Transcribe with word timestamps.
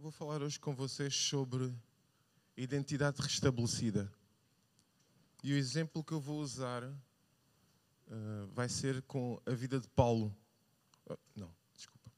vou 0.00 0.12
falar 0.12 0.42
hoje 0.42 0.60
com 0.60 0.74
vocês 0.74 1.14
sobre 1.14 1.74
identidade 2.56 3.20
restabelecida. 3.20 4.10
E 5.42 5.52
o 5.52 5.56
exemplo 5.56 6.04
que 6.04 6.12
eu 6.12 6.20
vou 6.20 6.40
usar 6.40 6.84
uh, 6.84 8.46
vai 8.52 8.68
ser 8.68 9.02
com 9.02 9.40
a 9.44 9.50
vida 9.50 9.80
de 9.80 9.88
Paulo. 9.88 10.34
Uh, 11.10 11.18
não, 11.34 11.52
desculpa. 11.74 12.10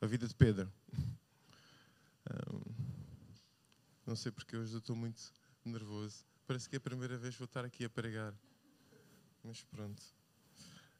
A 0.00 0.06
vida 0.06 0.28
de 0.28 0.34
Pedro. 0.34 0.70
Um, 2.26 2.72
não 4.06 4.16
sei 4.16 4.32
porque 4.32 4.56
hoje 4.56 4.72
eu 4.72 4.78
estou 4.78 4.96
muito 4.96 5.30
nervoso. 5.62 6.24
Parece 6.46 6.66
que 6.66 6.76
é 6.76 6.78
a 6.78 6.80
primeira 6.80 7.18
vez 7.18 7.34
que 7.34 7.38
vou 7.38 7.44
estar 7.44 7.62
aqui 7.62 7.84
a 7.84 7.90
pregar. 7.90 8.34
Mas 9.42 9.62
pronto. 9.64 10.02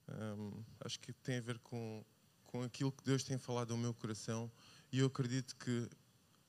Um, 0.07 0.63
acho 0.81 1.01
que 1.01 1.15
tem 1.15 1.39
a 1.39 1.41
ver 1.41 1.59
com, 1.61 2.05
com 2.45 2.63
aquilo 2.63 2.93
que 2.93 3.03
Deus 3.03 3.25
tem 3.25 3.39
falado 3.39 3.73
ao 3.73 3.79
meu 3.79 3.95
coração 3.95 4.53
e 4.93 4.99
eu 4.99 5.07
acredito 5.07 5.57
que 5.57 5.89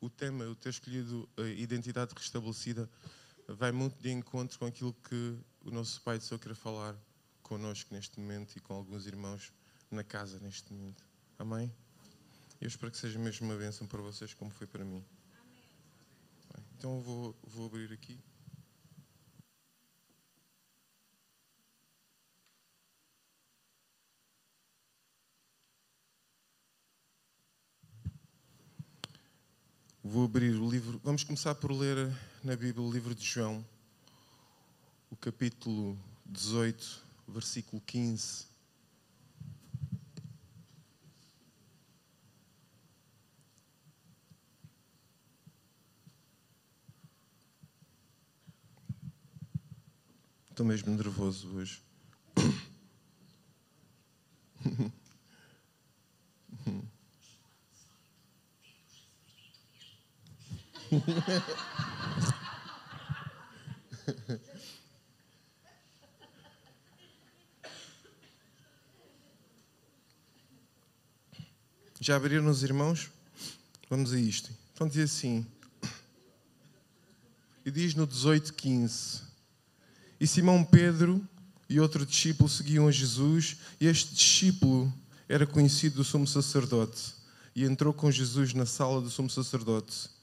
o 0.06 0.10
tema, 0.10 0.44
eu 0.44 0.56
ter 0.56 0.70
escolhido 0.70 1.28
a 1.38 1.43
identidade 1.43 2.14
restabelecida, 2.16 2.89
vai 3.48 3.71
muito 3.71 4.02
de 4.02 4.12
encontro 4.12 4.57
com 4.57 4.66
aquilo 4.66 4.93
que 4.93 5.38
o 5.64 5.71
nosso 5.71 6.02
Pai 6.02 6.18
do 6.18 6.24
Céu 6.24 6.39
quer 6.39 6.56
falar 6.56 6.96
connosco 7.42 7.93
neste 7.93 8.20
momento 8.20 8.56
e 8.56 8.60
com 8.60 8.74
alguns 8.74 9.06
irmãos 9.06 9.54
na 9.92 10.04
casa 10.04 10.39
neste 10.39 10.71
momento. 10.74 11.04
Amém? 11.38 11.71
Eu 12.60 12.68
espero 12.68 12.92
que 12.92 12.98
seja 12.98 13.20
mesmo 13.20 13.48
uma 13.48 13.57
bênção 13.57 13.86
para 13.86 14.02
vocês, 14.02 14.34
como 14.34 14.50
foi 14.50 14.65
para 14.65 14.84
mim. 14.84 15.04
Amém. 16.54 16.65
Então 16.78 17.01
vou, 17.01 17.36
vou 17.43 17.68
abrir 17.68 17.92
aqui. 17.93 18.20
Vou 30.07 30.25
abrir 30.25 30.54
o 30.61 30.69
livro. 30.69 31.01
Vamos 31.04 31.23
começar 31.23 31.55
por 31.55 31.71
ler 31.71 31.97
na 32.44 32.55
Bíblia 32.55 32.80
o 32.80 32.94
livro 32.94 33.16
de 33.16 33.25
João, 33.25 33.66
o 35.09 35.16
capítulo 35.16 35.97
18, 36.28 37.03
versículo 37.28 37.81
15. 37.81 38.45
Estou 50.52 50.67
mesmo 50.67 50.95
nervoso 50.95 51.50
hoje. 51.56 51.81
Já 72.00 72.16
abriram 72.18 72.48
os 72.48 72.62
irmãos? 72.62 73.10
Vamos 73.90 74.14
a 74.14 74.20
isto. 74.20 74.52
Então 74.74 74.88
diz 74.88 75.12
assim. 75.12 75.46
E 77.66 77.72
diz 77.72 77.96
no 77.96 78.06
18:15. 78.06 79.24
E 80.20 80.28
Simão 80.28 80.64
Pedro 80.64 81.28
e 81.68 81.80
outro 81.80 82.06
discípulo 82.06 82.48
seguiam 82.48 82.88
a 82.88 82.92
Jesus, 82.92 83.58
e 83.82 83.88
este 83.88 84.14
discípulo 84.14 84.94
era 85.28 85.48
conhecido 85.48 85.96
do 85.96 86.04
sumo 86.04 86.28
sacerdote, 86.28 87.16
e 87.56 87.64
entrou 87.64 87.92
com 87.92 88.12
Jesus 88.12 88.54
na 88.54 88.66
sala 88.66 89.02
do 89.02 89.09
sumo 89.09 89.30
sacerdote. 89.30 90.15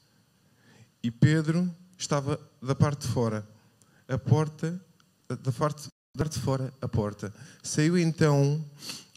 E 1.03 1.11
Pedro 1.11 1.69
estava 1.97 2.39
da 2.61 2.73
parte 2.73 3.01
de 3.01 3.13
fora, 3.13 3.45
a 4.07 4.17
porta, 4.17 4.81
da 5.27 5.51
parte, 5.51 5.83
da 6.15 6.23
parte 6.23 6.33
de 6.33 6.39
fora, 6.39 6.73
a 6.81 6.87
porta. 6.87 7.33
Saiu 7.61 7.97
então 7.97 8.63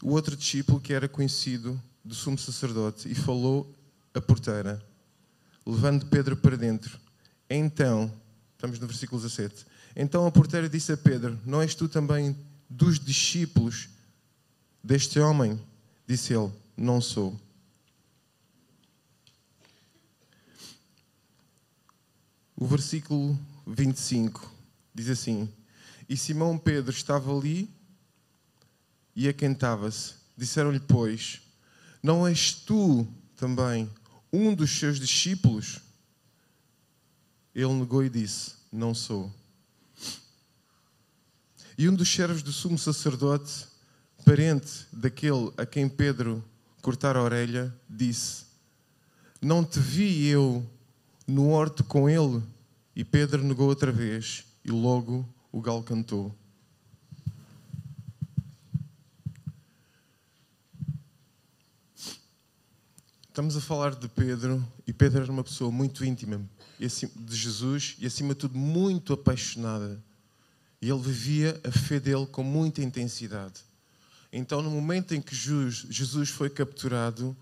o 0.03 0.09
outro 0.09 0.35
discípulo 0.35 0.81
que 0.81 0.91
era 0.91 1.07
conhecido 1.07 1.81
do 2.03 2.13
sumo 2.13 2.37
sacerdote 2.37 3.09
e 3.09 3.15
falou 3.15 3.73
a 4.13 4.19
porteira, 4.19 4.83
levando 5.65 6.05
Pedro 6.07 6.35
para 6.35 6.57
dentro. 6.57 6.99
Então, 7.49 8.11
estamos 8.55 8.79
no 8.79 8.87
versículo 8.87 9.21
17. 9.21 9.65
Então 9.95 10.27
a 10.27 10.31
porteira 10.31 10.67
disse 10.67 10.91
a 10.91 10.97
Pedro: 10.97 11.39
Não 11.45 11.61
és 11.61 11.73
tu 11.73 11.87
também 11.87 12.35
dos 12.69 12.99
discípulos 12.99 13.89
deste 14.83 15.19
homem? 15.19 15.59
Disse 16.05 16.33
ele: 16.33 16.51
Não 16.75 16.99
sou. 16.99 17.39
O 22.59 22.65
versículo 22.65 23.37
25 23.67 24.51
diz 24.91 25.09
assim: 25.09 25.47
E 26.09 26.17
Simão 26.17 26.57
Pedro 26.57 26.91
estava 26.91 27.31
ali 27.31 27.69
e 29.15 29.29
aquentava-se. 29.29 30.15
Disseram-lhe, 30.35 30.79
pois, 30.79 31.39
não 32.01 32.25
és 32.25 32.53
tu 32.53 33.07
também 33.35 33.87
um 34.33 34.55
dos 34.55 34.71
seus 34.71 34.99
discípulos? 34.99 35.79
Ele 37.53 37.73
negou 37.73 38.03
e 38.03 38.09
disse: 38.09 38.55
Não 38.71 38.95
sou. 38.95 39.31
E 41.77 41.87
um 41.87 41.93
dos 41.93 42.09
servos 42.09 42.41
do 42.41 42.51
sumo 42.51 42.79
sacerdote, 42.79 43.67
parente 44.25 44.87
daquele 44.91 45.53
a 45.57 45.63
quem 45.63 45.87
Pedro 45.87 46.43
cortara 46.81 47.19
a 47.19 47.23
orelha, 47.23 47.71
disse: 47.87 48.45
Não 49.39 49.63
te 49.63 49.79
vi 49.79 50.25
eu 50.25 50.67
no 51.27 51.49
horto 51.49 51.83
com 51.83 52.09
ele. 52.09 52.41
E 52.95 53.03
Pedro 53.03 53.43
negou 53.43 53.67
outra 53.67 53.91
vez, 53.91 54.45
e 54.63 54.71
logo 54.71 55.27
o 55.51 55.61
galo 55.61 55.83
cantou. 55.83 56.33
Estamos 63.27 63.55
a 63.55 63.61
falar 63.61 63.93
de 63.93 64.07
Pedro, 64.07 64.65
e 64.87 64.91
Pedro 64.91 65.21
era 65.21 65.31
uma 65.31 65.43
pessoa 65.43 65.69
muito 65.69 66.03
íntima 66.03 66.41
de 66.79 67.35
Jesus 67.35 67.95
e, 67.99 68.07
acima 68.07 68.33
de 68.33 68.39
tudo, 68.39 68.57
muito 68.57 69.13
apaixonada. 69.13 70.03
E 70.81 70.89
ele 70.89 71.01
vivia 71.01 71.59
a 71.63 71.71
fé 71.71 71.99
dele 71.99 72.25
com 72.25 72.41
muita 72.41 72.81
intensidade. 72.81 73.61
Então, 74.31 74.61
no 74.61 74.71
momento 74.71 75.13
em 75.13 75.21
que 75.21 75.35
Jesus 75.35 76.29
foi 76.29 76.49
capturado, 76.49 77.37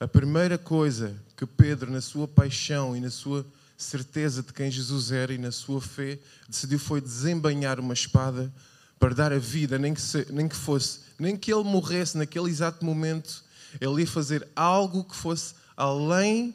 a 0.00 0.08
primeira 0.08 0.56
coisa 0.56 1.14
que 1.36 1.44
Pedro, 1.44 1.90
na 1.90 2.00
sua 2.00 2.26
paixão 2.26 2.96
e 2.96 3.00
na 3.00 3.10
sua 3.10 3.46
certeza 3.76 4.42
de 4.42 4.50
quem 4.50 4.70
Jesus 4.70 5.12
era 5.12 5.30
e 5.30 5.36
na 5.36 5.52
sua 5.52 5.78
fé, 5.78 6.18
decidiu 6.48 6.78
foi 6.78 7.02
desembanhar 7.02 7.78
uma 7.78 7.92
espada 7.92 8.50
para 8.98 9.14
dar 9.14 9.30
a 9.30 9.38
vida, 9.38 9.78
nem 9.78 9.92
que, 9.92 10.00
se, 10.00 10.26
nem 10.32 10.48
que 10.48 10.56
fosse, 10.56 11.00
nem 11.18 11.36
que 11.36 11.52
ele 11.52 11.64
morresse 11.64 12.16
naquele 12.16 12.48
exato 12.48 12.82
momento, 12.82 13.44
ele 13.78 14.00
ia 14.00 14.06
fazer 14.06 14.48
algo 14.56 15.04
que 15.04 15.14
fosse 15.14 15.54
além 15.76 16.54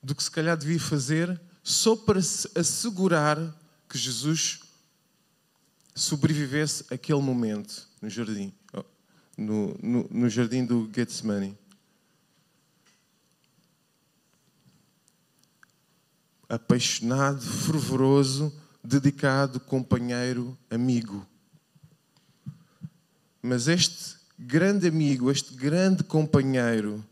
do 0.00 0.14
que 0.14 0.22
se 0.22 0.30
calhar 0.30 0.56
devia 0.56 0.80
fazer, 0.80 1.40
só 1.64 1.96
para 1.96 2.20
assegurar 2.20 3.38
que 3.88 3.98
Jesus 3.98 4.60
sobrevivesse 5.96 6.84
aquele 6.90 7.20
momento 7.20 7.88
no 8.00 8.08
jardim 8.08 8.52
no, 9.40 9.74
no, 9.82 10.06
no 10.10 10.28
jardim 10.28 10.66
do 10.66 10.88
Getsemane. 10.94 11.58
Apaixonado, 16.46 17.40
fervoroso, 17.40 18.52
dedicado, 18.84 19.58
companheiro, 19.58 20.56
amigo. 20.70 21.26
Mas 23.40 23.66
este 23.66 24.16
grande 24.38 24.88
amigo, 24.88 25.30
este 25.30 25.54
grande 25.54 26.04
companheiro, 26.04 27.02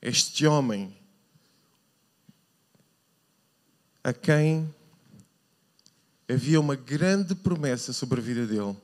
este 0.00 0.46
homem, 0.46 0.96
a 4.02 4.12
quem 4.12 4.72
havia 6.28 6.60
uma 6.60 6.76
grande 6.76 7.34
promessa 7.34 7.92
sobre 7.92 8.20
a 8.20 8.22
vida 8.22 8.46
dele, 8.46 8.76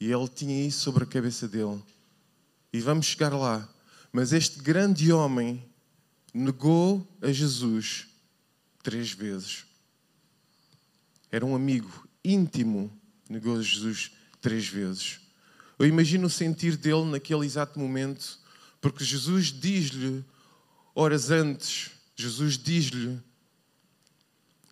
e 0.00 0.10
ele 0.10 0.28
tinha 0.28 0.66
isso 0.66 0.80
sobre 0.80 1.04
a 1.04 1.06
cabeça 1.06 1.48
dele. 1.48 1.82
E 2.72 2.80
vamos 2.80 3.06
chegar 3.06 3.34
lá. 3.34 3.68
Mas 4.12 4.32
este 4.32 4.60
grande 4.60 5.12
homem 5.12 5.64
negou 6.32 7.06
a 7.22 7.32
Jesus 7.32 8.06
três 8.82 9.12
vezes. 9.12 9.64
Era 11.30 11.44
um 11.46 11.54
amigo 11.54 12.08
íntimo, 12.24 12.92
negou 13.28 13.56
a 13.56 13.62
Jesus 13.62 14.12
três 14.40 14.68
vezes. 14.68 15.20
Eu 15.78 15.86
imagino 15.86 16.26
o 16.26 16.30
sentir 16.30 16.76
dele 16.76 17.04
naquele 17.06 17.44
exato 17.44 17.78
momento, 17.78 18.38
porque 18.80 19.04
Jesus 19.04 19.46
diz-lhe, 19.46 20.24
horas 20.94 21.30
antes, 21.30 21.90
Jesus 22.14 22.56
diz-lhe 22.56 23.20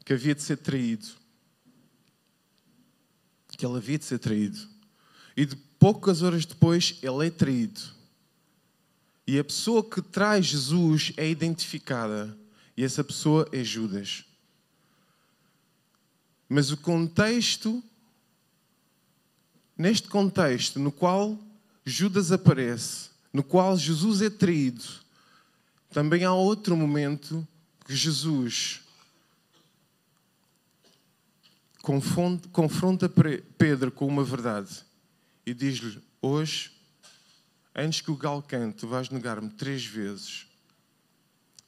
que 0.04 0.12
havia 0.12 0.34
de 0.34 0.42
ser 0.42 0.58
traído. 0.58 1.08
Que 3.48 3.66
ele 3.66 3.76
havia 3.76 3.98
de 3.98 4.04
ser 4.04 4.18
traído. 4.18 4.71
E 5.37 5.44
de 5.46 5.56
poucas 5.56 6.23
horas 6.23 6.44
depois, 6.44 6.99
ele 7.02 7.26
é 7.26 7.31
traído. 7.31 7.81
E 9.26 9.38
a 9.38 9.44
pessoa 9.44 9.82
que 9.82 10.02
traz 10.02 10.46
Jesus 10.46 11.12
é 11.17 11.29
identificada. 11.29 12.37
E 12.76 12.84
essa 12.84 13.02
pessoa 13.02 13.49
é 13.52 13.62
Judas. 13.62 14.25
Mas 16.49 16.70
o 16.70 16.76
contexto, 16.76 17.82
neste 19.76 20.08
contexto 20.08 20.79
no 20.79 20.93
qual 20.93 21.38
Judas 21.85 22.31
aparece, 22.31 23.11
no 23.32 23.43
qual 23.43 23.76
Jesus 23.76 24.20
é 24.23 24.28
traído, 24.28 24.85
também 25.90 26.25
há 26.25 26.32
outro 26.32 26.76
momento 26.76 27.46
que 27.85 27.94
Jesus 27.96 28.81
confronta 32.52 33.11
Pedro 33.58 33.90
com 33.90 34.06
uma 34.06 34.23
verdade 34.23 34.85
e 35.44 35.52
diz-lhe: 35.54 36.02
Hoje, 36.20 36.70
antes 37.74 38.00
que 38.00 38.10
o 38.10 38.16
galo 38.16 38.42
cante, 38.42 38.78
tu 38.78 38.88
vais 38.88 39.10
negar-me 39.10 39.50
três 39.50 39.84
vezes. 39.84 40.46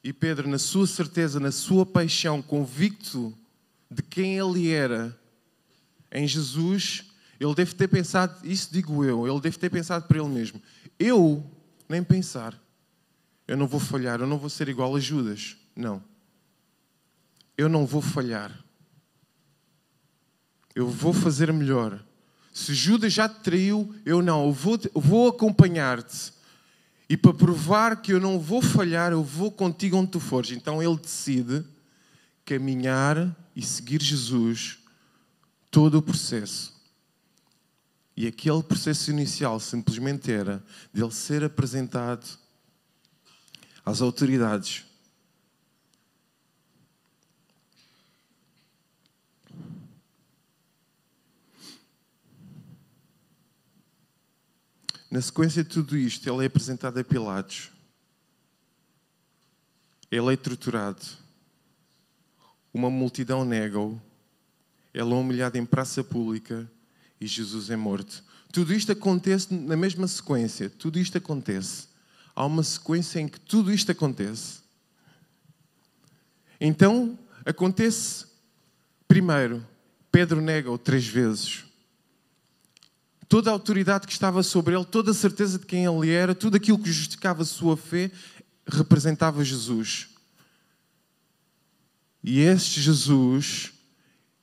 E 0.03 0.13
Pedro, 0.13 0.49
na 0.49 0.59
sua 0.59 0.87
certeza, 0.87 1.41
na 1.41 1.51
sua 1.51 1.87
paixão, 1.87 2.43
convicto 2.43 3.37
de 3.91 4.03
quem 4.03 4.39
ele 4.39 4.71
era 4.71 5.19
em 6.13 6.29
Jesus, 6.29 7.05
ele 7.41 7.55
deve 7.55 7.75
ter 7.75 7.89
pensado, 7.89 8.47
isso 8.47 8.69
digo 8.71 9.05
eu, 9.05 9.27
ele 9.27 9.41
deve 9.41 9.59
ter 9.59 9.71
pensado 9.71 10.07
para 10.07 10.19
ele 10.19 10.29
mesmo: 10.29 10.61
Eu, 10.99 11.45
nem 11.89 12.03
pensar, 12.03 12.59
eu 13.47 13.57
não 13.57 13.67
vou 13.67 13.81
falhar, 13.81 14.21
eu 14.21 14.27
não 14.27 14.39
vou 14.39 14.49
ser 14.49 14.69
igual 14.69 14.95
a 14.97 15.01
Judas. 15.01 15.57
Não. 15.77 16.03
Eu 17.57 17.69
não 17.69 17.87
vou 17.87 18.01
falhar. 18.01 18.65
Eu 20.75 20.89
vou 20.89 21.13
fazer 21.13 21.53
melhor. 21.53 22.05
Se 22.55 22.73
Judas 22.73 23.13
já 23.13 23.29
te 23.29 23.41
traiu, 23.41 23.93
eu 24.07 24.23
não. 24.23 24.47
Eu 24.47 24.53
vou, 24.53 24.79
vou 24.95 25.29
acompanhar-te. 25.29 26.33
E 27.09 27.17
para 27.17 27.35
provar 27.35 28.01
que 28.01 28.13
eu 28.13 28.21
não 28.21 28.39
vou 28.39 28.63
falhar, 28.63 29.11
eu 29.11 29.25
vou 29.25 29.51
contigo 29.51 29.97
onde 29.97 30.13
tu 30.13 30.21
fores. 30.21 30.53
Então 30.53 30.81
ele 30.81 30.97
decide 30.97 31.65
caminhar 32.45 33.37
e 33.57 33.61
seguir 33.61 34.01
Jesus 34.01 34.79
todo 35.69 35.99
o 35.99 36.03
processo. 36.03 36.73
E 38.17 38.25
aquele 38.25 38.63
processo 38.63 39.11
inicial 39.11 39.59
simplesmente 39.59 40.31
era 40.31 40.65
dele 40.93 41.11
ser 41.11 41.43
apresentado 41.43 42.39
às 43.85 44.01
autoridades. 44.01 44.85
Na 55.15 55.23
sequência 55.23 55.63
de 55.63 55.71
tudo 55.71 55.97
isto, 55.97 56.29
ele 56.29 56.43
é 56.43 56.47
apresentado 56.49 56.99
a 56.99 57.05
Pilatos. 57.05 57.71
Ele 60.11 60.33
é 60.33 60.37
torturado 60.37 61.07
uma 62.73 62.91
multidão 62.91 63.45
nega-o, 63.45 64.03
ele 64.93 65.13
é 65.13 65.15
humilhado 65.15 65.57
em 65.57 65.65
praça 65.65 66.03
pública 66.03 66.69
e 67.21 67.29
Jesus 67.29 67.71
é 67.71 67.77
morto. 67.77 68.25
Tudo 68.53 68.75
isto 68.75 68.91
acontece 68.91 69.55
na 69.55 69.77
mesma 69.77 70.09
sequência. 70.09 70.69
Tudo 70.69 70.99
isto 70.99 71.17
acontece. 71.17 71.87
Há 72.35 72.45
uma 72.45 72.65
sequência 72.65 73.21
em 73.21 73.29
que 73.29 73.39
tudo 73.39 73.73
isto 73.73 73.93
acontece. 73.93 74.63
Então, 76.61 77.17
acontece 77.47 78.27
primeiro, 79.07 79.65
Pedro 80.11 80.41
nega-o 80.41 80.77
três 80.77 81.07
vezes. 81.07 81.73
Toda 83.35 83.51
a 83.51 83.53
autoridade 83.53 84.07
que 84.07 84.13
estava 84.13 84.45
sobre 84.45 84.77
ele, 84.77 84.85
toda 84.85 85.11
a 85.11 85.15
certeza 85.15 85.59
de 85.59 85.67
quem 85.67 85.85
ele 85.85 86.09
era, 86.09 86.37
tudo 86.37 86.57
aquilo 86.57 86.79
que 86.79 86.93
justificava 86.93 87.43
a 87.43 87.45
sua 87.45 87.77
fé, 87.77 88.09
representava 88.65 89.45
Jesus. 89.45 90.09
E 92.23 92.39
este 92.39 92.81
Jesus 92.81 93.73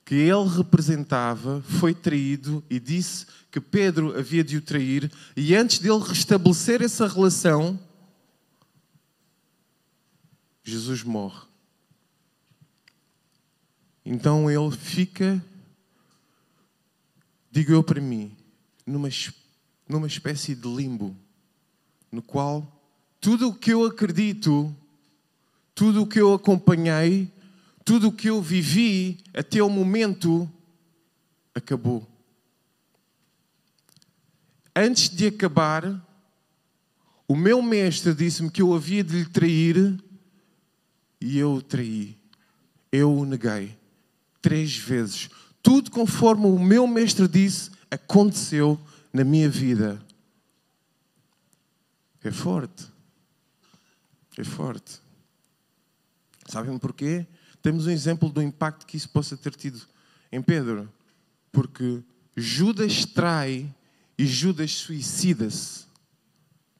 que 0.04 0.14
ele 0.14 0.46
representava 0.46 1.62
foi 1.62 1.94
traído 1.94 2.62
e 2.68 2.78
disse 2.78 3.24
que 3.50 3.62
Pedro 3.62 4.14
havia 4.14 4.44
de 4.44 4.58
o 4.58 4.60
trair, 4.60 5.10
e 5.34 5.54
antes 5.56 5.78
dele 5.78 6.04
restabelecer 6.06 6.82
essa 6.82 7.08
relação, 7.08 7.80
Jesus 10.62 11.02
morre. 11.02 11.46
Então 14.04 14.50
ele 14.50 14.70
fica, 14.76 15.42
digo 17.50 17.72
eu 17.72 17.82
para 17.82 17.98
mim, 17.98 18.36
numa, 18.86 19.08
numa 19.88 20.06
espécie 20.06 20.54
de 20.54 20.68
limbo, 20.68 21.16
no 22.10 22.22
qual 22.22 22.80
tudo 23.20 23.48
o 23.48 23.54
que 23.54 23.72
eu 23.72 23.84
acredito, 23.84 24.74
tudo 25.74 26.02
o 26.02 26.06
que 26.06 26.20
eu 26.20 26.34
acompanhei, 26.34 27.32
tudo 27.84 28.08
o 28.08 28.12
que 28.12 28.28
eu 28.28 28.42
vivi 28.42 29.18
até 29.34 29.62
o 29.62 29.70
momento 29.70 30.50
acabou. 31.54 32.06
Antes 34.74 35.08
de 35.08 35.26
acabar, 35.26 36.04
o 37.28 37.36
meu 37.36 37.62
mestre 37.62 38.14
disse-me 38.14 38.50
que 38.50 38.62
eu 38.62 38.74
havia 38.74 39.04
de 39.04 39.18
lhe 39.18 39.26
trair 39.26 40.02
e 41.20 41.38
eu 41.38 41.54
o 41.54 41.62
traí. 41.62 42.16
Eu 42.90 43.14
o 43.14 43.24
neguei 43.24 43.76
três 44.40 44.76
vezes. 44.76 45.30
Tudo 45.62 45.90
conforme 45.90 46.46
o 46.46 46.58
meu 46.58 46.86
mestre 46.86 47.28
disse 47.28 47.70
aconteceu 47.92 48.80
na 49.12 49.22
minha 49.22 49.48
vida. 49.48 50.02
É 52.24 52.30
forte. 52.30 52.86
É 54.38 54.44
forte. 54.44 55.00
Sabem 56.48 56.78
porquê? 56.78 57.26
temos 57.62 57.86
um 57.86 57.90
exemplo 57.90 58.28
do 58.28 58.42
impacto 58.42 58.84
que 58.84 58.96
isso 58.96 59.08
possa 59.08 59.36
ter 59.36 59.54
tido 59.54 59.80
em 60.32 60.42
Pedro. 60.42 60.92
Porque 61.52 62.02
Judas 62.36 63.06
trai 63.06 63.72
e 64.18 64.26
Judas 64.26 64.72
suicida-se. 64.72 65.86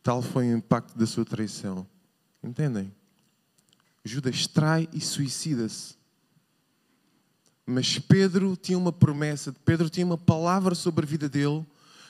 Tal 0.03 0.21
foi 0.21 0.53
o 0.53 0.57
impacto 0.57 0.99
da 0.99 1.07
sua 1.07 1.25
traição. 1.25 1.87
Entendem? 2.43 2.93
Judas 4.05 4.49
trai 4.49 4.89
e 4.93 5.01
suicida-se. 5.01 5.95
Mas 7.67 7.99
Pedro 7.99 8.57
tinha 8.57 8.77
uma 8.77 8.93
promessa, 8.93 9.55
Pedro 9.65 9.89
tinha 9.89 10.05
uma 10.05 10.19
palavra 10.19 10.75
sobre 10.75 11.05
a 11.05 11.09
vida 11.09 11.29
dele 11.29 11.65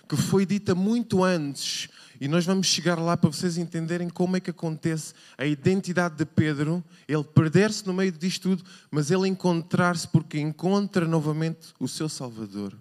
que 0.08 0.16
foi 0.16 0.44
dita 0.44 0.75
muito 0.75 1.25
antes. 1.25 1.88
E 2.20 2.28
nós 2.28 2.44
vamos 2.44 2.66
chegar 2.66 2.99
lá 2.99 3.16
para 3.16 3.31
vocês 3.31 3.56
entenderem 3.56 4.10
como 4.10 4.37
é 4.37 4.40
que 4.40 4.50
acontece 4.50 5.14
a 5.38 5.46
identidade 5.46 6.16
de 6.16 6.26
Pedro, 6.26 6.84
ele 7.08 7.25
perder-se 7.25 7.87
no 7.87 7.94
meio 7.94 8.12
disto 8.12 8.50
tudo, 8.50 8.64
mas 8.90 9.11
ele 9.11 9.26
encontrar-se 9.26 10.06
porque 10.06 10.38
encontra 10.38 11.06
novamente 11.06 11.73
o 11.80 11.88
seu 11.88 12.09
Salvador. 12.09 12.76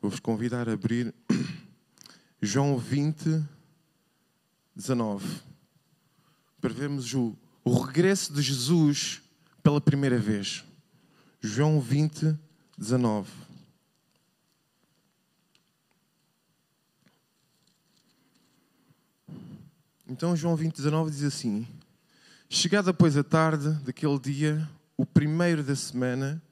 Vou-vos 0.00 0.18
convidar 0.18 0.66
a 0.66 0.72
abrir 0.72 1.14
João 2.40 2.78
20, 2.78 3.44
19, 4.74 5.49
para 6.60 6.72
vermos 6.72 7.14
o, 7.14 7.36
o 7.64 7.78
regresso 7.78 8.32
de 8.32 8.42
Jesus 8.42 9.22
pela 9.62 9.80
primeira 9.80 10.18
vez. 10.18 10.64
João 11.40 11.80
20, 11.80 12.36
19. 12.76 13.30
Então 20.06 20.36
João 20.36 20.56
20, 20.56 20.74
19 20.74 21.10
diz 21.10 21.22
assim: 21.22 21.66
Chegada, 22.48 22.92
pois, 22.92 23.16
a 23.16 23.22
tarde 23.22 23.70
daquele 23.84 24.18
dia, 24.18 24.68
o 24.96 25.06
primeiro 25.06 25.62
da 25.62 25.76
semana, 25.76 26.42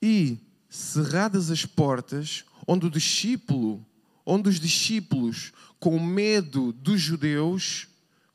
e 0.00 0.38
cerradas 0.68 1.50
as 1.50 1.66
portas, 1.66 2.44
onde 2.66 2.86
o 2.86 2.90
discípulo, 2.90 3.84
onde 4.24 4.48
os 4.48 4.60
discípulos, 4.60 5.52
com 5.80 5.98
medo 5.98 6.72
dos 6.72 7.00
judeus, 7.00 7.88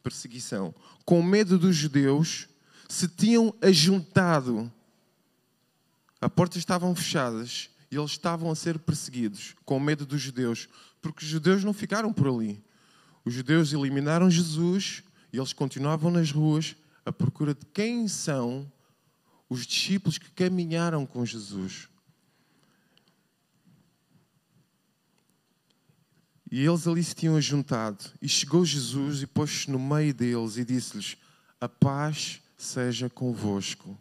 perseguição, 0.06 0.72
com 1.04 1.24
medo 1.24 1.58
dos 1.58 1.76
judeus, 1.76 2.48
se 2.88 3.08
tinham 3.08 3.52
ajuntado. 3.60 4.72
As 6.22 6.32
portas 6.32 6.58
estavam 6.58 6.94
fechadas 6.94 7.72
e 7.90 7.98
eles 7.98 8.12
estavam 8.12 8.52
a 8.52 8.56
ser 8.56 8.78
perseguidos, 8.78 9.56
com 9.66 9.80
medo 9.80 10.06
dos 10.06 10.22
judeus, 10.22 10.70
porque 11.02 11.26
os 11.26 11.30
judeus 11.30 11.64
não 11.64 11.74
ficaram 11.74 12.14
por 12.14 12.28
ali. 12.28 12.64
Os 13.26 13.34
judeus 13.34 13.74
eliminaram 13.74 14.30
Jesus 14.30 15.02
e 15.34 15.38
eles 15.38 15.54
continuavam 15.54 16.12
nas 16.12 16.32
ruas 16.32 16.76
à 17.04 17.12
procura 17.12 17.56
de 17.56 17.66
quem 17.74 18.08
são 18.08 18.72
os 19.50 19.66
discípulos 19.66 20.20
que 20.20 20.30
caminharam 20.30 21.04
com 21.04 21.26
Jesus. 21.26 21.90
E 26.52 26.64
eles 26.64 26.88
ali 26.88 27.04
se 27.04 27.16
tinham 27.16 27.36
ajuntado. 27.36 28.06
E 28.22 28.28
chegou 28.28 28.66
Jesus 28.66 29.22
e 29.22 29.28
pôs-se 29.28 29.70
no 29.70 29.80
meio 29.80 30.14
deles 30.14 30.58
e 30.58 30.66
disse-lhes: 30.66 31.18
A 31.60 31.68
paz 31.68 32.42
seja 32.58 33.10
convosco. 33.10 33.98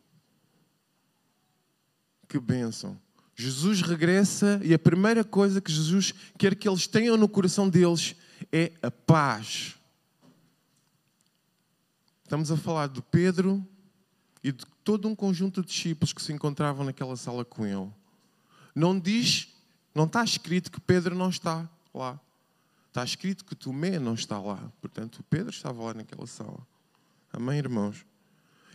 Que 2.29 2.39
bênção. 2.39 2.99
Jesus 3.37 3.81
regressa 3.83 4.61
e 4.63 4.73
a 4.73 4.79
primeira 4.79 5.25
coisa 5.25 5.61
que 5.61 5.73
Jesus 5.73 6.15
quer 6.39 6.55
que 6.55 6.69
eles 6.69 6.87
tenham 6.87 7.17
no 7.17 7.29
coração 7.29 7.69
deles 7.69 8.15
é 8.53 8.73
a 8.81 8.91
paz. 8.91 9.75
Estamos 12.23 12.51
a 12.51 12.57
falar 12.57 12.89
de 12.89 13.03
Pedro 13.03 13.67
e 14.43 14.53
de 14.53 14.65
todo 14.85 15.09
um 15.09 15.15
conjunto 15.15 15.63
de 15.63 15.69
discípulos 15.69 16.13
que 16.13 16.23
se 16.23 16.33
encontravam 16.33 16.85
naquela 16.85 17.17
sala 17.17 17.45
com 17.45 17.67
ele. 17.67 17.91
Não 18.75 18.99
diz, 18.99 19.49
não 19.95 20.05
está 20.05 20.23
escrito 20.23 20.71
que 20.71 20.81
Pedro 20.81 21.15
não 21.15 21.29
está 21.29 21.69
lá. 21.93 22.21
Está 22.95 23.03
escrito 23.03 23.45
que 23.45 23.57
Tomé 23.57 23.99
não 23.99 24.15
está 24.15 24.39
lá. 24.39 24.73
Portanto, 24.81 25.21
Pedro 25.29 25.51
estava 25.51 25.83
lá 25.83 25.95
naquela 25.95 26.29
sala. 26.29 26.65
Amém, 27.33 27.59
irmãos? 27.59 28.07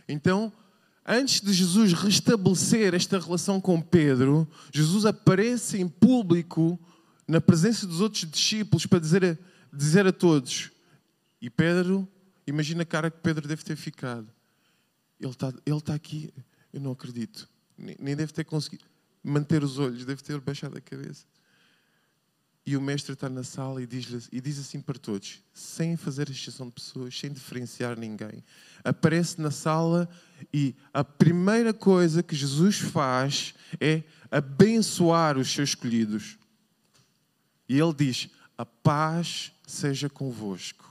Então, 0.06 0.52
antes 1.06 1.40
de 1.40 1.50
Jesus 1.54 1.94
restabelecer 1.94 2.92
esta 2.92 3.18
relação 3.18 3.58
com 3.62 3.80
Pedro, 3.80 4.46
Jesus 4.70 5.06
aparece 5.06 5.80
em 5.80 5.88
público, 5.88 6.78
na 7.26 7.40
presença 7.40 7.86
dos 7.86 8.02
outros 8.02 8.30
discípulos, 8.30 8.84
para 8.84 8.98
dizer 8.98 9.24
a, 9.24 9.38
dizer 9.74 10.06
a 10.06 10.12
todos. 10.12 10.70
E 11.40 11.48
Pedro, 11.48 12.06
imagina 12.46 12.82
a 12.82 12.86
cara 12.86 13.10
que 13.10 13.22
Pedro 13.22 13.48
deve 13.48 13.64
ter 13.64 13.74
ficado. 13.74 14.30
Ele 15.18 15.30
está, 15.30 15.48
ele 15.64 15.78
está 15.78 15.94
aqui, 15.94 16.30
eu 16.74 16.80
não 16.82 16.90
acredito. 16.90 17.48
Nem 17.78 18.14
deve 18.14 18.34
ter 18.34 18.44
conseguido 18.44 18.84
manter 19.24 19.64
os 19.64 19.78
olhos, 19.78 20.04
deve 20.04 20.22
ter 20.22 20.38
baixado 20.42 20.76
a 20.76 20.80
cabeça. 20.82 21.24
E 22.66 22.76
o 22.76 22.80
mestre 22.80 23.14
está 23.14 23.28
na 23.28 23.42
sala 23.42 23.82
e 23.82 23.86
diz, 23.86 24.28
e 24.30 24.40
diz 24.40 24.58
assim 24.58 24.80
para 24.80 24.98
todos, 24.98 25.42
sem 25.52 25.96
fazer 25.96 26.28
exceção 26.28 26.66
de 26.66 26.72
pessoas, 26.72 27.18
sem 27.18 27.32
diferenciar 27.32 27.98
ninguém. 27.98 28.44
Aparece 28.84 29.40
na 29.40 29.50
sala 29.50 30.08
e 30.52 30.74
a 30.92 31.02
primeira 31.02 31.72
coisa 31.72 32.22
que 32.22 32.36
Jesus 32.36 32.78
faz 32.78 33.54
é 33.80 34.02
abençoar 34.30 35.38
os 35.38 35.50
seus 35.50 35.70
escolhidos. 35.70 36.38
E 37.68 37.78
ele 37.78 37.94
diz: 37.94 38.28
A 38.56 38.66
paz 38.66 39.52
seja 39.66 40.08
convosco. 40.08 40.88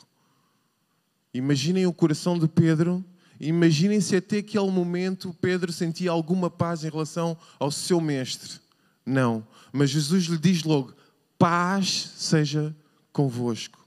Imaginem 1.33 1.85
o 1.85 1.93
coração 1.93 2.38
de 2.38 2.47
Pedro 2.47 3.05
Imaginem 3.39 4.01
se 4.01 4.17
até 4.17 4.39
aquele 4.39 4.69
momento 4.69 5.33
Pedro 5.39 5.71
sentia 5.71 6.11
alguma 6.11 6.49
paz 6.49 6.83
em 6.83 6.89
relação 6.89 7.38
ao 7.57 7.71
seu 7.71 8.01
mestre. 8.01 8.59
Não. 9.05 9.47
Mas 9.71 9.89
Jesus 9.89 10.25
lhe 10.25 10.38
diz 10.38 10.63
logo: 10.63 10.93
paz 11.39 12.12
seja 12.17 12.75
convosco. 13.12 13.79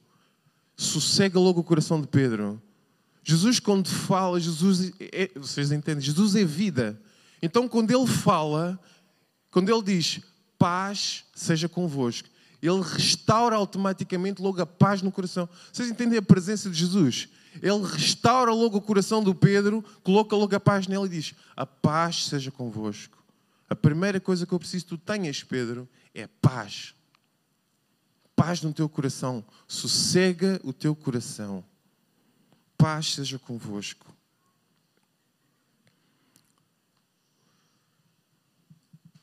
Sossega 0.74 1.38
logo 1.38 1.60
o 1.60 1.64
coração 1.64 2.00
de 2.00 2.08
Pedro. 2.08 2.60
Jesus, 3.22 3.60
quando 3.60 3.88
fala, 3.88 4.40
Jesus 4.40 4.90
é, 4.98 5.30
vocês 5.36 5.70
entendem? 5.70 6.02
Jesus 6.02 6.34
é 6.34 6.44
vida. 6.44 7.00
Então, 7.40 7.68
quando 7.68 7.90
ele 7.90 8.06
fala, 8.06 8.80
quando 9.50 9.68
ele 9.68 9.82
diz 9.82 10.20
paz 10.58 11.24
seja 11.34 11.68
convosco, 11.68 12.28
ele 12.62 12.80
restaura 12.80 13.56
automaticamente 13.56 14.40
logo 14.40 14.60
a 14.62 14.66
paz 14.66 15.02
no 15.02 15.12
coração. 15.12 15.48
Vocês 15.72 15.90
entendem 15.90 16.18
a 16.18 16.22
presença 16.22 16.70
de 16.70 16.76
Jesus? 16.76 17.28
Ele 17.60 17.84
restaura 17.84 18.52
logo 18.52 18.78
o 18.78 18.80
coração 18.80 19.22
do 19.22 19.34
Pedro, 19.34 19.84
coloca 20.02 20.34
logo 20.34 20.56
a 20.56 20.60
paz 20.60 20.86
nele 20.86 21.04
e 21.04 21.08
diz: 21.08 21.34
A 21.54 21.66
paz 21.66 22.26
seja 22.26 22.50
convosco. 22.50 23.22
A 23.68 23.76
primeira 23.76 24.20
coisa 24.20 24.46
que 24.46 24.52
eu 24.52 24.58
preciso 24.58 24.84
que 24.84 24.88
tu 24.90 24.98
tenhas, 24.98 25.42
Pedro, 25.42 25.88
é 26.14 26.26
paz. 26.26 26.94
Paz 28.34 28.62
no 28.62 28.72
teu 28.72 28.88
coração. 28.88 29.44
Sossega 29.66 30.60
o 30.64 30.72
teu 30.72 30.94
coração. 30.94 31.64
Paz 32.76 33.14
seja 33.14 33.38
convosco. 33.38 34.12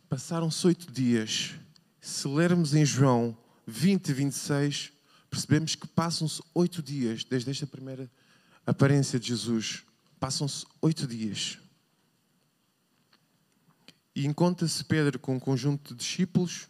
Passaram-se 0.07 0.65
oito 0.65 0.91
dias. 0.91 1.55
Se 2.01 2.27
lermos 2.27 2.73
em 2.73 2.85
João 2.85 3.37
20 3.67 4.09
e 4.09 4.13
26, 4.13 4.91
percebemos 5.29 5.75
que 5.75 5.87
passam-se 5.87 6.41
oito 6.55 6.81
dias 6.81 7.23
desde 7.23 7.51
esta 7.51 7.67
primeira 7.67 8.09
aparência 8.65 9.19
de 9.19 9.27
Jesus. 9.27 9.83
Passam-se 10.19 10.65
oito 10.81 11.05
dias. 11.05 11.59
E 14.15 14.25
encontra-se 14.25 14.83
Pedro 14.83 15.19
com 15.19 15.35
um 15.35 15.39
conjunto 15.39 15.93
de 15.93 15.99
discípulos 15.99 16.67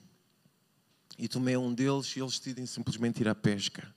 e 1.20 1.28
Tomé 1.28 1.52
é 1.52 1.60
um 1.60 1.74
deles 1.74 2.16
e 2.16 2.22
eles 2.22 2.40
decidem 2.40 2.66
simplesmente 2.66 3.20
ir 3.20 3.28
à 3.28 3.36
pesca. 3.36 3.94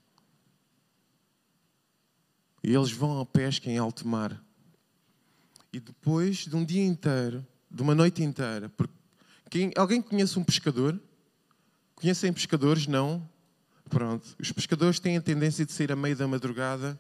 E 2.65 2.75
eles 2.75 2.91
vão 2.91 3.21
à 3.21 3.25
pesca 3.25 3.71
em 3.71 3.79
alto 3.79 4.07
mar. 4.07 4.45
E 5.73 5.79
depois 5.79 6.39
de 6.39 6.57
um 6.57 6.65
dia 6.65 6.85
inteiro, 6.85 7.47
de 7.71 7.81
uma 7.81 7.95
noite 7.95 8.25
inteira, 8.25 8.69
porque 8.71 8.93
quem, 9.49 9.71
alguém 9.77 10.03
conhece 10.03 10.37
um 10.37 10.43
pescador? 10.43 11.01
Conhecem 11.95 12.33
pescadores? 12.33 12.89
Não? 12.89 13.27
Pronto. 13.89 14.35
Os 14.41 14.51
pescadores 14.51 14.99
têm 14.99 15.17
a 15.17 15.23
tendência 15.23 15.65
de 15.65 15.71
sair 15.71 15.93
a 15.93 15.97
meio 15.97 16.17
da 16.17 16.27
madrugada 16.27 16.99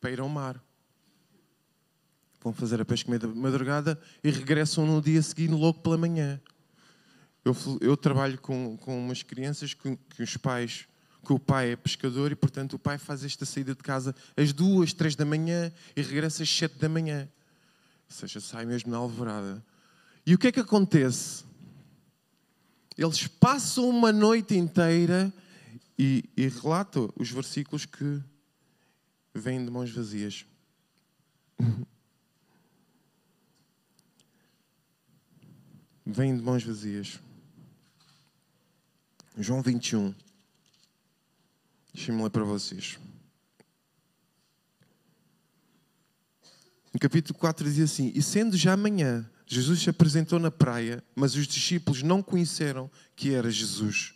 para 0.00 0.10
ir 0.10 0.20
ao 0.20 0.28
mar. 0.28 0.62
Vão 2.42 2.52
fazer 2.52 2.78
a 2.78 2.84
pesca 2.84 3.08
meio 3.08 3.20
da 3.20 3.28
madrugada 3.28 3.98
e 4.22 4.30
regressam 4.30 4.86
no 4.86 5.00
dia 5.00 5.22
seguinte, 5.22 5.52
logo 5.52 5.80
pela 5.80 5.96
manhã. 5.96 6.38
Eu, 7.44 7.54
eu 7.80 7.96
trabalho 7.96 8.40
com, 8.40 8.76
com 8.78 8.98
umas 8.98 9.22
crianças 9.22 9.74
que, 9.74 9.96
que 10.10 10.22
os 10.22 10.36
pais 10.36 10.86
que 11.24 11.32
o 11.32 11.38
pai 11.38 11.72
é 11.72 11.76
pescador 11.76 12.30
e, 12.30 12.36
portanto, 12.36 12.74
o 12.74 12.78
pai 12.78 12.98
faz 12.98 13.24
esta 13.24 13.46
saída 13.46 13.74
de 13.74 13.82
casa 13.82 14.14
às 14.36 14.52
duas, 14.52 14.92
três 14.92 15.16
da 15.16 15.24
manhã 15.24 15.72
e 15.96 16.02
regressa 16.02 16.42
às 16.42 16.50
sete 16.50 16.78
da 16.78 16.88
manhã. 16.88 17.28
Ou 18.08 18.14
seja, 18.14 18.40
sai 18.40 18.66
mesmo 18.66 18.90
na 18.90 18.98
alvorada. 18.98 19.64
E 20.26 20.34
o 20.34 20.38
que 20.38 20.48
é 20.48 20.52
que 20.52 20.60
acontece? 20.60 21.44
Eles 22.96 23.26
passam 23.26 23.88
uma 23.88 24.12
noite 24.12 24.54
inteira 24.54 25.32
e, 25.98 26.24
e 26.36 26.46
relatam 26.46 27.10
os 27.16 27.30
versículos 27.30 27.86
que 27.86 28.20
vêm 29.34 29.64
de 29.64 29.70
mãos 29.70 29.90
vazias. 29.90 30.44
Vêm 36.06 36.36
de 36.36 36.42
mãos 36.42 36.62
vazias. 36.62 37.18
João 39.36 39.60
21. 39.62 40.14
Deixem-me 41.92 42.22
ler 42.22 42.30
para 42.30 42.44
vocês. 42.44 42.98
No 46.92 47.00
capítulo 47.00 47.36
4 47.38 47.68
diz 47.68 47.90
assim: 47.90 48.12
E 48.14 48.22
sendo 48.22 48.56
já 48.56 48.74
amanhã, 48.74 49.28
Jesus 49.46 49.80
se 49.80 49.90
apresentou 49.90 50.38
na 50.38 50.50
praia, 50.50 51.02
mas 51.16 51.34
os 51.34 51.48
discípulos 51.48 52.02
não 52.02 52.22
conheceram 52.22 52.88
que 53.16 53.34
era 53.34 53.50
Jesus. 53.50 54.14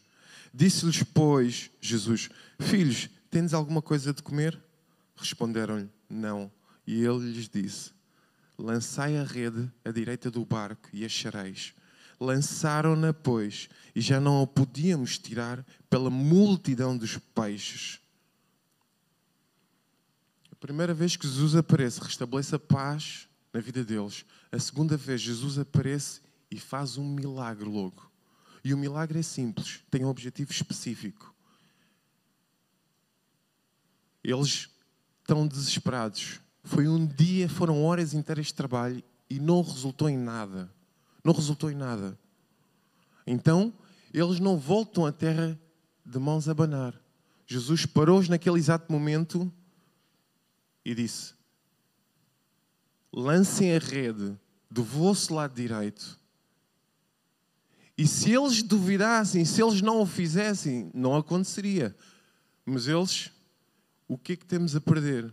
Disse-lhes, 0.54 1.02
pois, 1.02 1.70
Jesus: 1.80 2.30
Filhos, 2.60 3.10
tendes 3.28 3.52
alguma 3.52 3.82
coisa 3.82 4.12
de 4.14 4.22
comer? 4.22 4.56
Responderam-lhe: 5.16 5.90
Não. 6.08 6.50
E 6.86 7.04
ele 7.04 7.32
lhes 7.32 7.48
disse: 7.48 7.90
Lançai 8.56 9.18
a 9.18 9.24
rede 9.24 9.68
à 9.84 9.90
direita 9.90 10.30
do 10.30 10.44
barco 10.44 10.88
e 10.92 11.04
achareis. 11.04 11.74
Lançaram-na, 12.20 13.12
pois, 13.12 13.68
e 13.94 14.00
já 14.00 14.20
não 14.20 14.42
a 14.42 14.46
podíamos 14.46 15.18
tirar 15.18 15.64
pela 15.88 16.10
multidão 16.10 16.96
dos 16.96 17.16
peixes. 17.16 18.00
A 20.50 20.56
primeira 20.56 20.92
vez 20.92 21.16
que 21.16 21.26
Jesus 21.26 21.54
aparece, 21.54 22.00
restabelece 22.00 22.54
a 22.54 22.58
paz 22.58 23.28
na 23.52 23.60
vida 23.60 23.84
deles. 23.84 24.24
A 24.50 24.58
segunda 24.58 24.96
vez, 24.96 25.20
Jesus 25.20 25.58
aparece 25.58 26.20
e 26.50 26.58
faz 26.58 26.96
um 26.96 27.08
milagre 27.08 27.68
logo. 27.68 28.10
E 28.64 28.74
o 28.74 28.78
milagre 28.78 29.20
é 29.20 29.22
simples, 29.22 29.80
tem 29.90 30.04
um 30.04 30.08
objetivo 30.08 30.50
específico. 30.50 31.32
Eles 34.22 34.68
estão 35.20 35.46
desesperados. 35.46 36.40
Foi 36.64 36.88
um 36.88 37.06
dia, 37.06 37.48
foram 37.48 37.82
horas 37.84 38.12
inteiras 38.12 38.46
de 38.46 38.54
trabalho 38.54 39.02
e 39.30 39.38
não 39.38 39.62
resultou 39.62 40.08
em 40.08 40.18
nada. 40.18 40.70
Não 41.24 41.32
resultou 41.32 41.70
em 41.70 41.74
nada. 41.74 42.18
Então, 43.26 43.72
eles 44.12 44.40
não 44.40 44.56
voltam 44.56 45.04
à 45.04 45.12
terra 45.12 45.58
de 46.04 46.18
mãos 46.18 46.48
a 46.48 46.52
abanar. 46.52 46.98
Jesus 47.46 47.86
parou-os 47.86 48.28
naquele 48.28 48.58
exato 48.58 48.90
momento 48.90 49.52
e 50.84 50.94
disse: 50.94 51.34
Lancem 53.12 53.74
a 53.74 53.78
rede 53.78 54.38
do 54.70 54.82
vosso 54.82 55.34
lado 55.34 55.54
direito. 55.54 56.18
E 57.96 58.06
se 58.06 58.30
eles 58.30 58.62
duvidassem, 58.62 59.44
se 59.44 59.62
eles 59.62 59.82
não 59.82 60.00
o 60.00 60.06
fizessem, 60.06 60.90
não 60.94 61.16
aconteceria. 61.16 61.96
Mas 62.64 62.86
eles 62.86 63.32
o 64.08 64.16
que 64.16 64.32
é 64.32 64.36
que 64.36 64.46
temos 64.46 64.74
a 64.74 64.80
perder? 64.80 65.32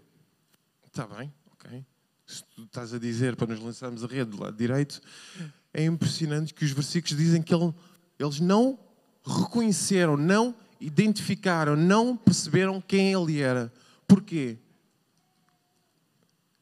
Está 0.86 1.08
bem, 1.08 1.34
ok. 1.52 1.86
Se 2.26 2.44
tu 2.44 2.64
estás 2.64 2.94
a 2.94 3.00
dizer 3.00 3.36
para 3.36 3.48
nos 3.48 3.62
lançarmos 3.62 4.04
a 4.04 4.08
rede 4.08 4.32
do 4.32 4.42
lado 4.42 4.58
direito, 4.58 5.02
é 5.76 5.84
impressionante 5.84 6.54
que 6.54 6.64
os 6.64 6.72
versículos 6.72 7.18
dizem 7.18 7.42
que 7.42 7.54
ele, 7.54 7.74
eles 8.18 8.40
não 8.40 8.80
reconheceram, 9.26 10.16
não 10.16 10.56
identificaram, 10.80 11.76
não 11.76 12.16
perceberam 12.16 12.80
quem 12.80 13.12
ele 13.12 13.42
era. 13.42 13.72
Porquê? 14.08 14.58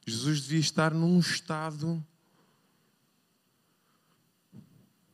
Jesus 0.04 0.40
devia 0.42 0.58
estar 0.58 0.92
num 0.92 1.20
estado. 1.20 2.04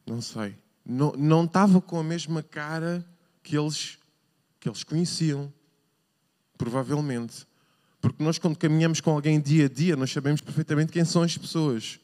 Não 0.07 0.23
sei. 0.23 0.57
Não, 0.85 1.13
não 1.13 1.45
estava 1.45 1.79
com 1.79 2.01
a 2.01 2.05
mesma 2.05 2.43
cara 2.43 3.07
que 3.43 3.57
eles, 3.57 3.99
que 4.59 4.67
eles 4.67 4.83
conheciam. 4.83 5.53
Provavelmente. 6.57 7.47
Porque 8.01 8.25
nós, 8.25 8.39
quando 8.39 8.57
caminhamos 8.57 9.03
com 9.03 9.11
alguém 9.11 9.39
dia 9.39 9.67
a 9.67 9.69
dia, 9.69 9.95
nós 9.95 10.11
sabemos 10.11 10.41
perfeitamente 10.41 10.91
quem 10.91 11.05
são 11.05 11.23
as 11.23 11.37
pessoas. 11.37 12.01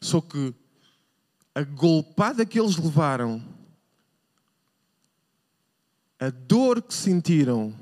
Só 0.00 0.20
que 0.20 0.54
a 1.54 1.62
golpada 1.62 2.46
que 2.46 2.58
eles 2.58 2.76
levaram, 2.76 3.42
a 6.18 6.30
dor 6.30 6.82
que 6.82 6.94
sentiram, 6.94 7.74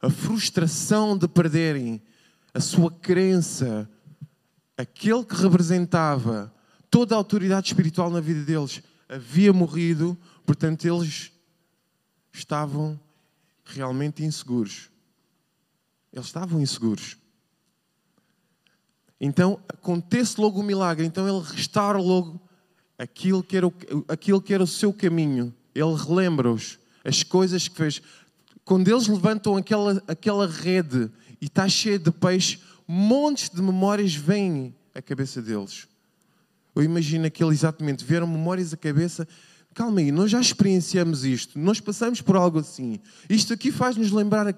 a 0.00 0.10
frustração 0.10 1.16
de 1.16 1.28
perderem 1.28 2.02
a 2.52 2.60
sua 2.60 2.90
crença, 2.90 3.88
aquele 4.76 5.24
que 5.24 5.34
representava 5.34 6.52
toda 6.90 7.14
a 7.14 7.18
autoridade 7.18 7.68
espiritual 7.68 8.10
na 8.10 8.20
vida 8.20 8.44
deles, 8.44 8.82
havia 9.08 9.52
morrido, 9.52 10.18
portanto, 10.44 10.84
eles 10.84 11.32
estavam 12.32 12.98
realmente 13.64 14.24
inseguros. 14.24 14.90
Eles 16.12 16.26
estavam 16.26 16.60
inseguros. 16.60 17.16
Então 19.20 19.60
acontece 19.68 20.40
logo 20.40 20.60
o 20.60 20.62
milagre. 20.62 21.06
Então 21.06 21.28
ele 21.28 21.46
restaura 21.46 21.98
logo 21.98 22.40
aquilo 23.00 23.42
que 23.42 23.56
era 23.56 23.66
o, 23.66 23.74
aquilo 24.08 24.42
que 24.42 24.52
era 24.52 24.62
o 24.62 24.66
seu 24.66 24.92
caminho. 24.92 25.54
Ele 25.74 25.94
relembra-os 25.94 26.78
as 27.02 27.22
coisas 27.22 27.66
que 27.66 27.74
fez. 27.74 28.02
Quando 28.62 28.88
eles 28.88 29.08
levantam 29.08 29.56
aquela, 29.56 30.02
aquela 30.06 30.46
rede 30.46 31.10
e 31.40 31.46
está 31.46 31.66
cheia 31.66 31.98
de 31.98 32.10
peixe, 32.10 32.60
montes 32.86 33.48
de 33.48 33.62
memórias 33.62 34.14
vêm 34.14 34.74
à 34.94 35.00
cabeça 35.00 35.40
deles. 35.40 35.88
Eu 36.74 36.82
imagino 36.82 37.24
aquele 37.26 37.50
exatamente, 37.50 38.04
vieram 38.04 38.26
memórias 38.26 38.74
à 38.74 38.76
cabeça. 38.76 39.26
Calma 39.72 40.00
aí, 40.00 40.12
nós 40.12 40.30
já 40.30 40.40
experienciamos 40.40 41.24
isto, 41.24 41.58
nós 41.58 41.80
passamos 41.80 42.20
por 42.20 42.36
algo 42.36 42.58
assim. 42.58 43.00
Isto 43.30 43.54
aqui 43.54 43.72
faz-nos 43.72 44.10
lembrar. 44.10 44.46
A... 44.46 44.54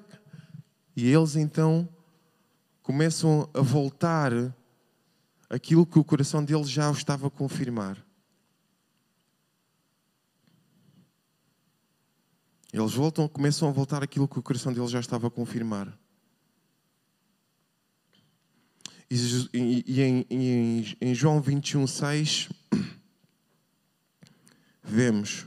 E 0.97 1.09
eles 1.09 1.37
então 1.37 1.89
começam 2.83 3.49
a 3.55 3.61
voltar 3.61 4.33
aquilo 5.49 5.87
que 5.87 5.99
o 5.99 6.05
coração 6.05 6.45
deles 6.45 6.69
já 6.69 6.91
estava 6.91 7.29
a 7.29 7.31
confirmar. 7.31 7.97
Eles 12.73 12.95
voltam, 12.95 13.29
começam 13.29 13.69
a 13.69 13.73
voltar 13.73 14.03
aquilo 14.03 14.27
que 14.27 14.39
o 14.39 14.43
coração 14.43 14.73
deles 14.73 14.91
já 14.91 15.01
estava 15.01 15.27
a 15.27 15.31
confirmar. 15.31 15.93
E, 19.11 20.01
em, 20.01 20.27
em, 20.31 20.97
em 20.99 21.15
João 21.15 21.39
21, 21.39 21.87
6, 21.87 22.49
vemos. 24.83 25.45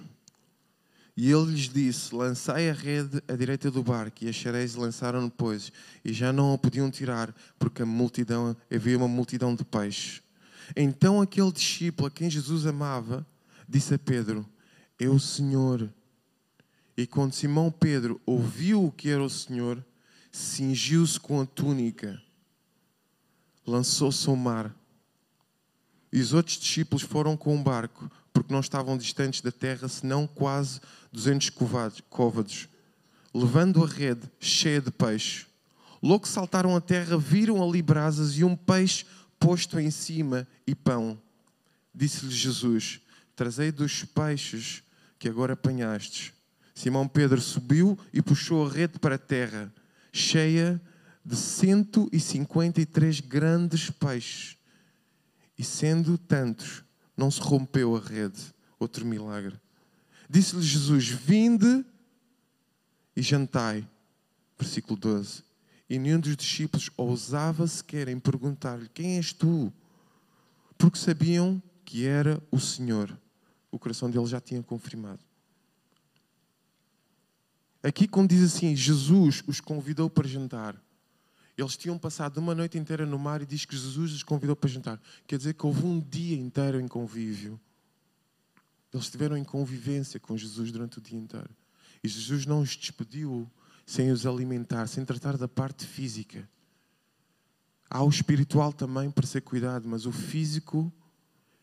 E 1.18 1.32
ele 1.32 1.54
lhes 1.54 1.70
disse: 1.70 2.14
Lançai 2.14 2.70
a 2.70 2.74
rede 2.74 3.24
à 3.28 3.36
direita 3.36 3.72
do 3.72 3.82
barco. 3.82 4.24
E 4.24 4.30
as 4.30 4.40
sereias 4.40 4.76
lançaram 4.76 5.26
depois. 5.26 5.72
E 6.04 6.14
já 6.14 6.32
não 6.32 6.54
a 6.54 6.58
podiam 6.60 6.92
tirar, 6.92 7.36
porque 7.58 7.82
a 7.82 7.86
multidão, 7.88 8.56
havia 8.72 8.98
uma 8.98 9.08
multidão 9.08 9.56
de 9.56 9.66
peixes. 9.66 10.22
Então 10.76 11.20
aquele 11.20 11.52
discípulo 11.52 12.08
a 12.08 12.12
quem 12.12 12.30
Jesus 12.30 12.68
amava 12.68 13.26
disse 13.68 13.96
a 13.96 14.00
Pedro: 14.00 14.48
É 15.00 15.10
o 15.10 15.20
Senhor. 15.20 15.92
E 16.98 17.06
quando 17.06 17.34
Simão 17.34 17.72
Pedro 17.72 18.22
ouviu 18.26 18.86
o 18.86 18.92
que 18.92 19.10
era 19.10 19.24
o 19.24 19.30
Senhor, 19.30 19.84
cingiu-se 20.32 21.20
com 21.20 21.42
a 21.42 21.46
túnica 21.46 22.22
lançou-se 23.66 24.28
ao 24.30 24.36
mar. 24.36 24.74
E 26.12 26.20
os 26.20 26.34
outros 26.34 26.58
discípulos 26.58 27.04
foram 27.04 27.36
com 27.36 27.56
o 27.56 27.64
barco, 27.64 28.10
porque 28.32 28.54
não 28.54 28.60
estavam 28.60 28.98
distantes 28.98 29.42
da 29.42 29.52
terra, 29.52 29.88
senão 29.88 30.28
quase 30.28 30.80
200 31.12 31.52
côvados, 32.10 32.70
levando 33.34 33.84
a 33.84 33.88
rede 33.88 34.30
cheia 34.40 34.80
de 34.80 34.92
peixe. 34.92 35.46
Logo 36.02 36.28
saltaram 36.28 36.76
a 36.76 36.82
terra, 36.82 37.18
viram 37.18 37.64
ali 37.68 37.82
brasas 37.82 38.38
e 38.38 38.44
um 38.44 38.56
peixe 38.56 39.06
posto 39.40 39.80
em 39.80 39.90
cima 39.90 40.48
e 40.68 40.76
pão. 40.76 41.20
Disse-lhes 41.94 42.34
Jesus: 42.34 43.02
Trazei 43.36 43.72
dos 43.72 44.04
peixes 44.04 44.84
que 45.18 45.28
agora 45.28 45.54
apanhastes. 45.54 46.35
Simão 46.76 47.08
Pedro 47.08 47.42
subiu 47.42 47.98
e 48.14 48.22
puxou 48.22 48.68
a 48.68 48.70
rede 48.70 49.00
para 49.00 49.16
a 49.16 49.20
terra, 49.20 49.74
cheia 50.12 50.76
de 50.76 50.96
de 51.26 51.36
153 51.36 53.20
grandes 53.22 53.90
peixes. 53.90 54.58
E 55.58 55.64
sendo 55.64 56.18
tantos, 56.18 56.84
não 57.18 57.32
se 57.32 57.42
rompeu 57.42 57.96
a 57.96 58.00
rede. 58.00 58.54
Outro 58.78 59.06
milagre. 59.06 59.60
Disse-lhe 60.30 60.62
Jesus: 60.62 61.08
Vinde 61.08 61.84
e 63.16 63.22
jantai. 63.22 63.88
Versículo 64.60 65.00
12. 65.00 65.44
E 65.90 65.98
nenhum 65.98 66.20
dos 66.20 66.36
discípulos 66.36 66.90
ousava 66.96 67.66
sequer 67.66 68.08
em 68.10 68.20
perguntar-lhe: 68.20 68.90
Quem 68.90 69.18
és 69.18 69.34
tu? 69.34 69.74
Porque 70.78 71.00
sabiam 71.00 71.62
que 71.84 72.06
era 72.06 72.42
o 72.52 72.60
Senhor. 72.60 73.18
O 73.72 73.80
coração 73.80 74.12
dele 74.12 74.26
já 74.28 74.42
tinha 74.42 74.62
confirmado. 74.62 75.25
Aqui, 77.86 78.08
quando 78.08 78.32
diz 78.32 78.42
assim, 78.42 78.76
Jesus 78.76 79.44
os 79.46 79.60
convidou 79.60 80.10
para 80.10 80.28
jantar, 80.28 80.76
eles 81.56 81.78
tinham 81.78 82.00
passado 82.00 82.40
uma 82.40 82.56
noite 82.56 82.80
inteira 82.80 83.06
no 83.06 83.20
mar 83.20 83.44
e 83.44 83.46
diz 83.46 83.64
que 83.64 83.78
Jesus 83.78 84.12
os 84.12 84.24
convidou 84.24 84.56
para 84.56 84.68
jantar. 84.68 85.00
Quer 85.28 85.38
dizer 85.38 85.54
que 85.54 85.68
houve 85.68 85.86
um 85.86 86.00
dia 86.00 86.36
inteiro 86.36 86.82
em 86.82 86.88
convívio. 86.88 87.60
Eles 88.92 89.06
estiveram 89.06 89.38
em 89.38 89.44
convivência 89.44 90.20
com 90.20 90.36
Jesus 90.36 90.72
durante 90.72 90.98
o 90.98 91.02
dia 91.02 91.20
inteiro. 91.20 91.50
E 92.04 92.08
Jesus 92.08 92.48
não 92.48 92.62
os 92.62 92.76
despediu 92.76 93.48
sem 93.86 94.12
os 94.12 94.26
alimentar, 94.26 94.88
sem 94.88 95.06
tratar 95.06 95.38
da 95.38 95.48
parte 95.48 95.86
física. 95.86 96.50
Há 97.88 98.04
o 98.04 98.10
espiritual 98.10 98.74
também 98.74 99.12
para 99.12 99.28
ser 99.28 99.42
cuidado, 99.42 99.88
mas 99.88 100.08
o 100.08 100.12
físico 100.12 100.92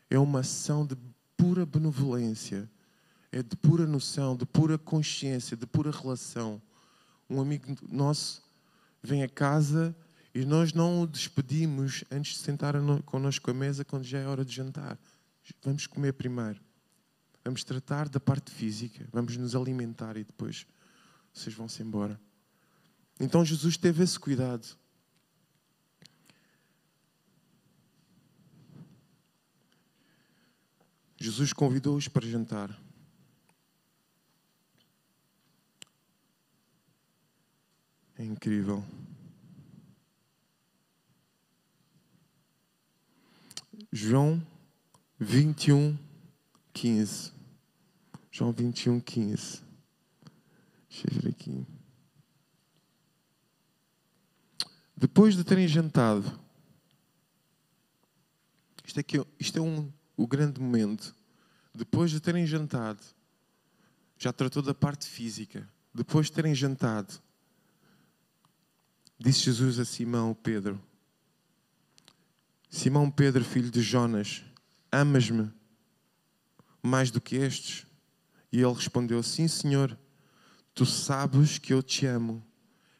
é 0.09 0.17
uma 0.17 0.39
ação 0.39 0.85
de 0.85 0.95
pura 1.35 1.65
benevolência, 1.65 2.71
é 3.33 3.41
de 3.41 3.55
pura 3.55 3.87
noção, 3.87 4.37
de 4.37 4.45
pura 4.45 4.77
consciência, 4.77 5.57
de 5.57 5.65
pura 5.65 5.89
relação. 5.89 6.61
Um 7.27 7.41
amigo 7.41 7.75
nosso 7.89 8.43
vem 9.01 9.23
a 9.23 9.27
casa 9.27 9.95
e 10.35 10.45
nós 10.45 10.71
não 10.71 11.01
o 11.01 11.07
despedimos 11.07 12.03
antes 12.11 12.33
de 12.33 12.39
sentar 12.39 12.75
connosco 13.05 13.49
à 13.49 13.53
mesa 13.53 13.83
quando 13.83 14.03
já 14.03 14.19
é 14.19 14.27
hora 14.27 14.45
de 14.45 14.53
jantar. 14.53 14.99
Vamos 15.63 15.87
comer 15.87 16.13
primeiro. 16.13 16.61
Vamos 17.43 17.63
tratar 17.63 18.07
da 18.07 18.19
parte 18.19 18.51
física. 18.51 19.03
Vamos 19.11 19.35
nos 19.35 19.55
alimentar 19.55 20.15
e 20.15 20.23
depois 20.23 20.67
vocês 21.33 21.55
vão-se 21.55 21.81
embora. 21.81 22.21
Então 23.19 23.43
Jesus 23.43 23.77
teve 23.77 24.03
esse 24.03 24.19
cuidado. 24.19 24.77
Jesus 31.17 31.51
convidou-os 31.51 32.07
para 32.07 32.27
jantar. 32.27 32.79
É 38.15 38.23
incrível. 38.43 38.83
João 43.89 44.45
21, 45.17 45.97
15. 46.73 47.31
João 48.29 48.51
21, 48.51 48.99
15. 48.99 49.63
Deixa 50.89 51.07
eu 51.07 51.21
ver 51.21 51.29
aqui. 51.29 51.65
Depois 54.97 55.37
de 55.37 55.43
terem 55.45 55.65
jantado, 55.65 56.37
isto, 58.83 58.99
aqui, 58.99 59.25
isto 59.39 59.57
é 59.57 59.61
um, 59.61 59.89
o 60.17 60.27
grande 60.27 60.59
momento. 60.59 61.15
Depois 61.73 62.11
de 62.11 62.19
terem 62.19 62.45
jantado, 62.45 62.99
já 64.17 64.33
tratou 64.33 64.61
da 64.61 64.73
parte 64.73 65.07
física. 65.07 65.65
Depois 65.93 66.25
de 66.27 66.33
terem 66.33 66.53
jantado, 66.53 67.22
Disse 69.23 69.45
Jesus 69.45 69.79
a 69.79 69.85
Simão 69.85 70.33
Pedro: 70.33 70.77
Simão 72.69 73.09
Pedro, 73.09 73.41
filho 73.41 73.71
de 73.71 73.81
Jonas, 73.81 74.43
amas-me 74.91 75.49
mais 76.81 77.09
do 77.09 77.21
que 77.21 77.37
estes? 77.37 77.87
E 78.51 78.59
ele 78.59 78.73
respondeu: 78.73 79.23
Sim, 79.23 79.47
Senhor, 79.47 79.97
tu 80.75 80.85
sabes 80.85 81.57
que 81.57 81.71
eu 81.71 81.81
te 81.81 82.05
amo. 82.05 82.43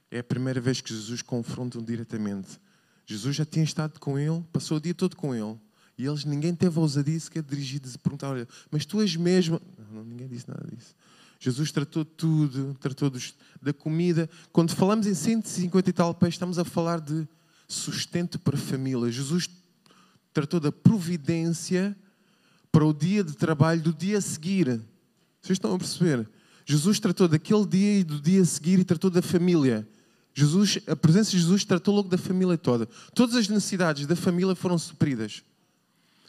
É 0.09 0.19
a 0.19 0.23
primeira 0.23 0.61
vez 0.61 0.79
que 0.79 0.93
Jesus 0.93 1.21
confronta 1.21 1.81
diretamente. 1.81 2.57
Jesus 3.05 3.35
já 3.35 3.43
tinha 3.43 3.65
estado 3.65 3.99
com 3.99 4.17
ele, 4.17 4.45
passou 4.53 4.77
o 4.77 4.79
dia 4.79 4.93
todo 4.93 5.17
com 5.17 5.35
ele. 5.35 5.59
E 5.97 6.05
eles, 6.05 6.23
ninguém 6.23 6.55
teve 6.55 6.79
a 6.79 6.81
ousadia 6.81 7.19
sequer 7.19 7.43
dirigir 7.43 7.81
e 7.83 7.97
perguntar: 7.97 8.29
Olha, 8.29 8.47
mas 8.71 8.85
tu 8.85 9.01
és 9.01 9.13
mesmo. 9.17 9.61
Não, 9.91 10.05
ninguém 10.05 10.29
disse 10.29 10.47
nada 10.47 10.65
disso. 10.73 10.95
Jesus 11.43 11.73
tratou 11.73 12.05
tudo, 12.05 12.73
tratou 12.79 13.09
dos, 13.09 13.33
da 13.61 13.73
comida. 13.73 14.29
Quando 14.53 14.73
falamos 14.73 15.05
em 15.05 15.13
150 15.13 15.89
e 15.89 15.91
tal 15.91 16.13
peixes, 16.13 16.35
estamos 16.35 16.57
a 16.57 16.63
falar 16.63 17.01
de 17.01 17.27
sustento 17.67 18.39
para 18.39 18.55
a 18.55 18.57
família. 18.57 19.11
Jesus 19.11 19.49
tratou 20.33 20.57
da 20.57 20.71
providência 20.71 21.93
para 22.71 22.85
o 22.85 22.93
dia 22.93 23.25
de 23.25 23.33
trabalho 23.33 23.81
do 23.81 23.91
dia 23.91 24.19
a 24.19 24.21
seguir. 24.21 24.67
Vocês 25.41 25.57
estão 25.57 25.75
a 25.75 25.77
perceber? 25.77 26.29
Jesus 26.65 26.97
tratou 26.97 27.27
daquele 27.27 27.65
dia 27.65 27.99
e 27.99 28.03
do 28.05 28.21
dia 28.21 28.41
a 28.41 28.45
seguir 28.45 28.79
e 28.79 28.85
tratou 28.85 29.09
da 29.09 29.21
família. 29.21 29.85
Jesus, 30.33 30.79
a 30.87 30.95
presença 30.95 31.31
de 31.31 31.39
Jesus 31.39 31.65
tratou 31.65 31.93
logo 31.93 32.07
da 32.07 32.17
família 32.17 32.57
toda. 32.57 32.87
Todas 33.13 33.35
as 33.35 33.49
necessidades 33.49 34.07
da 34.07 34.15
família 34.15 34.55
foram 34.55 34.77
supridas. 34.77 35.43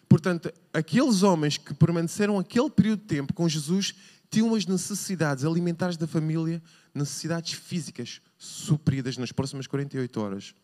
Portanto, 0.09 0.53
aqueles 0.72 1.22
homens 1.22 1.57
que 1.57 1.72
permaneceram 1.72 2.37
aquele 2.37 2.68
período 2.68 3.00
de 3.00 3.07
tempo 3.07 3.33
com 3.33 3.48
Jesus 3.48 3.94
tinham 4.35 4.53
as 4.53 4.66
necessidades 4.66 5.44
alimentares 5.44 5.97
da 5.97 6.09
família, 6.09 6.61
necessidades 6.92 7.53
físicas 7.53 8.20
supridas 8.37 9.16
nas 9.16 9.31
próximas 9.31 9.68
48 9.68 10.20
horas. 10.20 10.55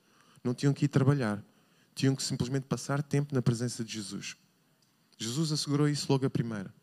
Não 0.42 0.52
tinham 0.52 0.74
que 0.74 0.86
ir 0.86 0.88
trabalhar, 0.88 1.40
tinham 1.94 2.16
que 2.16 2.22
simplesmente 2.24 2.64
passar 2.64 3.00
tempo 3.00 3.32
na 3.32 3.40
presença 3.40 3.84
de 3.84 3.92
Jesus. 3.92 4.36
Jesus 5.16 5.52
assegurou 5.52 5.88
isso 5.88 6.10
logo 6.10 6.26
a 6.26 6.30
primeira. 6.30 6.74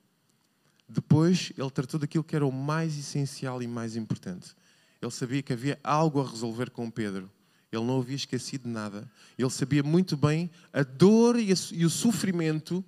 Depois, 0.87 1.51
ele 1.57 1.69
tratou 1.71 1.99
daquilo 1.99 2.23
que 2.23 2.37
era 2.37 2.45
o 2.45 2.53
mais 2.53 2.97
essencial 2.97 3.61
e 3.61 3.67
mais 3.67 3.97
importante. 3.97 4.55
Ele 5.01 5.11
sabia 5.11 5.41
que 5.41 5.51
havia 5.51 5.77
algo 5.83 6.21
a 6.21 6.29
resolver 6.29 6.69
com 6.69 6.89
Pedro. 6.89 7.29
Ele 7.69 7.83
não 7.83 7.99
havia 7.99 8.15
esquecido 8.15 8.69
nada. 8.69 9.11
Ele 9.37 9.49
sabia 9.49 9.83
muito 9.83 10.15
bem 10.15 10.49
a 10.71 10.83
dor 10.83 11.37
e, 11.37 11.51
o 11.51 11.89
sofrimento 11.89 12.81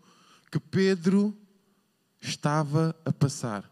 que 0.50 0.58
Pedro 0.58 1.38
estava 2.22 2.96
a 3.04 3.12
passar, 3.12 3.70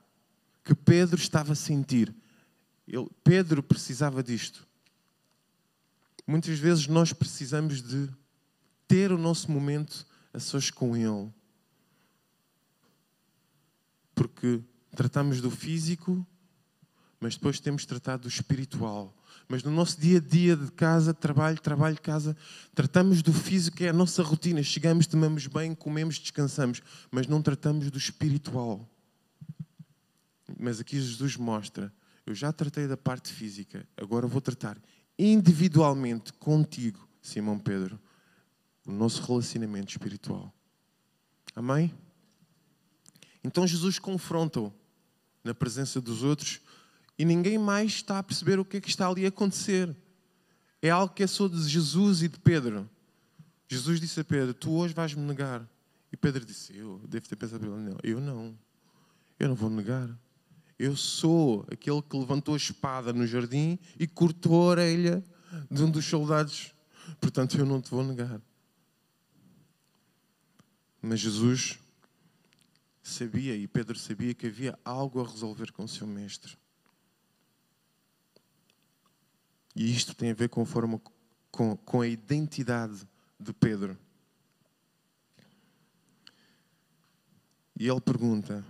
que 0.68 0.76
Pedro 0.76 1.18
estava 1.18 1.54
a 1.54 1.56
sentir. 1.56 2.14
Ele, 2.86 3.08
Pedro 3.24 3.64
precisava 3.64 4.22
disto. 4.22 4.68
Muitas 6.28 6.60
vezes 6.60 6.88
nós 6.88 7.14
precisamos 7.14 7.82
de 7.82 8.10
ter 8.86 9.14
o 9.14 9.18
nosso 9.18 9.50
momento 9.50 10.06
a 10.34 10.40
sós 10.42 10.70
com 10.70 10.98
Ele. 10.98 11.32
Porque 14.14 14.62
tratamos 14.94 15.40
do 15.40 15.50
físico, 15.50 16.28
mas 17.18 17.36
depois 17.36 17.62
temos 17.62 17.86
tratado 17.86 18.24
do 18.24 18.28
espiritual. 18.28 19.16
Mas 19.48 19.64
no 19.64 19.72
nosso 19.72 19.98
dia 19.98 20.18
a 20.18 20.22
dia 20.22 20.58
de 20.58 20.70
casa, 20.74 21.14
trabalho, 21.14 21.62
trabalho, 21.62 22.02
casa, 22.02 22.36
tratamos 22.76 23.22
do 23.22 23.32
físico, 23.32 23.78
que 23.78 23.86
é 23.86 23.90
a 23.90 23.94
nossa 23.94 24.22
rotina. 24.22 24.62
Chegamos, 24.62 25.08
tomamos 25.08 25.48
bem, 25.48 25.74
comemos, 25.74 26.20
descansamos, 26.20 26.82
mas 27.10 27.26
não 27.26 27.42
tratamos 27.42 27.90
do 27.90 27.98
espiritual. 27.98 28.86
Mas 30.60 30.80
aqui 30.80 31.00
Jesus 31.00 31.36
mostra: 31.36 31.94
eu 32.26 32.36
já 32.36 32.52
tratei 32.52 32.88
da 32.88 32.98
parte 32.98 33.32
física, 33.32 33.88
agora 33.98 34.28
vou 34.28 34.42
tratar 34.42 34.78
individualmente 35.18 36.32
contigo, 36.34 37.08
Simão 37.22 37.58
Pedro, 37.58 38.00
o 38.86 38.92
nosso 38.92 39.22
relacionamento 39.24 39.92
espiritual. 39.92 40.54
Amém? 41.56 41.94
Então 43.44 43.66
Jesus 43.66 43.98
confronta-o 43.98 44.72
na 45.44 45.54
presença 45.54 46.00
dos 46.00 46.22
outros 46.22 46.62
e 47.18 47.26
ninguém 47.26 47.58
mais 47.58 47.94
está 47.94 48.20
a 48.20 48.24
perceber 48.24 48.60
o 48.60 48.66
que 48.66 48.78
é 48.78 48.82
que 48.82 48.90
está 48.90 49.08
ali 49.08 49.26
a 49.26 49.30
acontecer. 49.30 49.96
É 50.82 50.90
algo 50.90 51.14
que 51.14 51.24
é 51.24 51.28
só 51.28 51.48
de 51.48 51.68
Jesus 51.68 52.22
e 52.22 52.28
de 52.28 52.38
Pedro. 52.40 52.88
Jesus 53.68 54.00
disse 54.00 54.20
a 54.20 54.24
Pedro: 54.24 54.54
Tu 54.54 54.70
hoje 54.70 54.94
vais-me 54.94 55.22
negar. 55.22 55.68
E 56.12 56.18
Pedro 56.18 56.46
disse: 56.46 56.78
Eu 56.78 57.02
devo 57.08 57.28
ter 57.28 57.36
pensado, 57.36 57.66
não, 57.66 57.98
eu 58.04 58.20
não. 58.20 58.58
Eu 59.40 59.48
não 59.48 59.56
vou 59.56 59.70
negar. 59.70 60.08
Eu 60.80 60.96
sou 60.96 61.66
aquele 61.72 62.02
que 62.02 62.18
levantou 62.18 62.54
a 62.54 62.58
espada 62.58 63.12
no 63.12 63.26
jardim 63.26 63.80
e 64.00 64.06
cortou 64.06 64.54
a 64.54 64.72
orelha 64.72 65.24
de 65.72 65.84
um 65.84 65.90
dos 65.90 66.06
soldados. 66.06 66.74
Portanto, 67.20 67.58
eu 67.58 67.66
não 67.66 67.82
te 67.82 67.90
vou 67.90 68.04
negar. 68.04 68.40
Mas 71.02 71.20
Jesus 71.20 71.80
sabia, 73.02 73.56
e 73.56 73.68
Pedro 73.68 73.98
sabia, 73.98 74.34
que 74.34 74.48
havia 74.48 74.78
algo 74.84 75.22
a 75.22 75.28
resolver 75.28 75.72
com 75.72 75.86
o 75.86 75.88
seu 75.88 76.06
mestre. 76.06 76.58
E 79.76 79.92
isto 79.92 80.14
tem 80.14 80.32
a 80.32 80.34
ver 80.34 80.50
com 80.50 80.62
a 80.62 80.66
forma, 80.66 81.02
com, 81.52 81.78
com 81.78 82.02
a 82.02 82.08
identidade 82.08 83.08
de 83.40 83.54
Pedro. 83.54 83.98
E 87.80 87.88
ele 87.88 88.02
pergunta: 88.02 88.66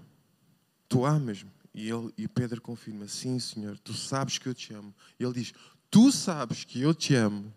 Tu 0.88 1.06
amas-me? 1.06 1.57
E, 1.78 1.92
ele, 1.92 2.12
e 2.18 2.28
Pedro 2.28 2.60
confirma: 2.60 3.08
Sim, 3.08 3.38
Senhor, 3.38 3.78
tu 3.78 3.94
sabes 3.94 4.40
que 4.40 4.50
eu 4.50 4.54
te 4.56 4.74
amo. 4.74 4.92
E 5.20 5.24
ele 5.24 5.34
diz: 5.34 5.54
Tu 5.92 6.12
sabes 6.12 6.64
que 6.64 6.82
eu 6.82 6.92
te 6.92 7.14
amo. 7.14 7.54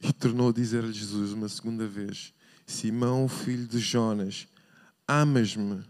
E 0.00 0.12
tornou 0.12 0.48
a 0.48 0.52
dizer-lhe 0.52 0.92
Jesus 0.92 1.30
uma 1.30 1.48
segunda 1.48 1.86
vez: 1.86 2.34
Simão, 2.66 3.28
filho 3.28 3.68
de 3.68 3.78
Jonas, 3.78 4.48
amas-me? 5.06 5.84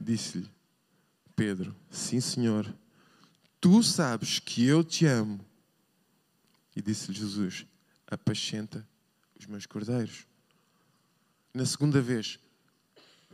Disse-lhe 0.00 0.48
Pedro: 1.34 1.74
Sim, 1.90 2.20
Senhor 2.20 2.72
Tu 3.60 3.82
sabes 3.82 4.38
que 4.38 4.64
eu 4.64 4.84
te 4.84 5.04
amo. 5.04 5.44
E 6.76 6.80
disse-lhe 6.80 7.18
Jesus: 7.18 7.66
Apacenta 8.06 8.86
os 9.36 9.46
meus 9.46 9.66
cordeiros. 9.66 10.28
Na 11.52 11.66
segunda 11.66 12.00
vez, 12.00 12.38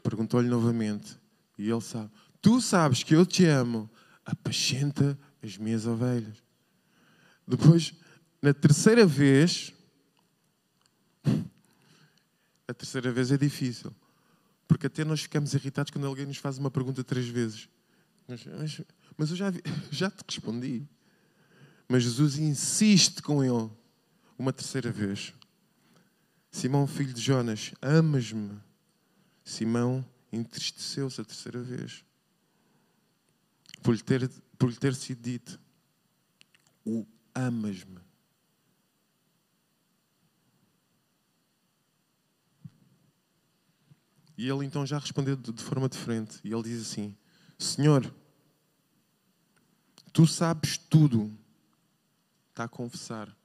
perguntou-lhe 0.02 0.48
novamente, 0.48 1.22
e 1.56 1.70
ele 1.70 1.80
sabe: 1.80 2.10
Tu 2.40 2.60
sabes 2.60 3.02
que 3.02 3.14
eu 3.14 3.24
te 3.24 3.44
amo, 3.44 3.90
apacenta 4.24 5.18
as 5.42 5.56
minhas 5.56 5.86
ovelhas. 5.86 6.42
Depois, 7.46 7.94
na 8.40 8.52
terceira 8.54 9.06
vez, 9.06 9.72
a 12.66 12.74
terceira 12.74 13.12
vez 13.12 13.30
é 13.30 13.36
difícil, 13.36 13.94
porque 14.66 14.86
até 14.86 15.04
nós 15.04 15.22
ficamos 15.22 15.52
irritados 15.54 15.90
quando 15.90 16.06
alguém 16.06 16.26
nos 16.26 16.38
faz 16.38 16.58
uma 16.58 16.70
pergunta 16.70 17.04
três 17.04 17.28
vezes. 17.28 17.68
Mas, 18.26 18.44
mas, 18.46 18.80
mas 19.16 19.30
eu 19.30 19.36
já, 19.36 19.52
já 19.90 20.10
te 20.10 20.24
respondi. 20.26 20.88
Mas 21.88 22.02
Jesus 22.02 22.38
insiste 22.38 23.22
com 23.22 23.44
ele 23.44 23.70
uma 24.38 24.52
terceira 24.52 24.90
vez. 24.90 25.34
Simão, 26.50 26.86
filho 26.86 27.12
de 27.12 27.20
Jonas, 27.20 27.72
amas-me? 27.82 28.58
Simão 29.44 30.04
entristeceu-se 30.34 31.20
a 31.20 31.24
terceira 31.24 31.62
vez. 31.62 32.04
Por 33.82 33.94
lhe 33.94 34.02
ter, 34.02 34.28
por 34.58 34.70
lhe 34.70 34.76
ter 34.76 34.94
sido 34.94 35.22
dito: 35.22 35.60
O 36.84 37.06
amas-me. 37.34 38.00
E 44.36 44.48
ele 44.48 44.64
então 44.64 44.84
já 44.84 44.98
respondeu 44.98 45.36
de 45.36 45.62
forma 45.62 45.88
diferente. 45.88 46.40
E 46.42 46.52
ele 46.52 46.62
diz 46.62 46.82
assim: 46.82 47.16
Senhor, 47.58 48.12
tu 50.12 50.26
sabes 50.26 50.76
tudo. 50.76 51.36
Está 52.50 52.64
a 52.64 52.68
confessar, 52.68 53.36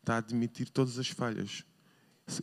está 0.00 0.14
a 0.14 0.18
admitir 0.18 0.68
todas 0.70 0.98
as 0.98 1.08
falhas. 1.08 1.64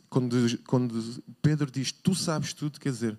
Quando, 0.08 0.58
quando 0.64 1.22
Pedro 1.42 1.70
diz 1.70 1.92
tu 1.92 2.14
sabes 2.14 2.54
tudo, 2.54 2.80
quer 2.80 2.90
dizer, 2.90 3.18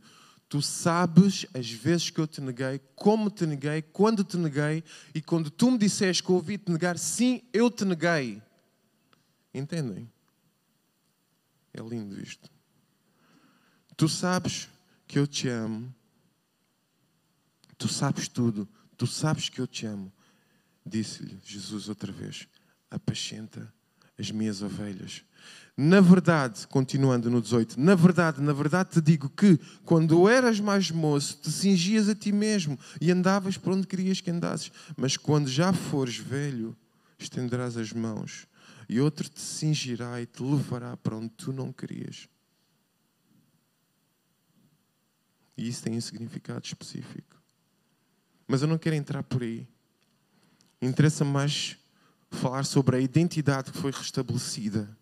tu 0.49 0.61
sabes 0.61 1.45
as 1.53 1.69
vezes 1.69 2.09
que 2.09 2.19
eu 2.19 2.27
te 2.27 2.41
neguei, 2.41 2.81
como 2.95 3.29
te 3.29 3.45
neguei, 3.45 3.81
quando 3.81 4.23
te 4.23 4.35
neguei, 4.35 4.83
e 5.13 5.21
quando 5.21 5.49
tu 5.49 5.71
me 5.71 5.77
disseste 5.77 6.23
que 6.23 6.31
ouvi 6.31 6.57
te 6.57 6.71
negar, 6.71 6.97
sim, 6.97 7.43
eu 7.53 7.69
te 7.69 7.85
neguei. 7.85 8.41
Entendem? 9.53 10.11
É 11.71 11.81
lindo 11.81 12.19
isto. 12.19 12.49
Tu 13.95 14.09
sabes 14.09 14.67
que 15.07 15.19
eu 15.19 15.27
te 15.27 15.47
amo 15.47 15.93
Tu 17.79 17.87
sabes 17.87 18.27
tudo, 18.27 18.67
tu 18.97 19.07
sabes 19.07 19.47
que 19.47 19.61
eu 19.61 19.65
te 19.65 19.85
amo. 19.85 20.11
Disse-lhe 20.85 21.39
Jesus 21.41 21.87
outra 21.87 22.11
vez: 22.11 22.45
Apacenta 22.91 23.73
as 24.17 24.29
minhas 24.29 24.61
ovelhas. 24.61 25.23
Na 25.81 26.01
verdade, 26.01 26.67
continuando 26.67 27.29
no 27.29 27.41
18, 27.41 27.79
na 27.79 27.95
verdade, 27.95 28.41
na 28.41 28.51
verdade 28.51 28.89
te 28.89 29.01
digo 29.01 29.29
que 29.29 29.57
quando 29.85 30.27
eras 30.27 30.59
mais 30.59 30.91
moço, 30.91 31.37
te 31.37 31.49
cingias 31.49 32.09
a 32.09 32.13
ti 32.13 32.33
mesmo 32.33 32.77
e 32.99 33.09
andavas 33.09 33.55
por 33.55 33.71
onde 33.71 33.87
querias 33.87 34.19
que 34.19 34.29
andasses. 34.29 34.73
Mas 34.97 35.15
quando 35.15 35.47
já 35.47 35.71
fores 35.71 36.17
velho, 36.17 36.75
estenderás 37.17 37.77
as 37.77 37.93
mãos 37.93 38.45
e 38.89 38.99
outro 38.99 39.29
te 39.29 39.39
cingirá 39.39 40.21
e 40.21 40.25
te 40.25 40.43
levará 40.43 40.97
para 40.97 41.15
onde 41.15 41.29
tu 41.29 41.53
não 41.53 41.71
querias. 41.71 42.27
E 45.57 45.65
isso 45.65 45.81
tem 45.81 45.95
um 45.95 46.01
significado 46.01 46.65
específico. 46.65 47.41
Mas 48.45 48.61
eu 48.61 48.67
não 48.67 48.77
quero 48.77 48.97
entrar 48.97 49.23
por 49.23 49.43
aí. 49.43 49.65
Interessa 50.81 51.23
mais 51.23 51.77
falar 52.29 52.65
sobre 52.65 52.97
a 52.97 52.99
identidade 52.99 53.71
que 53.71 53.77
foi 53.77 53.91
restabelecida 53.91 54.98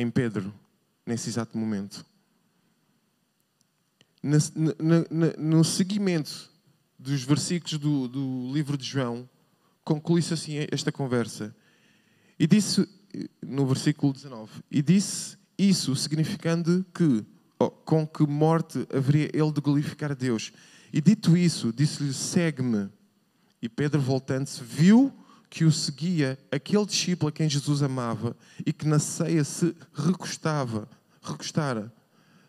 em 0.00 0.10
Pedro, 0.10 0.52
nesse 1.04 1.28
exato 1.28 1.56
momento. 1.58 2.04
No 5.38 5.64
seguimento 5.64 6.50
dos 6.98 7.22
versículos 7.22 7.78
do, 7.78 8.08
do 8.08 8.52
livro 8.52 8.76
de 8.76 8.84
João, 8.84 9.28
conclui-se 9.84 10.34
assim 10.34 10.66
esta 10.70 10.92
conversa. 10.92 11.54
E 12.38 12.46
disse, 12.46 12.88
no 13.42 13.66
versículo 13.66 14.12
19, 14.12 14.62
e 14.70 14.82
disse, 14.82 15.36
Isso 15.58 15.94
significando 15.96 16.84
que 16.94 17.24
oh, 17.58 17.70
com 17.70 18.06
que 18.06 18.26
morte 18.26 18.86
haveria 18.92 19.30
ele 19.32 19.52
de 19.52 19.60
glorificar 19.60 20.12
a 20.12 20.14
Deus. 20.14 20.52
E 20.92 21.00
dito 21.00 21.36
isso, 21.36 21.72
disse-lhe: 21.72 22.12
Segue-me. 22.12 22.88
E 23.62 23.68
Pedro, 23.68 24.00
voltando-se, 24.00 24.62
viu 24.64 25.12
que 25.50 25.64
o 25.64 25.72
seguia 25.72 26.38
aquele 26.50 26.86
discípulo 26.86 27.28
a 27.28 27.32
quem 27.32 27.50
Jesus 27.50 27.82
amava 27.82 28.36
e 28.64 28.72
que 28.72 28.86
na 28.86 29.00
ceia 29.00 29.42
se 29.42 29.74
recostava, 29.92 30.88
recostara 31.20 31.92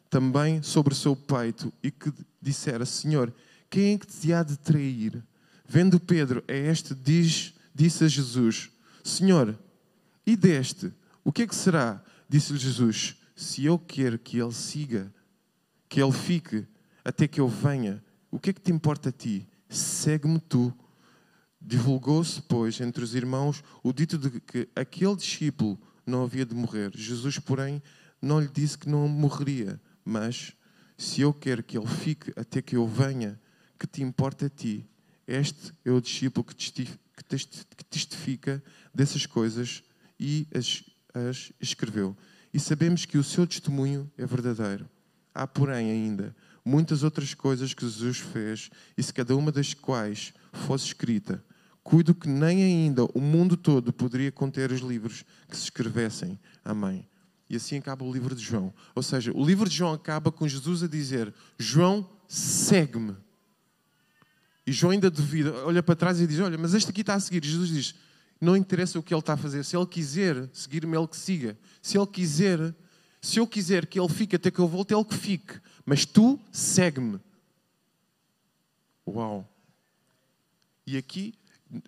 também 0.07 0.61
sobre 0.61 0.93
o 0.93 0.95
seu 0.95 1.15
peito 1.15 1.73
e 1.81 1.89
que 1.89 2.13
dissera: 2.39 2.85
Senhor, 2.85 3.33
quem 3.69 3.95
é 3.95 3.97
que 3.97 4.05
te 4.05 4.31
há 4.31 4.43
de 4.43 4.55
trair? 4.55 5.23
Vendo 5.67 5.99
Pedro 5.99 6.43
é 6.47 6.57
este, 6.67 6.93
diz, 6.93 7.53
disse 7.73 8.03
a 8.03 8.07
Jesus: 8.07 8.69
Senhor, 9.03 9.57
e 10.25 10.35
deste, 10.35 10.93
o 11.23 11.31
que 11.31 11.41
é 11.41 11.47
que 11.47 11.55
será? 11.55 12.03
Disse-lhe 12.29 12.59
Jesus: 12.59 13.15
Se 13.35 13.65
eu 13.65 13.79
quero 13.79 14.19
que 14.19 14.37
ele 14.37 14.53
siga, 14.53 15.11
que 15.89 16.01
ele 16.01 16.11
fique 16.11 16.67
até 17.03 17.27
que 17.27 17.41
eu 17.41 17.47
venha, 17.47 18.03
o 18.29 18.37
que 18.39 18.51
é 18.51 18.53
que 18.53 18.61
te 18.61 18.71
importa 18.71 19.09
a 19.09 19.11
ti? 19.11 19.47
Segue-me 19.67 20.39
tu. 20.39 20.73
Divulgou-se, 21.61 22.41
pois, 22.41 22.81
entre 22.81 23.03
os 23.03 23.13
irmãos 23.13 23.63
o 23.83 23.93
dito 23.93 24.17
de 24.17 24.39
que 24.39 24.67
aquele 24.75 25.15
discípulo 25.15 25.79
não 26.05 26.23
havia 26.23 26.45
de 26.45 26.55
morrer. 26.55 26.91
Jesus, 26.95 27.37
porém, 27.37 27.81
não 28.21 28.39
lhe 28.39 28.47
disse 28.47 28.77
que 28.77 28.89
não 28.89 29.07
morreria, 29.07 29.79
mas 30.03 30.53
se 30.97 31.21
eu 31.21 31.33
quero 31.33 31.63
que 31.63 31.77
ele 31.77 31.87
fique 31.87 32.33
até 32.35 32.61
que 32.61 32.75
eu 32.75 32.87
venha, 32.87 33.39
que 33.79 33.87
te 33.87 34.01
importa 34.01 34.47
a 34.47 34.49
ti? 34.49 34.87
Este 35.27 35.71
é 35.85 35.91
o 35.91 36.01
discípulo 36.01 36.43
que 36.43 36.55
testifica 37.89 38.63
dessas 38.93 39.25
coisas 39.25 39.83
e 40.19 40.47
as, 40.53 40.83
as 41.13 41.53
escreveu. 41.59 42.17
E 42.53 42.59
sabemos 42.59 43.05
que 43.05 43.17
o 43.17 43.23
seu 43.23 43.47
testemunho 43.47 44.11
é 44.17 44.25
verdadeiro. 44.25 44.89
Há, 45.33 45.47
porém, 45.47 45.89
ainda 45.89 46.35
muitas 46.63 47.03
outras 47.03 47.33
coisas 47.33 47.73
que 47.73 47.87
Jesus 47.87 48.17
fez, 48.17 48.69
e 48.97 49.03
se 49.03 49.13
cada 49.13 49.35
uma 49.35 49.51
das 49.51 49.73
quais 49.73 50.33
fosse 50.51 50.85
escrita, 50.87 51.43
cuido 51.83 52.13
que 52.13 52.27
nem 52.27 52.63
ainda 52.63 53.05
o 53.05 53.19
mundo 53.19 53.57
todo 53.57 53.91
poderia 53.91 54.31
conter 54.31 54.71
os 54.71 54.81
livros 54.81 55.25
que 55.49 55.57
se 55.57 55.63
escrevessem. 55.63 56.39
Amém. 56.63 57.07
E 57.49 57.55
assim 57.55 57.77
acaba 57.77 58.05
o 58.05 58.13
livro 58.13 58.33
de 58.33 58.41
João. 58.41 58.73
Ou 58.95 59.03
seja, 59.03 59.31
o 59.33 59.45
livro 59.45 59.67
de 59.67 59.75
João 59.75 59.93
acaba 59.93 60.31
com 60.31 60.47
Jesus 60.47 60.83
a 60.83 60.87
dizer: 60.87 61.33
João, 61.57 62.09
segue-me. 62.27 63.15
E 64.65 64.71
João 64.71 64.91
ainda 64.91 65.09
duvida, 65.09 65.53
olha 65.65 65.83
para 65.83 65.95
trás 65.95 66.21
e 66.21 66.27
diz: 66.27 66.39
Olha, 66.39 66.57
mas 66.57 66.73
este 66.73 66.89
aqui 66.89 67.01
está 67.01 67.15
a 67.15 67.19
seguir. 67.19 67.43
Jesus 67.43 67.69
diz: 67.69 67.95
Não 68.39 68.55
interessa 68.55 68.97
o 68.97 69.03
que 69.03 69.13
ele 69.13 69.19
está 69.19 69.33
a 69.33 69.37
fazer. 69.37 69.65
Se 69.65 69.75
ele 69.75 69.85
quiser 69.85 70.49
seguir-me, 70.53 70.95
ele 70.95 71.07
que 71.07 71.17
siga. 71.17 71.57
Se 71.81 71.97
ele 71.97 72.07
quiser, 72.07 72.73
se 73.21 73.39
eu 73.39 73.45
quiser 73.45 73.85
que 73.85 73.99
ele 73.99 74.09
fique 74.09 74.35
até 74.35 74.49
que 74.49 74.59
eu 74.59 74.67
volte, 74.67 74.93
ele 74.93 75.03
que 75.03 75.15
fique. 75.15 75.59
Mas 75.85 76.05
tu 76.05 76.39
segue-me. 76.51 77.19
Uau! 79.05 79.45
E 80.87 80.95
aqui 80.95 81.33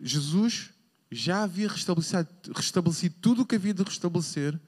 Jesus 0.02 0.70
já 1.12 1.44
havia 1.44 1.68
restabelecido, 1.68 2.28
restabelecido 2.56 3.16
tudo 3.22 3.42
o 3.42 3.46
que 3.46 3.56
havia 3.56 3.74
de 3.74 3.84
restabelecer, 3.84 4.60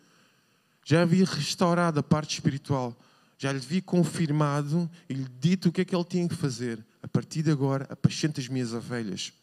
já 0.86 1.02
havia 1.02 1.26
restaurado 1.26 2.00
a 2.00 2.04
parte 2.04 2.36
espiritual, 2.36 2.96
já 3.38 3.52
lhe 3.52 3.58
havia 3.58 3.82
confirmado 3.82 4.90
e 5.10 5.14
lhe 5.14 5.28
dito 5.40 5.70
o 5.70 5.72
que 5.72 5.82
é 5.82 5.86
que 5.86 5.96
ele 5.96 6.06
tinha 6.06 6.28
que 6.28 6.36
fazer. 6.36 6.86
A 7.02 7.08
partir 7.08 7.42
de 7.42 7.52
agora, 7.52 7.88
apacente 7.90 8.40
as 8.40 8.48
minhas 8.48 8.74
ovelhas. 8.74 9.34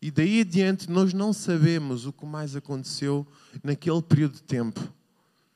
E 0.00 0.10
daí 0.10 0.40
adiante, 0.40 0.90
nós 0.90 1.12
não 1.12 1.32
sabemos 1.32 2.06
o 2.06 2.12
que 2.12 2.26
mais 2.26 2.56
aconteceu 2.56 3.26
naquele 3.62 4.02
período 4.02 4.34
de 4.34 4.42
tempo. 4.42 4.80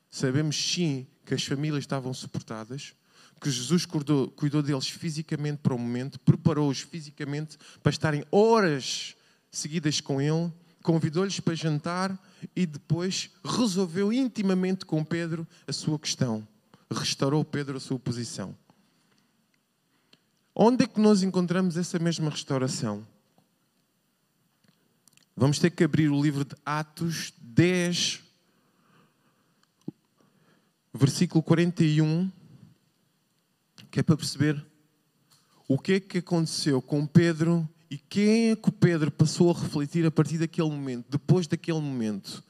Sabemos 0.08 0.56
sim 0.56 1.06
que 1.24 1.34
as 1.34 1.44
famílias 1.44 1.82
estavam 1.82 2.14
suportadas, 2.14 2.94
que 3.40 3.50
Jesus 3.50 3.84
cuidou, 3.84 4.28
cuidou 4.30 4.62
deles 4.62 4.88
fisicamente 4.88 5.58
para 5.58 5.74
o 5.74 5.78
momento, 5.78 6.18
preparou-os 6.20 6.80
fisicamente 6.80 7.58
para 7.82 7.90
estarem 7.90 8.24
horas 8.30 9.14
seguidas 9.50 10.00
com 10.00 10.20
Ele, 10.20 10.52
convidou-lhes 10.82 11.40
para 11.40 11.54
jantar 11.54 12.18
e 12.54 12.64
depois 12.64 13.30
resolveu 13.44 14.12
intimamente 14.12 14.84
com 14.84 15.04
Pedro 15.04 15.46
a 15.66 15.72
sua 15.72 15.98
questão. 15.98 16.46
Restaurou 16.90 17.44
Pedro 17.44 17.76
a 17.76 17.80
sua 17.80 17.98
posição. 17.98 18.56
Onde 20.54 20.84
é 20.84 20.86
que 20.86 21.00
nós 21.00 21.22
encontramos 21.22 21.76
essa 21.76 21.98
mesma 21.98 22.30
restauração? 22.30 23.06
Vamos 25.36 25.58
ter 25.58 25.70
que 25.70 25.84
abrir 25.84 26.08
o 26.08 26.22
livro 26.22 26.44
de 26.44 26.54
Atos 26.64 27.34
10, 27.42 28.22
versículo 30.94 31.42
41 31.42 32.30
que 33.96 34.00
é 34.00 34.02
para 34.02 34.18
perceber 34.18 34.62
o 35.66 35.78
que 35.78 35.94
é 35.94 36.00
que 36.00 36.18
aconteceu 36.18 36.82
com 36.82 37.06
Pedro 37.06 37.66
e 37.90 37.96
quem 37.96 38.50
é 38.50 38.54
que 38.54 38.68
o 38.68 38.72
Pedro 38.72 39.10
passou 39.10 39.50
a 39.50 39.58
refletir 39.58 40.04
a 40.04 40.10
partir 40.10 40.36
daquele 40.36 40.68
momento, 40.68 41.06
depois 41.08 41.46
daquele 41.46 41.80
momento. 41.80 42.44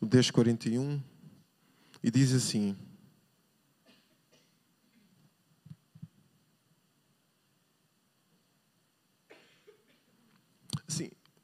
O 0.00 0.06
10:41 0.06 1.02
e 2.02 2.10
diz 2.10 2.32
assim: 2.32 2.74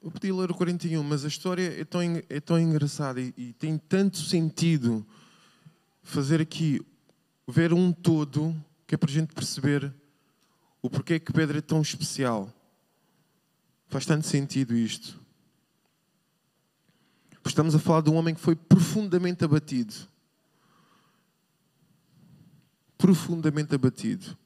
Eu 0.04 0.10
podia 0.10 0.34
ler 0.34 0.50
o 0.50 0.54
41, 0.54 1.02
mas 1.02 1.24
a 1.24 1.28
história 1.28 1.80
é 1.80 1.82
tão, 1.82 2.02
é 2.02 2.38
tão 2.38 2.60
engraçada 2.60 3.22
e, 3.22 3.32
e 3.38 3.52
tem 3.54 3.78
tanto 3.78 4.18
sentido 4.18 5.04
fazer 6.02 6.42
aqui, 6.42 6.78
ver 7.48 7.72
um 7.72 7.90
todo, 7.90 8.54
que 8.86 8.94
é 8.94 8.98
para 8.98 9.08
a 9.08 9.12
gente 9.14 9.32
perceber 9.32 9.90
o 10.82 10.90
porquê 10.90 11.18
que 11.18 11.32
Pedro 11.32 11.56
é 11.56 11.62
tão 11.62 11.80
especial. 11.80 12.52
Faz 13.86 14.04
tanto 14.04 14.26
sentido 14.26 14.76
isto. 14.76 15.18
Estamos 17.46 17.74
a 17.74 17.78
falar 17.78 18.02
de 18.02 18.10
um 18.10 18.16
homem 18.16 18.34
que 18.34 18.42
foi 18.42 18.54
profundamente 18.54 19.42
abatido. 19.42 19.94
Profundamente 22.98 23.74
abatido. 23.74 24.36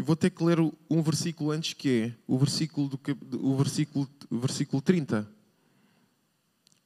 E 0.00 0.02
vou 0.02 0.16
ter 0.16 0.30
que 0.30 0.42
ler 0.42 0.58
um 0.58 1.02
versículo 1.02 1.50
antes 1.50 1.74
que 1.74 2.04
é 2.04 2.14
o 2.26 2.38
versículo, 2.38 2.88
do, 2.88 2.98
o 3.46 3.54
versículo, 3.54 4.08
o 4.30 4.38
versículo 4.38 4.80
30. 4.80 5.30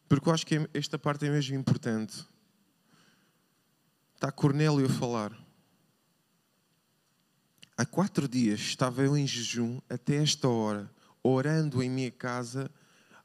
Porque 0.08 0.28
eu 0.28 0.34
acho 0.34 0.44
que 0.44 0.68
esta 0.74 0.98
parte 0.98 1.24
é 1.24 1.30
mesmo 1.30 1.54
importante. 1.54 2.26
Está 4.16 4.32
Cornélio 4.32 4.84
a 4.84 4.88
falar. 4.88 5.32
Há 7.76 7.86
quatro 7.86 8.26
dias 8.26 8.58
estava 8.58 9.04
eu 9.04 9.16
em 9.16 9.28
jejum 9.28 9.78
até 9.88 10.16
esta 10.16 10.48
hora, 10.48 10.90
orando 11.22 11.84
em 11.84 11.88
minha 11.88 12.10
casa 12.10 12.68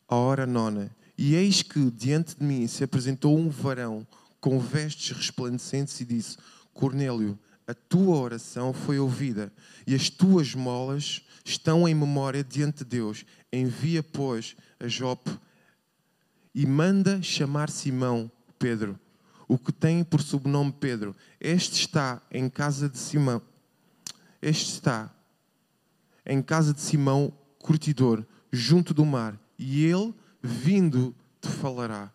à 0.07 0.15
hora 0.15 0.45
nona. 0.45 0.95
E 1.17 1.33
eis 1.33 1.63
que 1.63 1.89
diante 1.89 2.37
de 2.37 2.43
mim 2.43 2.67
se 2.67 2.83
apresentou 2.83 3.35
um 3.35 3.49
varão 3.49 4.05
com 4.39 4.59
vestes 4.59 5.17
resplandecentes 5.17 5.99
e 5.99 6.05
disse: 6.05 6.37
Cornélio, 6.75 7.39
a 7.69 7.73
tua 7.75 8.17
oração 8.17 8.73
foi 8.73 8.97
ouvida 8.97 9.53
e 9.85 9.93
as 9.93 10.09
tuas 10.09 10.55
molas 10.55 11.21
estão 11.45 11.87
em 11.87 11.93
memória 11.93 12.43
diante 12.43 12.79
de 12.79 12.85
Deus. 12.85 13.23
Envia, 13.53 14.01
pois, 14.01 14.55
a 14.79 14.87
Jope 14.87 15.29
e 16.55 16.65
manda 16.65 17.21
chamar 17.21 17.69
Simão, 17.69 18.31
Pedro, 18.57 18.99
o 19.47 19.55
que 19.55 19.71
tem 19.71 20.03
por 20.03 20.19
sobrenome 20.19 20.71
Pedro. 20.71 21.15
Este 21.39 21.81
está 21.81 22.19
em 22.31 22.49
casa 22.49 22.89
de 22.89 22.97
Simão. 22.97 23.39
Este 24.41 24.73
está 24.73 25.13
em 26.25 26.41
casa 26.41 26.73
de 26.73 26.81
Simão, 26.81 27.31
curtidor, 27.59 28.25
junto 28.51 28.95
do 28.95 29.05
mar, 29.05 29.39
e 29.59 29.85
ele, 29.85 30.11
vindo, 30.41 31.15
te 31.39 31.47
falará. 31.47 32.11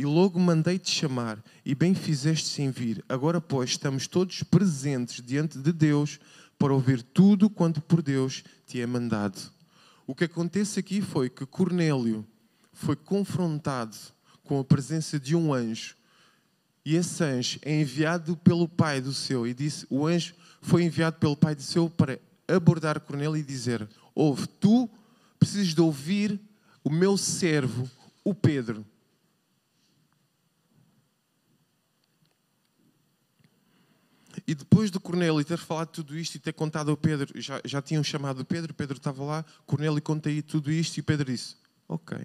E 0.00 0.06
logo 0.06 0.40
mandei-te 0.40 0.90
chamar, 0.90 1.44
e 1.62 1.74
bem 1.74 1.94
fizeste 1.94 2.48
sem 2.48 2.70
vir. 2.70 3.04
Agora, 3.06 3.38
pois, 3.38 3.68
estamos 3.68 4.06
todos 4.06 4.42
presentes 4.42 5.22
diante 5.22 5.58
de 5.58 5.74
Deus 5.74 6.18
para 6.58 6.72
ouvir 6.72 7.02
tudo 7.02 7.50
quanto 7.50 7.82
por 7.82 8.00
Deus 8.00 8.42
te 8.66 8.80
é 8.80 8.86
mandado. 8.86 9.38
O 10.06 10.14
que 10.14 10.24
acontece 10.24 10.80
aqui 10.80 11.02
foi 11.02 11.28
que 11.28 11.44
Cornélio 11.44 12.26
foi 12.72 12.96
confrontado 12.96 13.94
com 14.42 14.58
a 14.58 14.64
presença 14.64 15.20
de 15.20 15.36
um 15.36 15.52
anjo. 15.52 15.94
E 16.82 16.96
esse 16.96 17.22
anjo 17.22 17.58
é 17.60 17.78
enviado 17.78 18.38
pelo 18.38 18.66
pai 18.66 19.02
do 19.02 19.12
seu. 19.12 19.46
E 19.46 19.52
disse: 19.52 19.86
o 19.90 20.06
anjo 20.06 20.32
foi 20.62 20.82
enviado 20.82 21.18
pelo 21.18 21.36
pai 21.36 21.54
do 21.54 21.62
seu 21.62 21.90
para 21.90 22.18
abordar 22.48 23.00
Cornélio 23.00 23.36
e 23.36 23.42
dizer: 23.42 23.86
Ouve, 24.14 24.46
tu 24.46 24.88
precisas 25.38 25.74
de 25.74 25.80
ouvir 25.82 26.40
o 26.82 26.88
meu 26.88 27.18
servo, 27.18 27.86
o 28.24 28.34
Pedro. 28.34 28.82
E 34.46 34.54
depois 34.54 34.90
de 34.90 34.98
Cornélio 34.98 35.44
ter 35.44 35.58
falado 35.58 35.88
tudo 35.88 36.16
isto 36.16 36.36
e 36.36 36.38
ter 36.38 36.52
contado 36.52 36.90
ao 36.90 36.96
Pedro, 36.96 37.40
já, 37.40 37.60
já 37.64 37.82
tinham 37.82 38.02
chamado 38.02 38.44
Pedro, 38.44 38.72
Pedro 38.72 38.96
estava 38.96 39.22
lá, 39.24 39.44
Cornélio 39.66 40.00
conta 40.00 40.28
aí 40.28 40.42
tudo 40.42 40.70
isto 40.70 40.98
e 40.98 41.02
Pedro 41.02 41.30
disse: 41.30 41.56
Ok, 41.88 42.16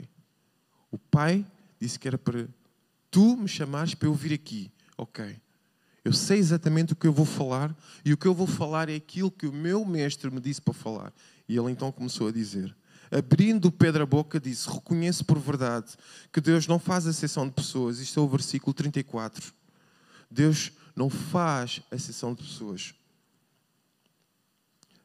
o 0.92 0.98
pai 0.98 1.46
disse 1.80 1.98
que 1.98 2.08
era 2.08 2.18
para 2.18 2.48
tu 3.10 3.36
me 3.36 3.48
chamares 3.48 3.96
para 3.96 4.08
eu 4.08 4.14
vir 4.14 4.34
aqui. 4.34 4.72
Ok, 4.98 5.36
eu 6.04 6.14
sei 6.14 6.38
exatamente 6.38 6.94
o 6.94 6.96
que 6.96 7.08
eu 7.08 7.14
vou 7.14 7.26
falar 7.26 7.76
e 8.04 8.14
o 8.14 8.18
que 8.18 8.28
eu 8.28 8.34
vou 8.34 8.48
falar 8.48 8.90
é 8.90 8.96
aquilo 8.96 9.32
que 9.32 9.48
o 9.48 9.52
meu 9.52 9.84
mestre 9.84 10.30
me 10.30 10.40
disse 10.40 10.62
para 10.62 10.74
falar. 10.74 11.14
E 11.50 11.58
ele 11.58 11.72
então 11.72 11.92
começou 11.92 12.28
a 12.28 12.32
dizer: 12.32 12.76
abrindo 13.12 13.72
Pedro 13.72 14.04
a 14.04 14.06
boca, 14.06 14.40
disse: 14.40 14.70
Reconheço 14.70 15.26
por 15.26 15.40
verdade 15.40 15.94
que 16.32 16.40
Deus 16.40 16.68
não 16.68 16.78
faz 16.78 17.06
exceção 17.06 17.48
de 17.48 17.54
pessoas. 17.54 18.00
Isto 18.00 18.20
é 18.20 18.24
o 18.24 18.28
versículo 18.28 18.74
34. 18.74 19.54
Deus 20.30 20.72
não 20.96 21.10
faz 21.10 21.82
exceção 21.92 22.34
de 22.34 22.44
pessoas. 22.44 22.94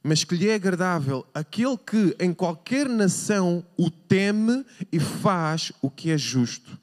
Mas 0.02 0.24
que 0.24 0.34
lhe 0.34 0.48
é 0.48 0.54
agradável 0.54 1.26
aquele 1.34 1.76
que 1.76 2.16
em 2.18 2.32
qualquer 2.32 2.88
nação 2.88 3.64
o 3.76 3.90
teme 3.90 4.64
e 4.90 4.98
faz 4.98 5.72
o 5.82 5.90
que 5.90 6.10
é 6.10 6.16
justo. 6.16 6.78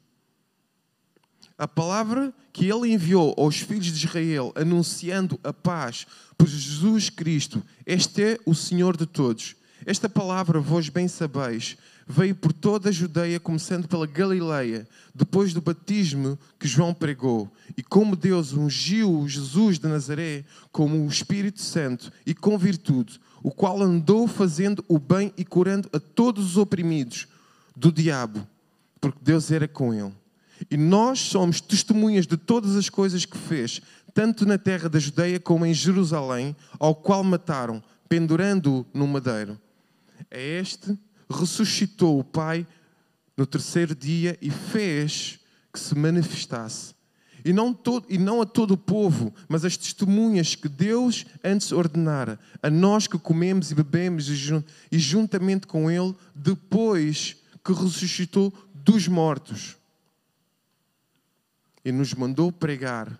A 1.56 1.66
palavra 1.66 2.32
que 2.52 2.66
ele 2.66 2.92
enviou 2.92 3.34
aos 3.36 3.58
filhos 3.58 3.86
de 3.86 4.06
Israel, 4.06 4.52
anunciando 4.54 5.40
a 5.42 5.52
paz 5.52 6.06
por 6.36 6.46
Jesus 6.46 7.10
Cristo, 7.10 7.60
este 7.84 8.22
é 8.22 8.38
o 8.46 8.54
Senhor 8.54 8.96
de 8.96 9.06
todos. 9.06 9.56
Esta 9.84 10.08
palavra, 10.08 10.60
vós 10.60 10.88
bem 10.88 11.08
sabeis, 11.08 11.76
veio 12.08 12.34
por 12.34 12.54
toda 12.54 12.88
a 12.88 12.92
Judeia, 12.92 13.38
começando 13.38 13.86
pela 13.86 14.06
Galileia, 14.06 14.88
depois 15.14 15.52
do 15.52 15.60
batismo 15.60 16.38
que 16.58 16.66
João 16.66 16.94
pregou. 16.94 17.52
E 17.76 17.82
como 17.82 18.16
Deus 18.16 18.54
ungiu 18.54 19.28
Jesus 19.28 19.78
de 19.78 19.86
Nazaré 19.86 20.44
como 20.72 21.04
o 21.04 21.08
Espírito 21.08 21.60
Santo 21.60 22.10
e 22.24 22.34
com 22.34 22.56
virtude, 22.56 23.20
o 23.42 23.50
qual 23.50 23.82
andou 23.82 24.26
fazendo 24.26 24.82
o 24.88 24.98
bem 24.98 25.34
e 25.36 25.44
curando 25.44 25.88
a 25.92 26.00
todos 26.00 26.46
os 26.46 26.56
oprimidos 26.56 27.28
do 27.76 27.92
diabo, 27.92 28.46
porque 29.00 29.18
Deus 29.20 29.50
era 29.50 29.68
com 29.68 29.92
ele. 29.92 30.12
E 30.70 30.76
nós 30.76 31.20
somos 31.20 31.60
testemunhas 31.60 32.26
de 32.26 32.36
todas 32.36 32.74
as 32.74 32.88
coisas 32.88 33.24
que 33.24 33.36
fez, 33.36 33.82
tanto 34.14 34.46
na 34.46 34.56
terra 34.56 34.88
da 34.88 34.98
Judeia 34.98 35.38
como 35.38 35.66
em 35.66 35.74
Jerusalém, 35.74 36.56
ao 36.80 36.94
qual 36.94 37.22
mataram, 37.22 37.82
pendurando-o 38.08 38.84
no 38.92 39.06
madeiro. 39.06 39.60
É 40.30 40.58
este 40.58 40.98
ressuscitou 41.30 42.18
o 42.18 42.24
Pai 42.24 42.66
no 43.36 43.46
terceiro 43.46 43.94
dia 43.94 44.36
e 44.40 44.50
fez 44.50 45.38
que 45.72 45.78
se 45.78 45.96
manifestasse. 45.96 46.94
E 47.44 47.52
não, 47.52 47.72
todo, 47.72 48.04
e 48.10 48.18
não 48.18 48.42
a 48.42 48.46
todo 48.46 48.72
o 48.72 48.76
povo, 48.76 49.32
mas 49.48 49.64
as 49.64 49.76
testemunhas 49.76 50.54
que 50.54 50.68
Deus 50.68 51.24
antes 51.42 51.70
ordenara, 51.70 52.38
a 52.62 52.68
nós 52.68 53.06
que 53.06 53.18
comemos 53.18 53.70
e 53.70 53.74
bebemos 53.74 54.28
e 54.28 54.98
juntamente 54.98 55.66
com 55.66 55.90
Ele, 55.90 56.14
depois 56.34 57.36
que 57.64 57.72
ressuscitou 57.72 58.52
dos 58.74 59.06
mortos. 59.06 59.76
E 61.84 61.92
nos 61.92 62.12
mandou 62.12 62.50
pregar, 62.50 63.18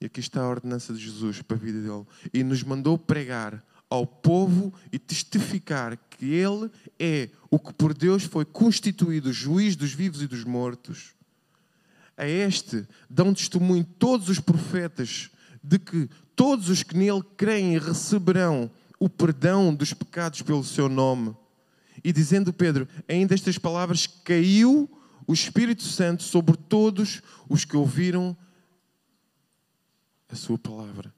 e 0.00 0.06
aqui 0.06 0.20
está 0.20 0.42
a 0.42 0.48
ordenança 0.48 0.92
de 0.92 1.00
Jesus 1.00 1.40
para 1.40 1.56
a 1.56 1.60
vida 1.60 1.80
dele, 1.80 2.06
e 2.34 2.44
nos 2.44 2.62
mandou 2.62 2.98
pregar 2.98 3.64
ao 3.90 4.06
povo 4.06 4.72
e 4.92 4.98
testificar 4.98 5.98
que 6.08 6.26
Ele 6.26 6.70
é 6.98 7.28
o 7.50 7.58
que 7.58 7.74
por 7.74 7.92
Deus 7.92 8.22
foi 8.22 8.44
constituído 8.44 9.32
juiz 9.32 9.74
dos 9.74 9.92
vivos 9.92 10.22
e 10.22 10.28
dos 10.28 10.44
mortos. 10.44 11.12
A 12.16 12.26
este 12.26 12.86
dão 13.08 13.34
testemunho 13.34 13.84
todos 13.98 14.28
os 14.28 14.38
profetas 14.38 15.30
de 15.62 15.78
que 15.78 16.08
todos 16.36 16.68
os 16.68 16.84
que 16.84 16.96
nele 16.96 17.22
creem 17.36 17.76
receberão 17.78 18.70
o 18.98 19.08
perdão 19.08 19.74
dos 19.74 19.92
pecados 19.92 20.40
pelo 20.42 20.62
seu 20.62 20.88
nome. 20.88 21.34
E 22.04 22.12
dizendo 22.12 22.52
Pedro, 22.52 22.86
ainda 23.08 23.34
estas 23.34 23.58
palavras, 23.58 24.06
caiu 24.06 24.88
o 25.26 25.32
Espírito 25.32 25.82
Santo 25.82 26.22
sobre 26.22 26.56
todos 26.56 27.20
os 27.48 27.64
que 27.64 27.76
ouviram 27.76 28.36
a 30.28 30.36
sua 30.36 30.58
palavra. 30.58 31.12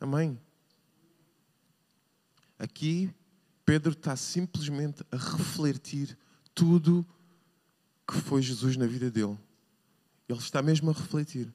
Amém. 0.00 0.38
Aqui, 2.58 3.10
Pedro 3.64 3.92
está 3.92 4.16
simplesmente 4.16 5.04
a 5.12 5.16
refletir 5.16 6.16
tudo 6.54 7.06
que 8.06 8.14
foi 8.14 8.42
Jesus 8.42 8.76
na 8.76 8.86
vida 8.86 9.10
dele. 9.10 9.38
Ele 10.28 10.38
está 10.38 10.62
mesmo 10.62 10.90
a 10.90 10.94
refletir. 10.94 11.52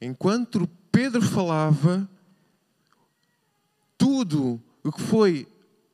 Enquanto 0.00 0.66
Pedro 0.90 1.22
falava, 1.22 2.08
tudo 3.96 4.60
o 4.82 4.90
que 4.90 5.02
foi 5.02 5.46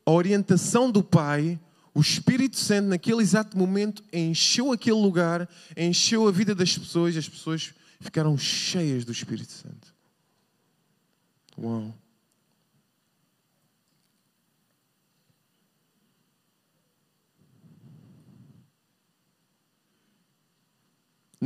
a 0.04 0.12
orientação 0.12 0.90
do 0.90 1.02
Pai, 1.02 1.60
o 1.92 2.00
Espírito 2.00 2.56
Santo, 2.56 2.88
naquele 2.88 3.20
exato 3.20 3.58
momento, 3.58 4.04
encheu 4.12 4.70
aquele 4.70 5.00
lugar, 5.00 5.48
encheu 5.76 6.28
a 6.28 6.30
vida 6.30 6.54
das 6.54 6.78
pessoas, 6.78 7.16
as 7.16 7.28
pessoas 7.28 7.74
ficaram 8.00 8.38
cheias 8.38 9.04
do 9.04 9.12
Espírito 9.12 9.50
Santo. 9.50 9.94
Uau! 11.58 11.92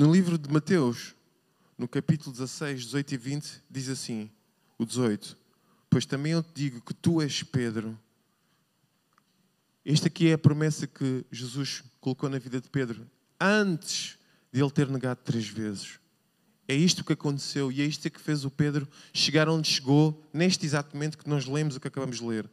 No 0.01 0.11
livro 0.11 0.39
de 0.39 0.51
Mateus, 0.51 1.15
no 1.77 1.87
capítulo 1.87 2.33
16, 2.33 2.85
18 2.85 3.13
e 3.13 3.17
20, 3.19 3.63
diz 3.71 3.91
assim: 3.91 4.31
o 4.79 4.87
18: 4.87 5.37
Pois 5.91 6.07
também 6.07 6.33
eu 6.33 6.43
te 6.43 6.53
digo 6.55 6.81
que 6.81 6.95
tu 6.95 7.21
és 7.21 7.43
Pedro. 7.43 8.01
Esta 9.85 10.07
aqui 10.07 10.29
é 10.29 10.33
a 10.33 10.39
promessa 10.39 10.87
que 10.87 11.23
Jesus 11.31 11.85
colocou 12.01 12.31
na 12.31 12.39
vida 12.39 12.63
de 12.63 12.71
Pedro 12.71 13.07
antes 13.39 14.17
de 14.51 14.63
ele 14.63 14.71
ter 14.71 14.89
negado 14.89 15.21
três 15.23 15.47
vezes. 15.47 16.01
É 16.67 16.75
isto 16.75 17.05
que 17.05 17.13
aconteceu 17.13 17.71
e 17.71 17.83
é 17.83 17.85
isto 17.85 18.11
que 18.11 18.23
fez 18.23 18.47
o 18.47 18.51
Pedro 18.51 18.89
chegar 19.13 19.51
onde 19.51 19.69
chegou, 19.69 20.27
neste 20.33 20.65
exato 20.65 20.97
momento 20.97 21.19
que 21.19 21.29
nós 21.29 21.45
lemos 21.45 21.77
o 21.77 21.81
que 21.81 21.89
acabamos 21.89 22.21
de 22.21 22.25
ler. 22.25 22.49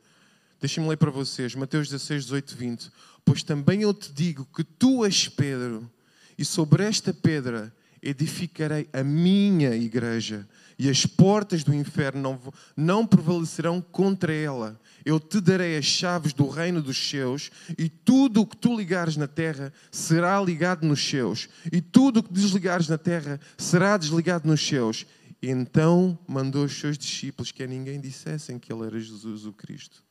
Deixem-me 0.59 0.89
ler 0.89 0.97
para 0.97 1.11
vocês, 1.11 1.55
Mateus 1.55 1.87
16, 1.87 2.23
18 2.23 2.51
e 2.51 2.55
20. 2.57 2.91
Pois 3.23 3.41
também 3.41 3.83
eu 3.83 3.93
te 3.93 4.11
digo 4.11 4.45
que 4.53 4.65
tu 4.65 5.05
és 5.05 5.29
Pedro 5.29 5.89
e 6.37 6.45
sobre 6.45 6.83
esta 6.83 7.13
pedra 7.13 7.73
edificarei 8.01 8.87
a 8.93 9.03
minha 9.03 9.75
igreja, 9.75 10.47
e 10.77 10.89
as 10.89 11.05
portas 11.05 11.63
do 11.63 11.73
inferno 11.73 12.21
não, 12.21 12.53
não 12.75 13.07
prevalecerão 13.07 13.81
contra 13.81 14.31
ela. 14.31 14.79
Eu 15.03 15.19
te 15.19 15.41
darei 15.41 15.77
as 15.77 15.85
chaves 15.85 16.33
do 16.33 16.47
reino 16.47 16.81
dos 16.81 16.97
céus, 17.09 17.49
e 17.77 17.89
tudo 17.89 18.41
o 18.41 18.45
que 18.45 18.55
tu 18.55 18.75
ligares 18.75 19.17
na 19.17 19.27
terra 19.27 19.73
será 19.91 20.39
ligado 20.39 20.85
nos 20.85 21.03
céus, 21.03 21.49
e 21.71 21.81
tudo 21.81 22.19
o 22.19 22.23
que 22.23 22.31
desligares 22.31 22.87
na 22.87 22.97
terra 22.97 23.39
será 23.57 23.97
desligado 23.97 24.47
nos 24.47 24.65
céus. 24.65 25.05
Então 25.41 26.17
mandou 26.27 26.65
os 26.65 26.79
seus 26.79 26.97
discípulos 26.97 27.51
que 27.51 27.63
a 27.63 27.67
ninguém 27.67 27.99
dissessem 27.99 28.59
que 28.59 28.71
ele 28.71 28.85
era 28.85 28.99
Jesus 28.99 29.45
o 29.45 29.53
Cristo. 29.53 30.03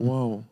Uau! 0.00 0.46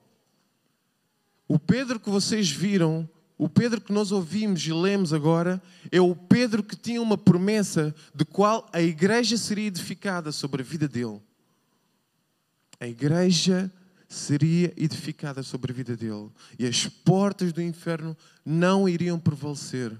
O 1.47 1.59
Pedro 1.59 1.99
que 1.99 2.11
vocês 2.11 2.51
viram 2.51 3.09
o 3.39 3.49
Pedro 3.49 3.81
que 3.81 3.93
nós 3.93 4.11
ouvimos 4.11 4.67
e 4.67 4.73
lemos 4.73 5.13
agora 5.13 5.63
é 5.93 6.01
o 6.01 6.15
Pedro 6.15 6.61
que 6.61 6.75
tinha 6.75 7.01
uma 7.01 7.17
promessa 7.17 7.95
de 8.13 8.25
qual 8.25 8.69
a 8.73 8.83
igreja 8.83 9.39
seria 9.39 9.69
edificada 9.69 10.33
sobre 10.33 10.61
a 10.61 10.65
vida 10.65 10.89
dele. 10.89 11.23
A 12.81 12.89
igreja 12.89 13.73
seria 14.09 14.75
edificada 14.77 15.45
sobre 15.45 15.71
a 15.71 15.75
vida 15.75 15.97
dele 15.97 16.29
e 16.59 16.67
as 16.67 16.89
portas 16.89 17.53
do 17.53 17.63
inferno 17.63 18.17
não 18.45 18.89
iriam 18.89 19.21
prevalecer. 19.21 19.97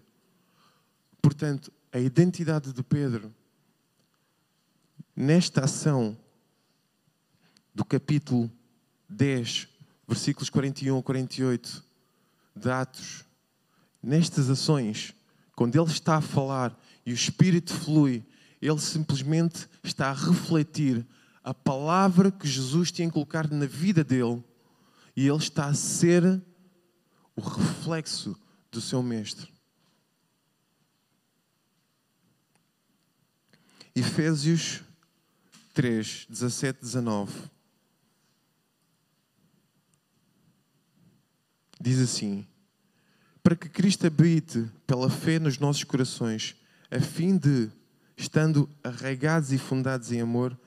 Portanto, 1.23 1.73
a 1.93 2.01
identidade 2.01 2.73
de 2.73 2.83
Pedro 2.83 3.33
nesta 5.15 5.65
ação 5.65 6.19
do 7.73 7.85
capítulo 7.85 8.51
10, 9.09 9.69
versículos 10.09 10.51
41 10.51 10.99
a 10.99 11.03
48 11.05 11.85
de 12.57 12.71
Atos 12.71 13.28
nestas 14.03 14.49
ações, 14.49 15.15
quando 15.55 15.79
ele 15.81 15.91
está 15.91 16.17
a 16.17 16.21
falar 16.21 16.79
e 17.05 17.13
o 17.13 17.15
Espírito 17.15 17.73
flui, 17.73 18.25
ele 18.61 18.79
simplesmente 18.81 19.69
está 19.83 20.11
a 20.11 20.15
refletir 20.15 21.07
a 21.43 21.55
palavra 21.55 22.31
que 22.31 22.47
Jesus 22.47 22.91
tinha 22.93 23.11
colocado 23.11 23.53
na 23.55 23.67
vida 23.67 24.05
dele 24.05 24.43
e 25.17 25.27
ele 25.27 25.39
está 25.39 25.67
a 25.67 25.75
ser 25.75 26.43
o 27.35 27.41
reflexo 27.41 28.39
do 28.71 28.81
seu 28.81 29.03
Mestre. 29.03 29.49
Efésios 33.95 34.83
3, 35.75 36.27
17, 36.29 36.81
19. 36.81 37.51
diz 41.81 42.01
assim: 42.01 42.47
Para 43.43 43.57
que 43.57 43.69
Cristo 43.69 44.07
habite 44.07 44.67
pela 44.87 45.09
fé 45.09 45.39
nos 45.39 45.59
nossos 45.59 45.85
corações, 45.85 46.57
a 46.91 47.01
fim 47.01 47.37
de, 47.37 47.71
estando 48.17 48.69
arraigados 48.83 49.53
e 49.53 49.59
fundados 49.59 50.13
em 50.13 50.21
amor, 50.21 50.59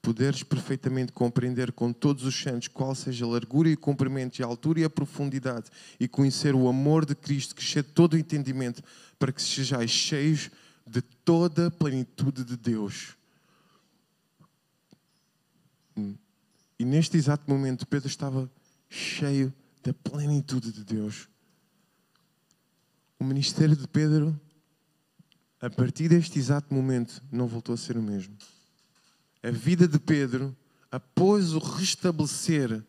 poderes 0.00 0.42
perfeitamente 0.42 1.12
compreender 1.12 1.72
com 1.72 1.92
todos 1.92 2.24
os 2.24 2.40
santos 2.40 2.68
qual 2.68 2.94
seja 2.94 3.24
a 3.24 3.28
largura 3.28 3.68
e 3.68 3.74
o 3.74 3.78
comprimento 3.78 4.38
e 4.38 4.42
a 4.42 4.46
altura 4.46 4.80
e 4.80 4.84
a 4.84 4.90
profundidade 4.90 5.70
e 5.98 6.06
conhecer 6.06 6.54
o 6.54 6.68
amor 6.68 7.04
de 7.04 7.14
Cristo 7.14 7.54
que 7.54 7.62
excede 7.62 7.88
todo 7.88 8.14
o 8.14 8.18
entendimento 8.18 8.82
para 9.18 9.32
que 9.32 9.42
sejais 9.42 9.90
cheios 9.90 10.50
de 10.86 11.02
toda 11.02 11.66
a 11.66 11.70
plenitude 11.70 12.44
de 12.44 12.56
Deus. 12.56 13.16
Hum. 15.96 16.14
E 16.78 16.84
neste 16.84 17.16
exato 17.16 17.44
momento 17.50 17.86
Pedro 17.86 18.08
estava 18.08 18.50
cheio 18.88 19.52
da 19.82 19.92
plenitude 19.92 20.72
de 20.72 20.84
Deus. 20.84 21.28
O 23.18 23.24
ministério 23.24 23.76
de 23.76 23.86
Pedro, 23.88 24.38
a 25.60 25.68
partir 25.68 26.08
deste 26.08 26.38
exato 26.38 26.72
momento, 26.72 27.22
não 27.32 27.46
voltou 27.46 27.74
a 27.74 27.78
ser 27.78 27.96
o 27.96 28.02
mesmo 28.02 28.36
a 29.42 29.50
vida 29.50 29.86
de 29.86 29.98
Pedro, 29.98 30.56
após 30.90 31.52
o 31.52 31.58
restabelecer, 31.58 32.82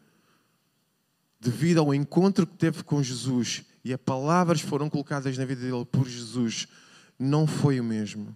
devido 1.40 1.80
ao 1.80 1.94
encontro 1.94 2.46
que 2.46 2.58
teve 2.58 2.84
com 2.84 3.02
Jesus 3.02 3.64
e 3.84 3.94
as 3.94 4.00
palavras 4.00 4.62
foram 4.62 4.90
colocadas 4.90 5.38
na 5.38 5.46
vida 5.46 5.62
dele 5.62 5.86
por 5.86 6.08
Jesus, 6.08 6.68
não 7.18 7.48
foi 7.48 7.80
o 7.80 7.84
mesmo. 7.84 8.36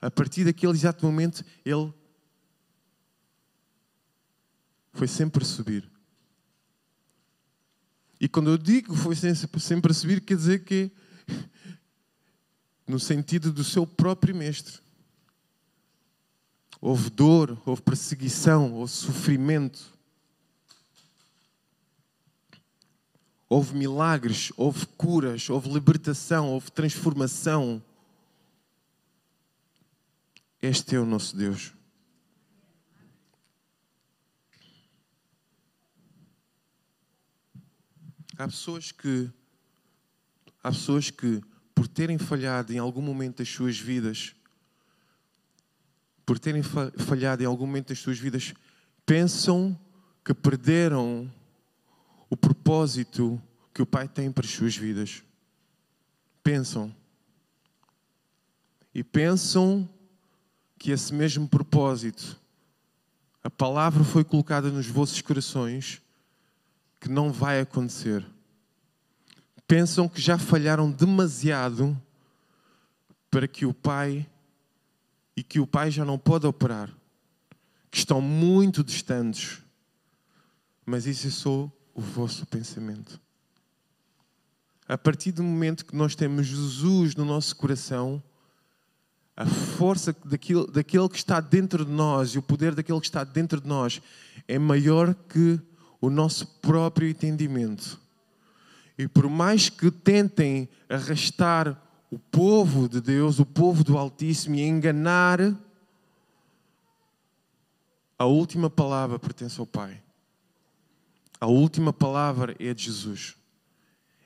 A 0.00 0.10
partir 0.10 0.44
daquele 0.44 0.72
exato 0.72 1.04
momento, 1.04 1.44
ele 1.64 1.92
foi 4.92 5.08
sempre 5.08 5.42
a 5.42 5.46
subir. 5.46 5.90
E 8.20 8.28
quando 8.28 8.50
eu 8.50 8.58
digo 8.58 8.96
foi 8.96 9.14
sempre 9.14 9.92
a 9.92 9.94
subir, 9.94 10.20
quer 10.20 10.36
dizer 10.36 10.64
que 10.64 10.90
no 12.88 12.98
sentido 12.98 13.52
do 13.52 13.62
seu 13.62 13.86
próprio 13.86 14.34
mestre. 14.34 14.80
Houve 16.80 17.10
dor, 17.10 17.60
houve 17.66 17.82
perseguição, 17.82 18.72
houve 18.72 18.90
sofrimento. 18.90 19.98
Houve 23.48 23.76
milagres, 23.76 24.52
houve 24.56 24.86
curas, 24.86 25.50
houve 25.50 25.68
libertação, 25.70 26.48
houve 26.50 26.70
transformação. 26.70 27.82
Este 30.62 30.96
é 30.96 31.00
o 31.00 31.06
nosso 31.06 31.36
Deus. 31.36 31.72
Há 38.38 38.46
pessoas 38.46 38.92
que 38.92 39.30
há 40.62 40.70
pessoas 40.70 41.10
que 41.10 41.42
por 41.78 41.86
terem 41.86 42.18
falhado 42.18 42.72
em 42.72 42.78
algum 42.78 43.00
momento 43.00 43.38
das 43.38 43.48
suas 43.48 43.78
vidas 43.78 44.34
por 46.28 46.38
terem 46.38 46.62
falhado 46.62 47.42
em 47.42 47.46
algum 47.46 47.64
momento 47.64 47.88
das 47.88 48.00
suas 48.00 48.18
vidas, 48.18 48.52
pensam 49.06 49.74
que 50.22 50.34
perderam 50.34 51.32
o 52.28 52.36
propósito 52.36 53.40
que 53.72 53.80
o 53.80 53.86
Pai 53.86 54.06
tem 54.06 54.30
para 54.30 54.44
as 54.44 54.52
suas 54.52 54.76
vidas. 54.76 55.22
Pensam. 56.42 56.94
E 58.94 59.02
pensam 59.02 59.88
que 60.78 60.90
esse 60.90 61.14
mesmo 61.14 61.48
propósito, 61.48 62.38
a 63.42 63.48
palavra 63.48 64.04
foi 64.04 64.22
colocada 64.22 64.70
nos 64.70 64.86
vossos 64.86 65.22
corações, 65.22 66.02
que 67.00 67.08
não 67.08 67.32
vai 67.32 67.62
acontecer. 67.62 68.22
Pensam 69.68 70.08
que 70.08 70.18
já 70.18 70.38
falharam 70.38 70.90
demasiado 70.90 72.00
para 73.30 73.46
que 73.46 73.66
o 73.66 73.74
Pai 73.74 74.26
e 75.36 75.42
que 75.42 75.60
o 75.60 75.66
Pai 75.66 75.90
já 75.90 76.06
não 76.06 76.18
pode 76.18 76.46
operar, 76.46 76.90
que 77.90 77.98
estão 77.98 78.20
muito 78.20 78.82
distantes. 78.82 79.62
Mas 80.86 81.06
isso 81.06 81.26
é 81.26 81.30
só 81.30 81.70
o 81.94 82.00
vosso 82.00 82.46
pensamento. 82.46 83.20
A 84.88 84.96
partir 84.96 85.32
do 85.32 85.42
momento 85.44 85.84
que 85.84 85.94
nós 85.94 86.14
temos 86.14 86.46
Jesus 86.46 87.14
no 87.14 87.26
nosso 87.26 87.54
coração, 87.54 88.22
a 89.36 89.44
força 89.44 90.16
daquilo, 90.24 90.66
daquele 90.66 91.08
que 91.10 91.18
está 91.18 91.40
dentro 91.40 91.84
de 91.84 91.92
nós 91.92 92.30
e 92.30 92.38
o 92.38 92.42
poder 92.42 92.74
daquele 92.74 93.00
que 93.00 93.06
está 93.06 93.22
dentro 93.22 93.60
de 93.60 93.68
nós 93.68 94.00
é 94.48 94.58
maior 94.58 95.14
que 95.14 95.60
o 96.00 96.08
nosso 96.08 96.46
próprio 96.62 97.06
entendimento. 97.06 98.00
E 98.98 99.06
por 99.06 99.30
mais 99.30 99.70
que 99.70 99.90
tentem 99.90 100.68
arrastar 100.88 101.80
o 102.10 102.18
povo 102.18 102.88
de 102.88 103.00
Deus, 103.00 103.38
o 103.38 103.46
povo 103.46 103.84
do 103.84 103.96
Altíssimo, 103.96 104.56
e 104.56 104.62
enganar, 104.62 105.38
a 108.18 108.24
última 108.24 108.68
palavra 108.68 109.18
pertence 109.18 109.60
ao 109.60 109.66
Pai. 109.66 110.02
A 111.40 111.46
última 111.46 111.92
palavra 111.92 112.56
é 112.58 112.74
de 112.74 112.84
Jesus. 112.84 113.36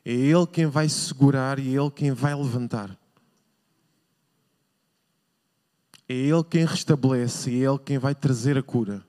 É 0.04 0.12
Ele 0.12 0.46
quem 0.46 0.66
vai 0.66 0.88
segurar 0.88 1.58
e 1.58 1.68
é 1.68 1.78
Ele 1.78 1.90
quem 1.90 2.12
vai 2.12 2.34
levantar. 2.34 2.96
É 6.08 6.14
Ele 6.14 6.42
quem 6.44 6.64
restabelece, 6.64 7.50
é 7.50 7.68
Ele 7.68 7.78
quem 7.78 7.98
vai 7.98 8.14
trazer 8.14 8.56
a 8.56 8.62
cura. 8.62 9.04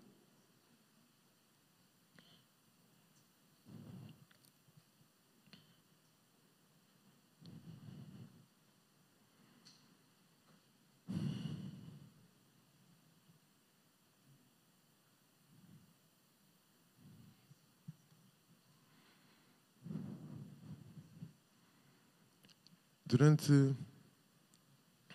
Durante, 23.14 23.76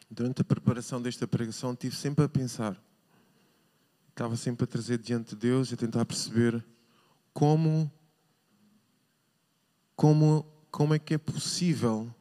durante 0.09 0.43
a 0.43 0.45
preparação 0.45 1.03
desta 1.03 1.27
pregação, 1.27 1.75
tive 1.75 1.97
sempre 1.97 2.25
a 2.25 2.29
pensar, 2.29 2.81
estava 4.11 4.37
sempre 4.37 4.63
a 4.63 4.67
trazer 4.69 4.99
diante 4.99 5.31
de 5.31 5.37
Deus 5.37 5.73
e 5.73 5.75
a 5.75 5.77
tentar 5.77 6.05
perceber 6.05 6.65
como, 7.35 7.91
como, 9.97 10.47
como 10.71 10.95
é 10.95 10.99
que 11.01 11.15
é 11.15 11.19
possível 11.19 12.15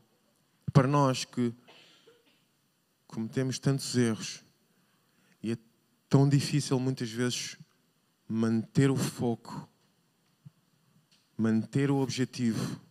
para 0.73 0.87
nós 0.87 1.25
que 1.25 1.53
cometemos 3.05 3.59
tantos 3.59 3.95
erros 3.95 4.43
e 5.43 5.51
é 5.51 5.57
tão 6.09 6.27
difícil 6.27 6.79
muitas 6.79 7.11
vezes 7.11 7.55
manter 8.27 8.89
o 8.89 8.95
foco, 8.95 9.69
manter 11.37 11.91
o 11.91 11.97
objetivo 11.97 12.86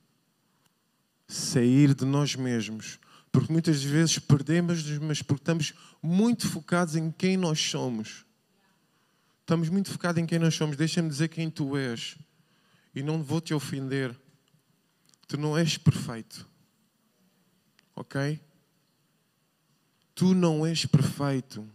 sair 1.26 1.94
de 1.94 2.04
nós 2.04 2.34
mesmos. 2.34 2.98
Porque 3.32 3.52
muitas 3.52 3.82
vezes 3.82 4.18
perdemos, 4.18 4.82
mas 4.98 5.20
porque 5.20 5.42
estamos 5.42 5.74
muito 6.02 6.48
focados 6.48 6.96
em 6.96 7.10
quem 7.10 7.36
nós 7.36 7.60
somos. 7.60 8.24
Estamos 9.40 9.68
muito 9.68 9.90
focados 9.90 10.20
em 10.22 10.26
quem 10.26 10.38
nós 10.38 10.54
somos. 10.54 10.76
Deixa-me 10.76 11.08
dizer 11.08 11.28
quem 11.28 11.50
tu 11.50 11.76
és. 11.76 12.16
E 12.94 13.02
não 13.02 13.22
vou 13.22 13.40
te 13.40 13.52
ofender. 13.52 14.18
Tu 15.28 15.36
não 15.36 15.56
és 15.56 15.76
perfeito. 15.76 16.48
Ok? 17.94 18.40
Tu 20.14 20.34
não 20.34 20.64
és 20.64 20.86
perfeito. 20.86 21.68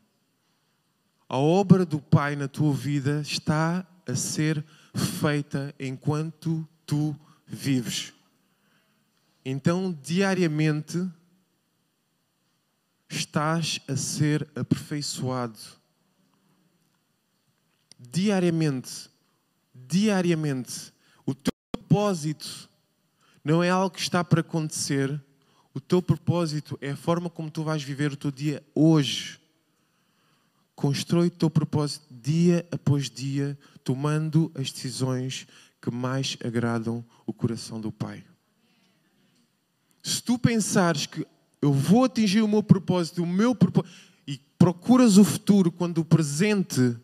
A 1.29 1.37
obra 1.37 1.85
do 1.85 2.01
Pai 2.01 2.35
na 2.35 2.47
tua 2.47 2.73
vida 2.73 3.21
está 3.21 3.87
a 4.07 4.15
ser 4.15 4.65
feita 4.93 5.73
enquanto 5.79 6.67
tu 6.85 7.15
vives. 7.45 8.13
Então, 9.43 9.91
diariamente, 9.91 11.09
estás 13.09 13.79
a 13.87 13.95
ser 13.95 14.47
aperfeiçoado. 14.55 15.57
Diariamente, 17.99 19.09
diariamente, 19.73 20.93
o 21.25 21.33
teu 21.33 21.53
propósito 21.71 22.69
não 23.43 23.63
é 23.63 23.69
algo 23.69 23.95
que 23.95 24.01
está 24.01 24.23
para 24.23 24.41
acontecer, 24.41 25.21
o 25.73 25.79
teu 25.79 26.01
propósito 26.01 26.77
é 26.81 26.91
a 26.91 26.97
forma 26.97 27.29
como 27.29 27.49
tu 27.49 27.63
vais 27.63 27.81
viver 27.81 28.11
o 28.11 28.17
teu 28.17 28.31
dia 28.31 28.63
hoje. 28.75 29.39
Constrói 30.75 31.27
o 31.27 31.31
teu 31.31 31.49
propósito 31.49 32.05
dia 32.11 32.65
após 32.71 33.09
dia, 33.09 33.57
tomando 33.83 34.51
as 34.53 34.71
decisões 34.71 35.47
que 35.81 35.89
mais 35.89 36.37
agradam 36.43 37.03
o 37.25 37.33
coração 37.33 37.79
do 37.79 37.91
Pai. 37.91 38.23
Se 40.03 40.21
tu 40.21 40.37
pensares 40.37 41.05
que 41.05 41.25
eu 41.61 41.71
vou 41.71 42.05
atingir 42.05 42.41
o 42.41 42.47
meu 42.47 42.63
propósito, 42.63 43.23
o 43.23 43.27
meu 43.27 43.53
propósito, 43.53 43.93
e 44.25 44.37
procuras 44.57 45.17
o 45.17 45.23
futuro 45.23 45.71
quando 45.71 45.99
o 45.99 46.05
presente, 46.05 46.97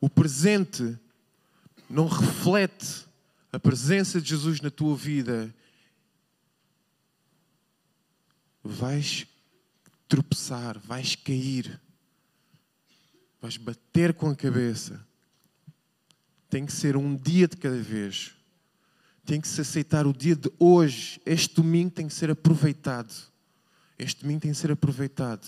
o 0.00 0.08
presente 0.08 0.98
não 1.88 2.06
reflete 2.06 3.06
a 3.52 3.58
presença 3.58 4.20
de 4.20 4.30
Jesus 4.30 4.60
na 4.60 4.70
tua 4.70 4.96
vida, 4.96 5.54
vais 8.62 9.26
tropeçar, 10.08 10.78
vais 10.78 11.14
cair, 11.16 11.80
vais 13.40 13.56
bater 13.56 14.14
com 14.14 14.30
a 14.30 14.36
cabeça. 14.36 15.04
Tem 16.48 16.66
que 16.66 16.72
ser 16.72 16.96
um 16.96 17.14
dia 17.16 17.46
de 17.46 17.56
cada 17.56 17.80
vez. 17.80 18.34
Tem 19.24 19.40
que 19.40 19.48
se 19.48 19.60
aceitar 19.60 20.06
o 20.06 20.12
dia 20.12 20.34
de 20.34 20.50
hoje. 20.58 21.20
Este 21.24 21.54
domingo 21.54 21.90
tem 21.90 22.08
que 22.08 22.14
ser 22.14 22.30
aproveitado. 22.30 23.14
Este 23.98 24.22
domingo 24.22 24.40
tem 24.40 24.50
que 24.50 24.56
ser 24.56 24.72
aproveitado. 24.72 25.46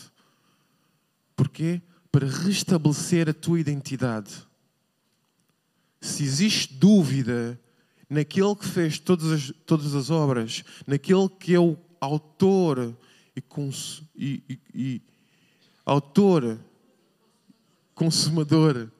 Porquê? 1.34 1.80
Para 2.10 2.26
restabelecer 2.26 3.28
a 3.28 3.34
tua 3.34 3.58
identidade. 3.58 4.46
Se 6.00 6.22
existe 6.22 6.74
dúvida 6.74 7.58
naquele 8.08 8.54
que 8.54 8.66
fez 8.66 8.98
todas 8.98 9.32
as, 9.32 9.52
todas 9.64 9.94
as 9.94 10.10
obras, 10.10 10.62
naquele 10.86 11.28
que 11.28 11.54
é 11.54 11.58
o 11.58 11.78
autor 12.00 12.94
e, 13.34 13.40
cons, 13.40 14.02
e, 14.14 14.42
e, 14.48 14.60
e 14.74 15.02
autor, 15.84 16.60
consumador 17.94 18.90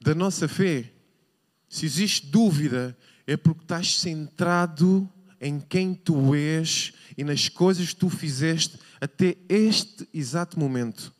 da 0.00 0.14
nossa 0.14 0.46
fé, 0.46 0.92
se 1.68 1.84
existe 1.84 2.26
dúvida, 2.26 2.96
é 3.26 3.36
porque 3.36 3.62
estás 3.62 3.98
centrado 4.00 5.08
em 5.40 5.60
quem 5.60 5.94
tu 5.94 6.34
és 6.34 6.92
e 7.16 7.22
nas 7.22 7.48
coisas 7.48 7.88
que 7.88 7.96
tu 7.96 8.08
fizeste 8.08 8.78
até 9.00 9.36
este 9.48 10.08
exato 10.12 10.58
momento. 10.58 11.14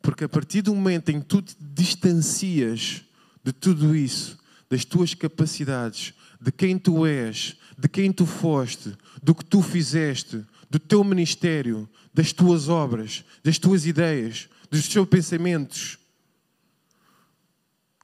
Porque 0.00 0.24
a 0.24 0.28
partir 0.28 0.62
do 0.62 0.74
momento 0.74 1.08
em 1.10 1.20
que 1.20 1.26
tu 1.26 1.42
te 1.42 1.56
distancias 1.58 3.04
de 3.42 3.52
tudo 3.52 3.94
isso, 3.94 4.38
das 4.70 4.84
tuas 4.84 5.14
capacidades, 5.14 6.14
de 6.40 6.52
quem 6.52 6.78
tu 6.78 7.04
és, 7.04 7.56
de 7.76 7.88
quem 7.88 8.12
tu 8.12 8.24
foste, 8.24 8.96
do 9.22 9.34
que 9.34 9.44
tu 9.44 9.60
fizeste, 9.60 10.44
do 10.70 10.78
teu 10.78 11.02
ministério, 11.02 11.88
das 12.14 12.32
tuas 12.32 12.68
obras, 12.68 13.24
das 13.42 13.58
tuas 13.58 13.86
ideias, 13.86 14.48
dos 14.70 14.88
teus 14.88 15.08
pensamentos, 15.08 15.98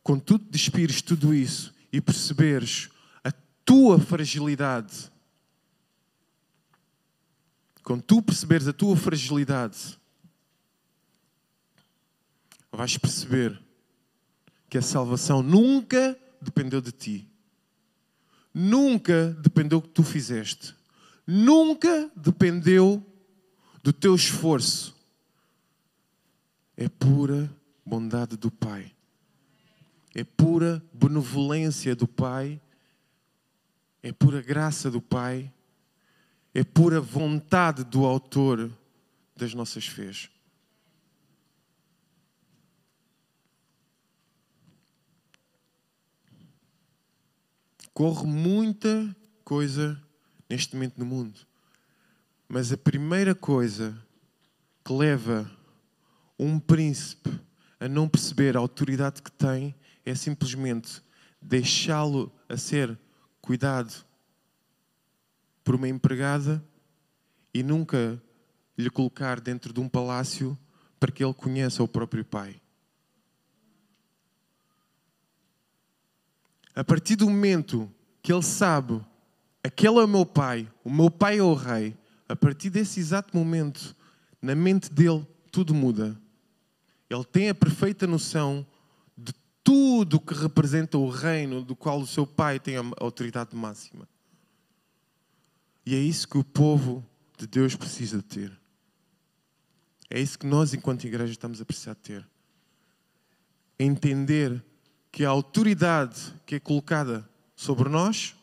quando 0.03 0.23
tu 0.23 0.39
despires 0.39 1.01
tudo 1.01 1.35
isso 1.35 1.73
e 1.93 2.01
perceberes 2.01 2.89
a 3.23 3.33
tua 3.65 3.99
fragilidade, 3.99 5.11
quando 7.83 8.03
tu 8.03 8.23
perceberes 8.23 8.67
a 8.69 8.73
tua 8.73 8.97
fragilidade, 8.97 9.99
vais 12.71 12.97
perceber 12.97 13.61
que 14.69 14.79
a 14.79 14.83
salvação 14.83 15.43
nunca 15.43 16.19
dependeu 16.41 16.81
de 16.81 16.91
ti. 16.91 17.29
Nunca 18.55 19.31
dependeu 19.41 19.81
do 19.81 19.89
que 19.89 19.95
tu 19.95 20.03
fizeste. 20.03 20.75
Nunca 21.27 22.11
dependeu 22.17 23.05
do 23.83 23.93
teu 23.93 24.15
esforço. 24.15 24.95
É 26.77 26.89
pura 26.89 27.51
bondade 27.85 28.37
do 28.37 28.51
Pai. 28.51 28.93
É 30.15 30.25
pura 30.25 30.83
benevolência 30.93 31.97
do 31.97 32.07
Pai. 32.07 32.61
É 34.03 34.13
pura 34.13 34.43
graça 34.43 34.91
do 34.91 35.01
Pai. 35.01 35.53
É 36.55 36.63
pura 36.63 37.01
vontade 37.01 37.83
do 37.85 38.05
Autor 38.05 38.71
das 39.35 39.55
nossas 39.55 39.87
fés. 39.87 40.29
Corre 47.95 48.27
muita 48.27 49.15
coisa 49.45 50.01
neste 50.49 50.75
momento 50.75 50.99
no 50.99 51.07
mundo. 51.07 51.41
Mas 52.49 52.73
a 52.73 52.77
primeira 52.77 53.35
coisa 53.35 53.97
que 54.85 54.93
leva 54.93 55.51
um 56.39 56.59
príncipe 56.59 57.31
a 57.79 57.89
não 57.89 58.09
perceber 58.09 58.57
a 58.57 58.61
autoridade 58.61 59.23
que 59.23 59.31
tem 59.33 59.75
é 60.05 60.15
simplesmente 60.15 61.03
deixá-lo 61.41 62.33
a 62.49 62.57
ser 62.57 62.99
cuidado 63.41 64.05
por 65.65 65.75
uma 65.75 65.89
empregada 65.89 66.65
e 67.53 67.63
nunca 67.63 68.21
lhe 68.77 68.91
colocar 68.91 69.41
dentro 69.41 69.73
de 69.73 69.81
um 69.81 69.89
palácio 69.89 70.59
para 70.99 71.11
que 71.11 71.25
ele 71.25 71.35
conheça 71.35 71.83
o 71.83 71.89
próprio 71.89 72.25
pai. 72.25 72.61
A 76.75 76.83
partir 76.83 77.17
do 77.17 77.29
momento 77.29 77.93
que 78.23 78.33
ele 78.33 78.43
sabe, 78.43 79.05
aquele 79.63 79.99
é 79.99 80.05
o 80.05 80.09
meu 80.09 80.25
pai, 80.25 80.71
o 80.83 80.91
meu 80.91 81.11
pai 81.11 81.39
é 81.39 81.43
o 81.43 81.55
rei, 81.55 81.97
a 82.29 82.35
partir 82.35 82.71
desse 82.71 82.99
exato 82.99 83.37
momento, 83.37 83.95
na 84.41 84.55
mente 84.55 84.91
dele, 84.91 85.27
tudo 85.51 85.75
muda. 85.75 86.19
Ele 87.11 87.25
tem 87.25 87.51
a 87.51 87.55
perfeita 87.55 88.07
noção 88.07 88.67
tudo 89.65 90.21
que 90.21 90.35
representa 90.35 90.99
o 90.99 91.09
reino 91.09 91.63
do 91.63 91.77
qual 91.77 92.01
o 92.01 92.07
seu 92.07 92.27
pai 92.27 92.59
tem 92.59 92.77
a 92.77 92.83
autoridade 92.99 93.55
máxima. 93.55 94.09
E 95.87 95.95
é 95.95 95.99
isso 95.99 96.29
que 96.29 96.39
o 96.39 96.45
povo 96.45 97.05
de 97.37 97.47
Deus 97.47 97.75
precisa 97.75 98.23
ter. 98.23 98.53
É 100.11 100.21
isso 100.21 100.39
que 100.39 100.47
nós, 100.47 100.75
enquanto 100.75 101.05
igreja, 101.05 101.33
estamos 101.33 101.61
a 101.61 101.65
precisar 101.65 101.95
ter. 101.95 102.27
Entender 103.79 104.63
que 105.11 105.25
a 105.25 105.31
autoridade 105.31 106.35
que 106.47 106.57
é 106.57 106.61
colocada 106.61 107.29
sobre 107.57 107.89
nós 107.89 108.35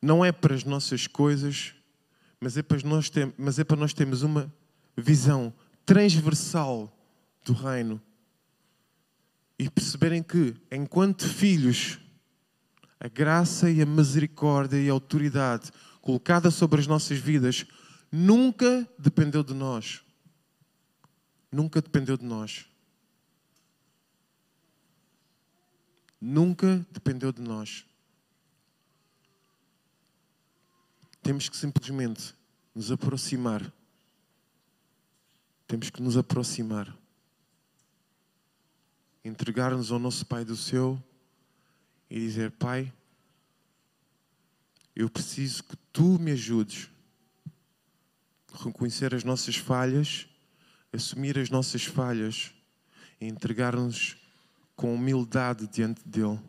não 0.00 0.24
é 0.24 0.32
para 0.32 0.54
as 0.54 0.64
nossas 0.64 1.06
coisas, 1.06 1.74
mas 2.40 2.56
é 2.56 2.62
para 2.62 2.78
nós, 2.82 3.10
mas 3.36 3.58
é 3.58 3.64
para 3.64 3.76
nós 3.76 3.92
termos 3.92 4.22
uma 4.22 4.52
visão 4.96 5.52
transversal 5.84 6.92
do 7.44 7.52
reino 7.52 8.00
e 9.62 9.70
perceberem 9.70 10.22
que, 10.22 10.54
enquanto 10.70 11.28
filhos, 11.28 11.98
a 12.98 13.08
graça 13.08 13.70
e 13.70 13.80
a 13.80 13.86
misericórdia 13.86 14.76
e 14.76 14.88
a 14.88 14.92
autoridade 14.92 15.70
colocada 16.00 16.50
sobre 16.50 16.80
as 16.80 16.86
nossas 16.86 17.18
vidas 17.18 17.64
nunca 18.10 18.88
dependeu 18.98 19.42
de 19.42 19.54
nós. 19.54 20.02
Nunca 21.50 21.80
dependeu 21.80 22.16
de 22.16 22.24
nós. 22.24 22.66
nunca 26.22 26.86
dependeu 26.92 27.32
de 27.32 27.42
nós. 27.42 27.84
Temos 31.20 31.48
que 31.48 31.56
simplesmente 31.56 32.32
nos 32.72 32.92
aproximar. 32.92 33.72
Temos 35.66 35.90
que 35.90 36.00
nos 36.00 36.16
aproximar. 36.16 36.96
Entregar-nos 39.24 39.92
ao 39.92 39.98
nosso 39.98 40.26
Pai 40.26 40.44
do 40.44 40.56
céu 40.56 41.02
e 42.10 42.18
dizer: 42.18 42.50
Pai, 42.52 42.92
eu 44.94 45.08
preciso 45.08 45.64
que 45.64 45.76
tu 45.92 46.18
me 46.18 46.32
ajudes 46.32 46.90
a 48.52 48.64
reconhecer 48.64 49.14
as 49.14 49.24
nossas 49.24 49.56
falhas, 49.56 50.28
assumir 50.92 51.38
as 51.38 51.48
nossas 51.48 51.84
falhas 51.84 52.52
e 53.20 53.26
entregar-nos 53.26 54.16
com 54.76 54.94
humildade 54.94 55.66
diante 55.68 56.06
dele. 56.06 56.40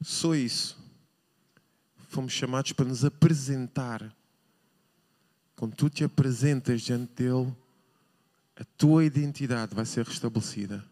Só 0.00 0.34
isso. 0.34 0.78
Fomos 1.96 2.32
chamados 2.32 2.72
para 2.72 2.86
nos 2.86 3.04
apresentar. 3.04 4.14
Quando 5.54 5.76
tu 5.76 5.90
te 5.90 6.02
apresentas 6.02 6.80
diante 6.82 7.12
dele, 7.12 7.54
a 8.60 8.64
tua 8.76 9.06
identidade 9.06 9.74
vai 9.74 9.86
ser 9.86 10.04
restabelecida. 10.04 10.84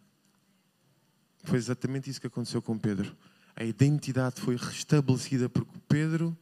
Foi 1.44 1.58
exatamente 1.58 2.08
isso 2.08 2.18
que 2.18 2.26
aconteceu 2.26 2.62
com 2.62 2.78
Pedro. 2.78 3.14
A 3.54 3.62
identidade 3.62 4.40
foi 4.40 4.56
restabelecida 4.56 5.50
porque 5.50 5.78
Pedro 5.86 6.34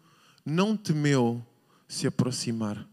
não 0.44 0.76
temeu 0.76 1.44
se 1.88 2.06
aproximar. 2.06 2.88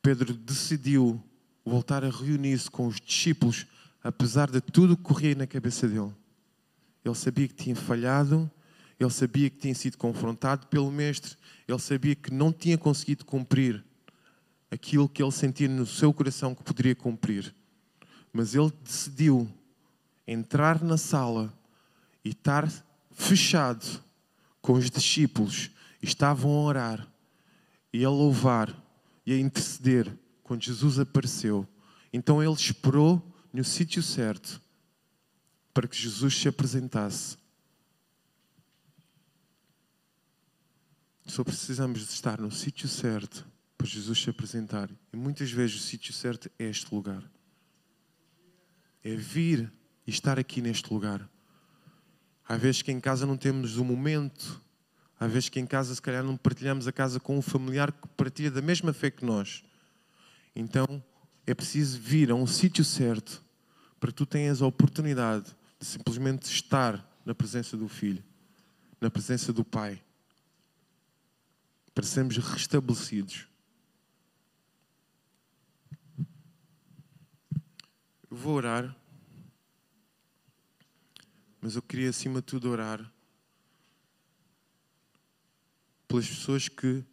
Pedro 0.00 0.32
decidiu 0.32 1.20
voltar 1.64 2.04
a 2.04 2.08
reunir-se 2.08 2.70
com 2.70 2.86
os 2.86 3.00
discípulos 3.00 3.66
apesar 4.00 4.48
de 4.48 4.60
tudo 4.60 4.96
que 4.96 5.02
corria 5.02 5.34
na 5.34 5.46
cabeça 5.48 5.88
dele. 5.88 6.14
Ele 7.04 7.14
sabia 7.16 7.48
que 7.48 7.54
tinha 7.54 7.74
falhado, 7.74 8.48
ele 9.00 9.10
sabia 9.10 9.50
que 9.50 9.58
tinha 9.58 9.74
sido 9.74 9.98
confrontado 9.98 10.68
pelo 10.68 10.92
Mestre, 10.92 11.36
ele 11.66 11.78
sabia 11.80 12.14
que 12.14 12.32
não 12.32 12.52
tinha 12.52 12.78
conseguido 12.78 13.24
cumprir 13.24 13.84
aquilo 14.70 15.08
que 15.08 15.22
ele 15.22 15.32
sentia 15.32 15.68
no 15.68 15.86
seu 15.86 16.12
coração 16.12 16.54
que 16.54 16.62
poderia 16.62 16.94
cumprir. 16.94 17.54
Mas 18.32 18.54
ele 18.54 18.72
decidiu 18.82 19.48
entrar 20.26 20.82
na 20.82 20.96
sala 20.96 21.52
e 22.24 22.30
estar 22.30 22.70
fechado 23.12 24.02
com 24.60 24.74
os 24.74 24.90
discípulos. 24.90 25.70
Estavam 26.02 26.50
a 26.50 26.62
orar 26.62 27.08
e 27.92 28.04
a 28.04 28.10
louvar 28.10 28.74
e 29.24 29.32
a 29.32 29.38
interceder 29.38 30.12
quando 30.42 30.62
Jesus 30.62 30.98
apareceu. 30.98 31.66
Então 32.12 32.42
ele 32.42 32.52
esperou 32.52 33.22
no 33.52 33.64
sítio 33.64 34.02
certo 34.02 34.60
para 35.72 35.88
que 35.88 35.96
Jesus 35.96 36.36
se 36.36 36.48
apresentasse. 36.48 37.36
Só 41.26 41.42
precisamos 41.42 42.00
de 42.00 42.06
estar 42.06 42.40
no 42.40 42.50
sítio 42.50 42.88
certo 42.88 43.44
Jesus 43.86 44.20
se 44.20 44.30
apresentar. 44.30 44.90
E 45.12 45.16
muitas 45.16 45.50
vezes 45.50 45.76
o 45.76 45.78
sítio 45.80 46.12
certo 46.12 46.50
é 46.58 46.64
este 46.64 46.94
lugar. 46.94 47.22
É 49.02 49.14
vir 49.14 49.72
e 50.06 50.10
estar 50.10 50.38
aqui 50.38 50.60
neste 50.60 50.92
lugar. 50.92 51.28
Há 52.48 52.56
vezes 52.56 52.82
que 52.82 52.92
em 52.92 53.00
casa 53.00 53.26
não 53.26 53.36
temos 53.36 53.76
o 53.76 53.84
momento, 53.84 54.60
há 55.18 55.26
vezes 55.26 55.48
que 55.48 55.58
em 55.58 55.66
casa 55.66 55.94
se 55.94 56.02
calhar 56.02 56.22
não 56.22 56.36
partilhamos 56.36 56.86
a 56.86 56.92
casa 56.92 57.18
com 57.18 57.36
um 57.36 57.42
familiar 57.42 57.90
que 57.90 58.06
partilha 58.08 58.50
da 58.50 58.62
mesma 58.62 58.92
fé 58.92 59.10
que 59.10 59.24
nós. 59.24 59.64
Então 60.54 61.02
é 61.46 61.54
preciso 61.54 61.98
vir 62.00 62.30
a 62.30 62.34
um 62.34 62.46
sítio 62.46 62.84
certo 62.84 63.44
para 63.98 64.10
que 64.10 64.16
tu 64.16 64.26
tenhas 64.26 64.62
a 64.62 64.66
oportunidade 64.66 65.56
de 65.78 65.86
simplesmente 65.86 66.44
estar 66.44 67.04
na 67.24 67.34
presença 67.34 67.76
do 67.76 67.88
Filho, 67.88 68.22
na 69.00 69.10
presença 69.10 69.52
do 69.52 69.64
Pai, 69.64 70.00
para 71.92 72.04
sermos 72.04 72.36
restabelecidos. 72.36 73.48
Eu 78.30 78.36
vou 78.36 78.54
orar, 78.54 78.96
mas 81.60 81.76
eu 81.76 81.82
queria 81.82 82.10
acima 82.10 82.40
de 82.40 82.46
tudo 82.46 82.68
orar 82.70 83.12
pelas 86.08 86.26
pessoas 86.26 86.68
que 86.68 87.04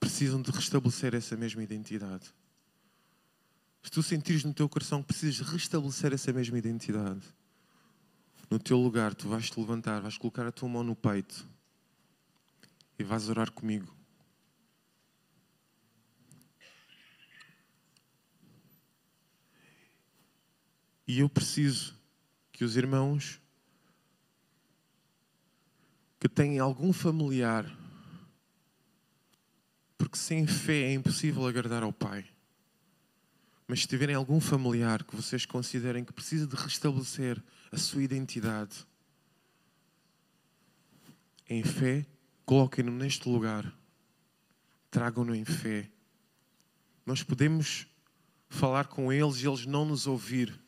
precisam 0.00 0.40
de 0.40 0.50
restabelecer 0.50 1.14
essa 1.14 1.36
mesma 1.36 1.62
identidade. 1.62 2.32
Se 3.82 3.90
tu 3.90 4.02
sentires 4.02 4.44
no 4.44 4.54
teu 4.54 4.68
coração 4.68 5.02
que 5.02 5.08
precisas 5.08 5.46
restabelecer 5.46 6.12
essa 6.12 6.32
mesma 6.32 6.58
identidade, 6.58 7.22
no 8.50 8.58
teu 8.58 8.78
lugar 8.78 9.14
tu 9.14 9.28
vais 9.28 9.50
te 9.50 9.58
levantar, 9.58 10.00
vais 10.00 10.16
colocar 10.16 10.46
a 10.46 10.52
tua 10.52 10.68
mão 10.68 10.82
no 10.82 10.96
peito 10.96 11.48
e 12.98 13.04
vais 13.04 13.28
orar 13.28 13.50
comigo. 13.50 13.97
E 21.08 21.20
eu 21.20 21.28
preciso 21.28 21.96
que 22.52 22.62
os 22.62 22.76
irmãos 22.76 23.40
que 26.20 26.28
têm 26.28 26.58
algum 26.58 26.92
familiar, 26.92 27.64
porque 29.96 30.18
sem 30.18 30.46
fé 30.46 30.82
é 30.82 30.92
impossível 30.92 31.46
agradar 31.46 31.82
ao 31.82 31.94
Pai. 31.94 32.28
Mas 33.66 33.80
se 33.80 33.88
tiverem 33.88 34.14
algum 34.14 34.38
familiar 34.38 35.02
que 35.02 35.16
vocês 35.16 35.46
considerem 35.46 36.04
que 36.04 36.12
precisa 36.12 36.46
de 36.46 36.54
restabelecer 36.54 37.42
a 37.72 37.78
sua 37.78 38.02
identidade, 38.02 38.86
em 41.48 41.64
fé, 41.64 42.04
coloquem-no 42.44 42.92
neste 42.92 43.26
lugar. 43.26 43.74
Tragam-no 44.90 45.34
em 45.34 45.46
fé. 45.46 45.90
Nós 47.06 47.22
podemos 47.22 47.86
falar 48.50 48.88
com 48.88 49.10
eles 49.10 49.36
e 49.36 49.46
eles 49.46 49.64
não 49.64 49.86
nos 49.86 50.06
ouvir. 50.06 50.67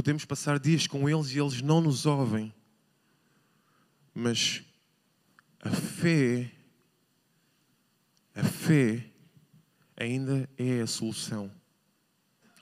Podemos 0.00 0.24
passar 0.24 0.58
dias 0.58 0.86
com 0.86 1.06
eles 1.10 1.30
e 1.30 1.38
eles 1.38 1.60
não 1.60 1.78
nos 1.78 2.06
ouvem. 2.06 2.54
Mas 4.14 4.62
a 5.60 5.68
fé, 5.68 6.50
a 8.34 8.42
fé 8.42 9.04
ainda 9.94 10.48
é 10.56 10.80
a 10.80 10.86
solução. 10.86 11.52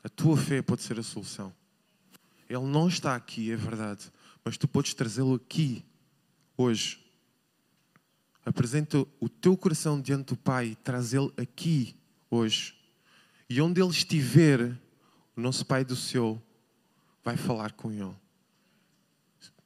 A 0.03 0.09
tua 0.09 0.37
fé 0.37 0.61
pode 0.63 0.83
ser 0.83 0.99
a 0.99 1.03
solução. 1.05 1.55
Ele 2.51 2.65
não 2.65 2.89
está 2.89 3.15
aqui, 3.15 3.53
é 3.53 3.57
verdade, 3.57 4.11
mas 4.45 4.57
tu 4.57 4.67
podes 4.67 4.93
trazê-lo 4.93 5.37
aqui, 5.37 5.85
hoje. 6.57 7.09
Apresenta 8.45 9.07
o 9.21 9.29
teu 9.29 9.57
coração 9.57 10.01
diante 10.01 10.31
do 10.31 10.37
Pai, 10.37 10.77
traz-lo 10.83 11.33
aqui, 11.37 11.95
hoje. 12.29 12.77
E 13.49 13.63
onde 13.63 13.81
ele 13.81 13.91
estiver, 13.91 14.77
o 15.37 15.41
nosso 15.41 15.65
Pai 15.65 15.85
do 15.85 15.95
céu 15.95 16.43
vai 17.25 17.37
falar 17.37 17.73
com 17.73 17.93
ele. 17.93 18.15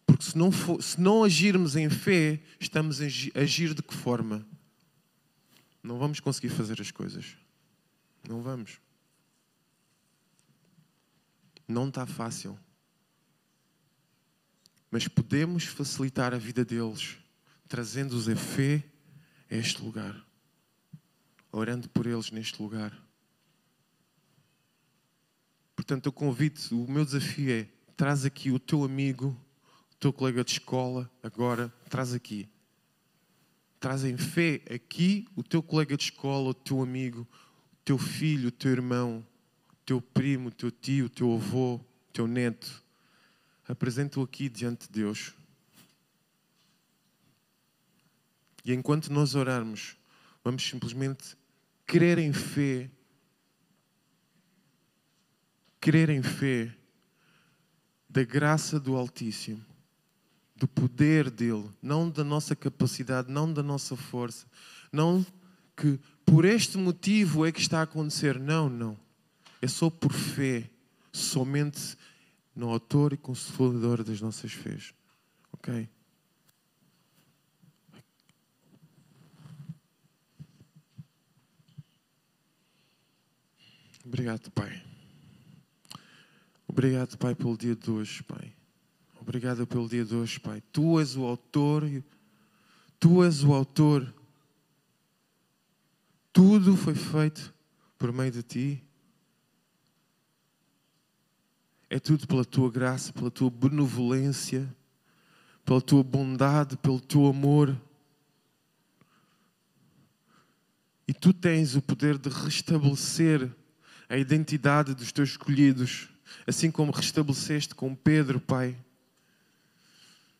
Porque 0.06 0.24
se 0.24 0.36
não, 0.36 0.52
for, 0.52 0.82
se 0.82 1.00
não 1.00 1.24
agirmos 1.24 1.76
em 1.76 1.88
fé, 1.88 2.40
estamos 2.60 3.00
a 3.00 3.04
agir 3.40 3.74
de 3.74 3.82
que 3.82 3.94
forma? 3.94 4.46
Não 5.82 5.98
vamos 5.98 6.20
conseguir 6.20 6.50
fazer 6.50 6.80
as 6.80 6.90
coisas. 6.90 7.36
Não 8.28 8.42
vamos. 8.42 8.80
Não 11.66 11.88
está 11.88 12.06
fácil. 12.06 12.58
Mas 14.90 15.08
podemos 15.08 15.64
facilitar 15.64 16.34
a 16.34 16.38
vida 16.38 16.64
deles, 16.64 17.16
trazendo-os 17.66 18.28
a 18.28 18.36
fé 18.36 18.84
a 19.50 19.56
este 19.56 19.82
lugar, 19.82 20.14
orando 21.50 21.88
por 21.88 22.06
eles 22.06 22.30
neste 22.30 22.60
lugar. 22.62 23.01
Portanto, 25.82 26.06
eu 26.06 26.12
convido, 26.12 26.60
o 26.70 26.88
meu 26.88 27.04
desafio 27.04 27.50
é: 27.50 27.66
traz 27.96 28.24
aqui 28.24 28.52
o 28.52 28.60
teu 28.60 28.84
amigo, 28.84 29.36
o 29.90 29.96
teu 29.96 30.12
colega 30.12 30.44
de 30.44 30.52
escola, 30.52 31.10
agora, 31.20 31.74
traz 31.90 32.14
aqui. 32.14 32.48
Traz 33.80 34.04
em 34.04 34.16
fé 34.16 34.62
aqui 34.72 35.26
o 35.34 35.42
teu 35.42 35.60
colega 35.60 35.96
de 35.96 36.04
escola, 36.04 36.50
o 36.50 36.54
teu 36.54 36.80
amigo, 36.80 37.22
o 37.22 37.76
teu 37.84 37.98
filho, 37.98 38.50
o 38.50 38.52
teu 38.52 38.70
irmão, 38.70 39.26
o 39.72 39.76
teu 39.84 40.00
primo, 40.00 40.50
o 40.50 40.52
teu 40.52 40.70
tio, 40.70 41.06
o 41.06 41.10
teu 41.10 41.34
avô, 41.34 41.74
o 41.74 42.12
teu 42.12 42.28
neto. 42.28 42.80
Apresenta-o 43.66 44.22
aqui 44.22 44.48
diante 44.48 44.86
de 44.86 44.92
Deus. 45.00 45.34
E 48.64 48.72
enquanto 48.72 49.12
nós 49.12 49.34
orarmos, 49.34 49.96
vamos 50.44 50.62
simplesmente 50.62 51.36
crer 51.84 52.18
em 52.18 52.32
fé 52.32 52.88
crer 55.82 56.10
em 56.10 56.22
fé 56.22 56.72
da 58.08 58.22
graça 58.22 58.78
do 58.78 58.94
Altíssimo, 58.96 59.64
do 60.54 60.68
poder 60.68 61.28
dele, 61.28 61.68
não 61.82 62.08
da 62.08 62.22
nossa 62.22 62.54
capacidade, 62.54 63.32
não 63.32 63.52
da 63.52 63.64
nossa 63.64 63.96
força, 63.96 64.46
não 64.92 65.26
que 65.76 65.98
por 66.24 66.44
este 66.44 66.78
motivo 66.78 67.44
é 67.44 67.50
que 67.50 67.60
está 67.60 67.80
a 67.80 67.82
acontecer. 67.82 68.38
Não, 68.38 68.68
não. 68.68 68.96
É 69.60 69.66
só 69.66 69.90
por 69.90 70.12
fé, 70.12 70.70
somente 71.12 71.98
no 72.54 72.68
autor 72.70 73.12
e 73.12 73.16
consolador 73.16 74.04
das 74.04 74.20
nossas 74.20 74.52
fés. 74.52 74.94
Ok? 75.52 75.88
Obrigado, 84.04 84.48
Pai. 84.52 84.91
Obrigado, 86.72 87.18
Pai, 87.18 87.34
pelo 87.34 87.54
dia 87.54 87.76
de 87.76 87.90
hoje, 87.90 88.22
Pai. 88.22 88.50
Obrigado 89.20 89.66
pelo 89.66 89.86
dia 89.86 90.06
de 90.06 90.14
hoje, 90.14 90.40
Pai. 90.40 90.62
Tu 90.72 90.98
és 90.98 91.14
o 91.18 91.24
autor, 91.24 91.84
tu 92.98 93.22
és 93.22 93.44
o 93.44 93.52
autor. 93.52 94.10
Tudo 96.32 96.74
foi 96.74 96.94
feito 96.94 97.52
por 97.98 98.10
meio 98.10 98.32
de 98.32 98.42
ti. 98.42 98.84
É 101.90 102.00
tudo 102.00 102.26
pela 102.26 102.42
tua 102.42 102.70
graça, 102.70 103.12
pela 103.12 103.30
tua 103.30 103.50
benevolência, 103.50 104.74
pela 105.66 105.82
tua 105.82 106.02
bondade, 106.02 106.78
pelo 106.78 107.00
teu 107.00 107.26
amor. 107.26 107.78
E 111.06 111.12
tu 111.12 111.34
tens 111.34 111.76
o 111.76 111.82
poder 111.82 112.16
de 112.16 112.30
restabelecer 112.30 113.54
a 114.08 114.16
identidade 114.16 114.94
dos 114.94 115.12
teus 115.12 115.32
escolhidos 115.32 116.11
assim 116.46 116.70
como 116.70 116.92
restabeleceste 116.92 117.74
com 117.74 117.94
Pedro, 117.94 118.40
Pai. 118.40 118.76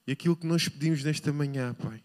E 0.06 0.12
aquilo 0.12 0.36
que 0.36 0.46
nós 0.46 0.68
pedimos 0.68 1.04
nesta 1.04 1.32
manhã, 1.32 1.74
Pai. 1.74 2.02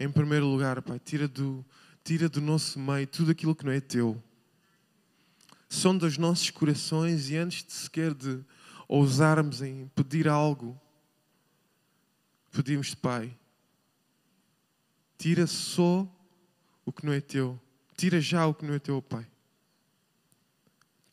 Em 0.00 0.10
primeiro 0.10 0.46
lugar, 0.46 0.80
Pai, 0.82 0.98
tira 0.98 1.28
do, 1.28 1.64
tira 2.02 2.28
do 2.28 2.40
nosso 2.40 2.78
meio 2.78 3.06
tudo 3.06 3.30
aquilo 3.30 3.54
que 3.54 3.64
não 3.64 3.72
é 3.72 3.80
teu. 3.80 4.22
Sonda 5.68 6.06
os 6.06 6.16
nossos 6.16 6.50
corações 6.50 7.28
e 7.28 7.36
antes 7.36 7.62
de 7.64 7.72
sequer 7.72 8.14
de 8.14 8.40
ousarmos 8.86 9.60
em 9.60 9.88
pedir 9.94 10.26
algo, 10.26 10.80
pedimos-te, 12.50 12.96
Pai, 12.96 13.36
tira 15.18 15.46
só 15.46 16.08
o 16.86 16.92
que 16.92 17.04
não 17.04 17.12
é 17.12 17.20
teu. 17.20 17.60
Tira 17.96 18.20
já 18.20 18.46
o 18.46 18.54
que 18.54 18.64
não 18.64 18.74
é 18.74 18.78
teu, 18.78 19.02
Pai 19.02 19.26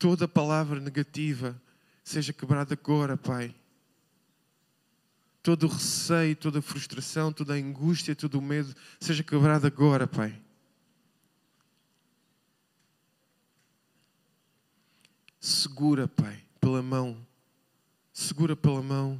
Toda 0.05 0.27
palavra 0.27 0.79
negativa 0.79 1.59
seja 2.03 2.31
quebrada 2.31 2.75
agora, 2.75 3.17
Pai. 3.17 3.55
Todo 5.41 5.63
o 5.63 5.67
receio, 5.67 6.35
toda 6.35 6.59
a 6.59 6.61
frustração, 6.61 7.33
toda 7.33 7.55
a 7.55 7.57
angústia, 7.57 8.15
todo 8.15 8.35
o 8.35 8.41
medo 8.41 8.71
seja 8.99 9.23
quebrado 9.23 9.65
agora, 9.65 10.05
Pai. 10.05 10.39
Segura, 15.39 16.07
Pai, 16.07 16.39
pela 16.61 16.83
mão, 16.83 17.25
segura 18.13 18.55
pela 18.55 18.83
mão 18.83 19.19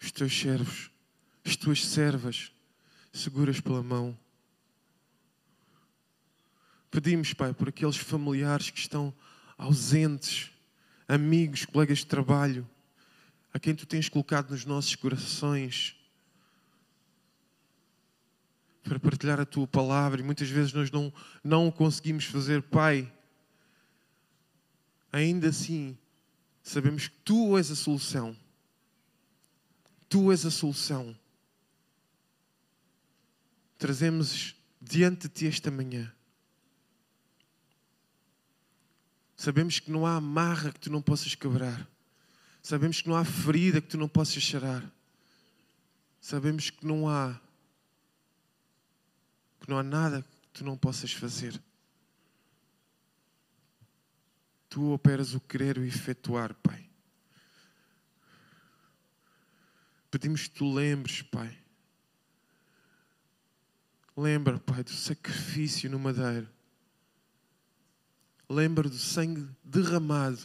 os 0.00 0.12
teus 0.12 0.32
servos, 0.38 0.88
as 1.44 1.56
tuas 1.56 1.84
servas, 1.84 2.52
seguras 3.12 3.60
pela 3.60 3.82
mão. 3.82 4.16
Pedimos, 6.92 7.34
Pai, 7.34 7.52
por 7.52 7.70
aqueles 7.70 7.96
familiares 7.96 8.70
que 8.70 8.78
estão 8.78 9.12
ausentes, 9.62 10.50
amigos, 11.06 11.64
colegas 11.64 11.98
de 11.98 12.06
trabalho, 12.06 12.68
a 13.54 13.60
quem 13.60 13.74
tu 13.74 13.86
tens 13.86 14.08
colocado 14.08 14.50
nos 14.50 14.64
nossos 14.64 14.96
corações 14.96 15.96
para 18.82 18.98
partilhar 18.98 19.38
a 19.38 19.46
tua 19.46 19.66
palavra 19.66 20.20
e 20.20 20.24
muitas 20.24 20.48
vezes 20.48 20.72
nós 20.72 20.90
não, 20.90 21.12
não 21.44 21.68
o 21.68 21.72
conseguimos 21.72 22.24
fazer, 22.24 22.60
Pai. 22.62 23.12
Ainda 25.12 25.50
assim, 25.50 25.96
sabemos 26.62 27.06
que 27.06 27.16
tu 27.24 27.56
és 27.56 27.70
a 27.70 27.76
solução. 27.76 28.36
Tu 30.08 30.32
és 30.32 30.44
a 30.44 30.50
solução. 30.50 31.16
Trazemos 33.78 34.56
diante 34.80 35.28
de 35.28 35.34
ti 35.34 35.46
esta 35.46 35.70
manhã 35.70 36.12
Sabemos 39.42 39.80
que 39.80 39.90
não 39.90 40.06
há 40.06 40.14
amarra 40.14 40.70
que 40.70 40.78
tu 40.78 40.88
não 40.88 41.02
possas 41.02 41.34
quebrar. 41.34 41.84
Sabemos 42.62 43.02
que 43.02 43.08
não 43.08 43.16
há 43.16 43.24
ferida 43.24 43.80
que 43.80 43.88
tu 43.88 43.98
não 43.98 44.08
possas 44.08 44.40
cheirar. 44.40 44.88
Sabemos 46.20 46.70
que 46.70 46.86
não 46.86 47.08
há 47.08 47.40
que 49.60 49.68
não 49.68 49.78
há 49.78 49.82
nada 49.82 50.22
que 50.22 50.48
tu 50.52 50.64
não 50.64 50.78
possas 50.78 51.12
fazer. 51.12 51.60
Tu 54.68 54.92
operas 54.92 55.34
o 55.34 55.40
querer 55.40 55.76
e 55.76 55.80
o 55.80 55.84
efetuar, 55.86 56.54
Pai. 56.62 56.88
Pedimos 60.08 60.46
que 60.46 60.54
tu 60.54 60.72
lembres, 60.72 61.20
Pai. 61.20 61.58
Lembra, 64.16 64.60
Pai, 64.60 64.84
do 64.84 64.92
sacrifício 64.92 65.90
no 65.90 65.98
madeiro 65.98 66.48
lembra 68.48 68.88
do 68.88 68.98
sangue 68.98 69.48
derramado, 69.62 70.38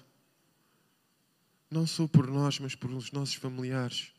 não 1.70 1.86
só 1.86 2.08
por 2.08 2.28
nós, 2.28 2.60
mas 2.60 2.76
por 2.76 2.92
os 2.92 3.12
nossos 3.12 3.36
familiares, 3.36 4.14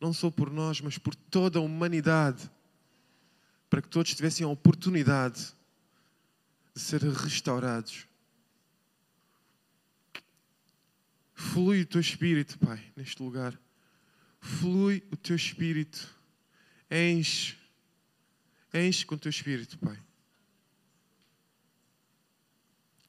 não 0.00 0.12
só 0.12 0.30
por 0.30 0.50
nós, 0.50 0.80
mas 0.80 0.98
por 0.98 1.14
toda 1.14 1.58
a 1.58 1.62
humanidade, 1.62 2.50
para 3.68 3.82
que 3.82 3.88
todos 3.88 4.14
tivessem 4.14 4.44
a 4.46 4.48
oportunidade 4.48 5.52
de 6.74 6.80
ser 6.80 7.02
restaurados. 7.02 8.06
Flui 11.34 11.82
o 11.82 11.86
teu 11.86 12.00
espírito, 12.00 12.58
Pai, 12.58 12.82
neste 12.96 13.22
lugar. 13.22 13.58
Flui 14.40 15.02
o 15.10 15.16
teu 15.16 15.36
espírito. 15.36 16.14
Enche. 16.90 17.56
Enche 18.72 19.04
com 19.04 19.16
o 19.16 19.18
teu 19.18 19.30
espírito, 19.30 19.78
Pai. 19.78 19.98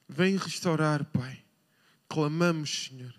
Vem 0.08 0.36
restaurar, 0.36 1.04
Pai. 1.04 1.44
Clamamos, 2.08 2.86
Senhor. 2.86 3.14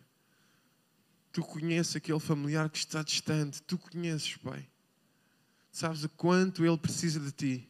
Tu 1.32 1.44
conheces 1.44 1.96
aquele 1.96 2.20
familiar 2.20 2.70
que 2.70 2.80
está 2.80 3.04
distante. 3.04 3.62
Tu 3.62 3.78
conheces, 3.78 4.36
Pai. 4.38 4.68
Sabes 5.72 6.04
o 6.04 6.10
quanto 6.10 6.66
ele 6.66 6.78
precisa 6.78 7.20
de 7.20 7.32
ti. 7.32 7.70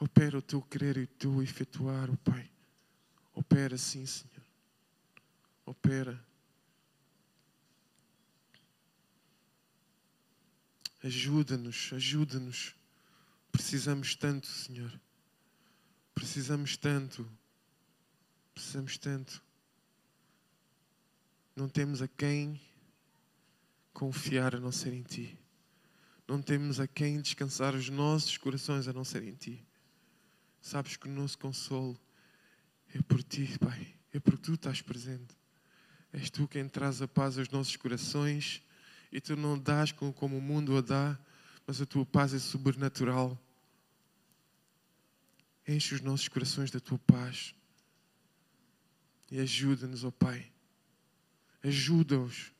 Opera 0.00 0.38
o 0.38 0.42
teu 0.42 0.62
querer 0.62 0.96
e 0.96 1.02
o 1.02 1.06
teu 1.06 1.42
efetuar, 1.42 2.08
oh 2.08 2.16
Pai. 2.18 2.48
Opera 3.34 3.76
sim, 3.76 4.06
Senhor. 4.06 4.44
Opera. 5.66 6.27
Ajuda-nos, 11.02 11.92
ajuda-nos. 11.92 12.74
Precisamos 13.52 14.14
tanto, 14.14 14.46
Senhor. 14.46 15.00
Precisamos 16.14 16.76
tanto. 16.76 17.28
Precisamos 18.54 18.98
tanto. 18.98 19.42
Não 21.54 21.68
temos 21.68 22.02
a 22.02 22.08
quem 22.08 22.60
confiar 23.92 24.54
a 24.54 24.60
não 24.60 24.72
ser 24.72 24.92
em 24.92 25.02
Ti. 25.02 25.38
Não 26.26 26.42
temos 26.42 26.78
a 26.78 26.86
quem 26.86 27.20
descansar 27.20 27.74
os 27.74 27.88
nossos 27.88 28.36
corações 28.36 28.86
a 28.86 28.92
não 28.92 29.04
ser 29.04 29.22
em 29.22 29.34
Ti. 29.34 29.64
Sabes 30.60 30.96
que 30.96 31.08
o 31.08 31.10
nosso 31.10 31.38
consolo 31.38 31.98
é 32.94 33.00
por 33.02 33.22
Ti, 33.22 33.58
Pai. 33.58 33.94
É 34.12 34.18
porque 34.18 34.42
Tu 34.42 34.54
estás 34.54 34.82
presente. 34.82 35.36
És 36.12 36.30
Tu 36.30 36.46
quem 36.48 36.68
traz 36.68 37.00
a 37.00 37.08
paz 37.08 37.38
aos 37.38 37.48
nossos 37.48 37.76
corações 37.76 38.62
e 39.10 39.20
tu 39.20 39.36
não 39.36 39.58
dás 39.58 39.92
como 39.92 40.38
o 40.38 40.40
mundo 40.40 40.76
a 40.76 40.80
dá, 40.80 41.18
mas 41.66 41.80
a 41.80 41.86
tua 41.86 42.04
paz 42.04 42.34
é 42.34 42.38
sobrenatural. 42.38 43.38
Enche 45.66 45.94
os 45.94 46.00
nossos 46.00 46.28
corações 46.28 46.70
da 46.70 46.80
tua 46.80 46.98
paz 46.98 47.54
e 49.30 49.38
ajuda-nos, 49.38 50.04
ó 50.04 50.08
oh 50.08 50.12
Pai. 50.12 50.50
Ajuda-os, 51.62 52.52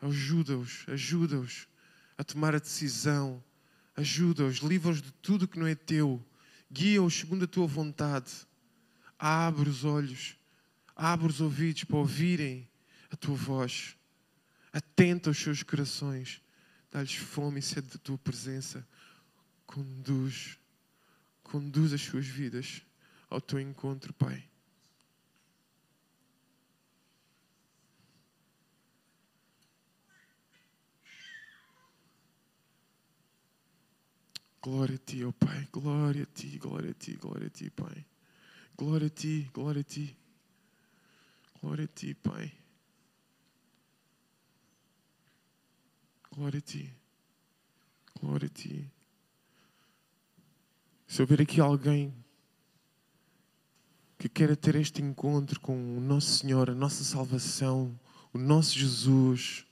ajuda-os, 0.00 0.84
ajuda-os 0.88 1.68
a 2.18 2.24
tomar 2.24 2.54
a 2.54 2.58
decisão. 2.58 3.42
Ajuda-os, 3.96 4.56
livra-os 4.56 5.00
de 5.00 5.12
tudo 5.12 5.46
que 5.46 5.58
não 5.58 5.66
é 5.66 5.74
teu. 5.74 6.24
Guia-os 6.70 7.14
segundo 7.14 7.44
a 7.44 7.48
tua 7.48 7.66
vontade. 7.66 8.32
Abre 9.16 9.68
os 9.68 9.84
olhos, 9.84 10.36
abre 10.96 11.28
os 11.28 11.40
ouvidos 11.40 11.84
para 11.84 11.98
ouvirem 11.98 12.68
a 13.10 13.16
tua 13.16 13.36
voz. 13.36 13.96
Atenta 14.74 15.30
aos 15.30 15.38
seus 15.38 15.62
corações. 15.62 16.42
Dá-lhes 16.90 17.14
fome 17.14 17.60
e 17.60 17.62
sede 17.62 17.86
da 17.86 17.98
tua 17.98 18.18
presença. 18.18 18.84
Conduz, 19.64 20.58
conduz 21.44 21.92
as 21.92 22.00
suas 22.00 22.26
vidas 22.26 22.82
ao 23.30 23.40
teu 23.40 23.60
encontro, 23.60 24.12
Pai. 24.12 24.44
Glória 34.60 34.96
a 34.96 34.98
ti, 34.98 35.22
ó 35.22 35.28
oh 35.28 35.32
Pai. 35.32 35.68
Glória 35.70 36.24
a 36.24 36.26
ti, 36.26 36.58
glória 36.58 36.90
a 36.90 36.94
ti, 36.94 37.14
glória 37.14 37.46
a 37.46 37.50
ti, 37.50 37.70
Pai. 37.70 38.04
Glória 38.76 39.06
a 39.06 39.10
ti, 39.10 39.48
glória 39.54 39.82
a 39.82 39.84
ti. 39.84 40.16
Glória 41.60 41.84
a 41.84 41.88
ti, 41.88 42.12
Pai. 42.14 42.63
Glória 46.36 46.58
a 46.58 46.60
ti. 46.60 46.92
Glória 48.20 48.46
a 48.46 48.48
ti. 48.48 48.90
Se 51.06 51.22
houver 51.22 51.40
aqui 51.40 51.60
alguém 51.60 52.12
que 54.18 54.28
queira 54.28 54.56
ter 54.56 54.74
este 54.74 55.00
encontro 55.00 55.60
com 55.60 55.96
o 55.96 56.00
nosso 56.00 56.38
Senhor, 56.38 56.70
a 56.70 56.74
nossa 56.74 57.04
salvação, 57.04 57.96
o 58.32 58.38
nosso 58.38 58.76
Jesus, 58.76 59.64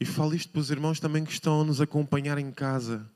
E 0.00 0.04
falo 0.06 0.34
isto 0.34 0.50
para 0.50 0.60
os 0.60 0.70
irmãos 0.70 0.98
também 0.98 1.22
que 1.22 1.30
estão 1.30 1.60
a 1.60 1.64
nos 1.64 1.78
acompanhar 1.78 2.38
em 2.38 2.50
casa. 2.50 3.06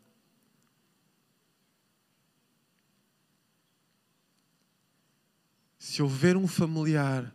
Se 5.78 6.02
houver 6.02 6.36
um 6.36 6.46
familiar 6.46 7.34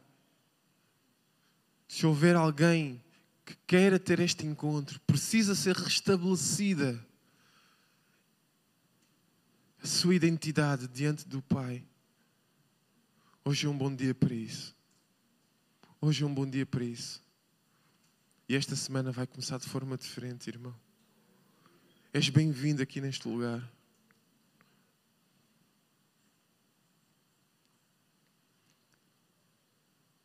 se 1.89 2.05
houver 2.05 2.35
alguém 2.35 3.03
que 3.43 3.57
queira 3.65 3.97
ter 3.97 4.19
este 4.19 4.45
encontro, 4.45 5.01
precisa 5.07 5.55
ser 5.55 5.75
restabelecida 5.75 7.03
a 9.81 9.87
sua 9.87 10.13
identidade 10.13 10.87
diante 10.87 11.27
do 11.27 11.41
Pai. 11.41 11.83
Hoje 13.43 13.65
é 13.65 13.69
um 13.69 13.75
bom 13.75 13.93
dia 13.93 14.13
para 14.13 14.35
isso. 14.35 14.75
Hoje 15.99 16.23
é 16.23 16.27
um 16.27 16.33
bom 16.33 16.47
dia 16.47 16.63
para 16.63 16.83
isso. 16.83 17.23
E 18.47 18.55
esta 18.55 18.75
semana 18.75 19.11
vai 19.11 19.25
começar 19.25 19.57
de 19.57 19.67
forma 19.67 19.97
diferente, 19.97 20.47
irmão. 20.47 20.75
És 22.13 22.29
bem-vindo 22.29 22.83
aqui 22.83 23.01
neste 23.01 23.27
lugar. 23.27 23.67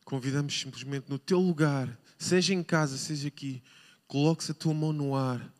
Convidamos 0.04 0.58
simplesmente 0.58 1.08
no 1.08 1.18
teu 1.18 1.40
lugar, 1.40 1.98
seja 2.18 2.52
em 2.52 2.62
casa, 2.62 2.98
seja 2.98 3.28
aqui, 3.28 3.62
coloques 4.06 4.50
a 4.50 4.54
tua 4.54 4.74
mão 4.74 4.92
no 4.92 5.14
ar 5.14 5.52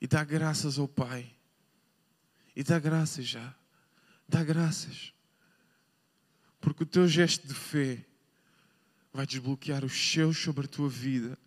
e 0.00 0.06
dá 0.06 0.24
graças 0.24 0.78
ao 0.78 0.88
Pai. 0.88 1.30
E 2.54 2.62
dá 2.62 2.78
graças 2.78 3.26
já. 3.26 3.54
Dá 4.28 4.42
graças. 4.42 5.12
Porque 6.60 6.82
o 6.82 6.86
teu 6.86 7.06
gesto 7.08 7.46
de 7.46 7.54
fé 7.54 8.04
vai 9.12 9.26
desbloquear 9.26 9.84
os 9.84 9.92
céus 9.92 10.38
sobre 10.38 10.66
a 10.66 10.68
tua 10.68 10.88
vida. 10.88 11.38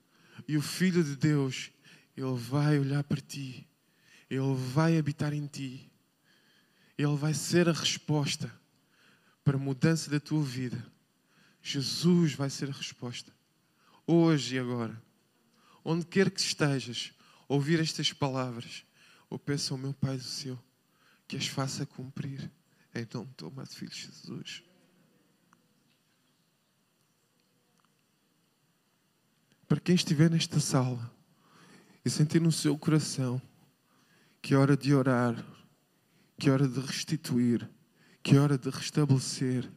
E 0.47 0.57
o 0.57 0.61
Filho 0.61 1.03
de 1.03 1.15
Deus, 1.15 1.71
Ele 2.15 2.35
vai 2.37 2.79
olhar 2.79 3.03
para 3.03 3.21
ti. 3.21 3.67
Ele 4.29 4.55
vai 4.55 4.97
habitar 4.97 5.33
em 5.33 5.47
ti. 5.47 5.91
Ele 6.97 7.15
vai 7.15 7.33
ser 7.33 7.67
a 7.69 7.73
resposta 7.73 8.51
para 9.43 9.57
a 9.57 9.59
mudança 9.59 10.09
da 10.09 10.19
tua 10.19 10.43
vida. 10.43 10.83
Jesus 11.61 12.33
vai 12.33 12.49
ser 12.49 12.69
a 12.69 12.73
resposta. 12.73 13.31
Hoje 14.05 14.55
e 14.55 14.59
agora. 14.59 15.01
Onde 15.83 16.05
quer 16.05 16.29
que 16.29 16.39
estejas, 16.39 17.13
ouvir 17.47 17.79
estas 17.79 18.13
palavras, 18.13 18.85
ou 19.29 19.39
peço 19.39 19.73
ao 19.73 19.77
meu 19.77 19.93
Pai 19.93 20.17
do 20.17 20.23
céu 20.23 20.61
que 21.27 21.37
as 21.37 21.47
faça 21.47 21.85
cumprir. 21.85 22.51
Em 22.93 23.07
nome 23.13 23.29
do 23.37 23.47
amado 23.47 23.69
Filho 23.69 23.93
Jesus. 23.93 24.63
Para 29.65 29.79
quem 29.79 29.95
estiver 29.95 30.29
nesta 30.29 30.59
sala 30.59 31.09
e 32.03 32.09
sentir 32.09 32.41
no 32.41 32.51
seu 32.51 32.77
coração 32.77 33.41
que 34.41 34.53
é 34.53 34.57
hora 34.57 34.75
de 34.75 34.93
orar, 34.93 35.41
que 36.37 36.49
é 36.49 36.51
hora 36.51 36.67
de 36.67 36.79
restituir, 36.81 37.69
que 38.21 38.35
é 38.35 38.39
hora 38.39 38.57
de 38.57 38.69
restabelecer, 38.69 39.71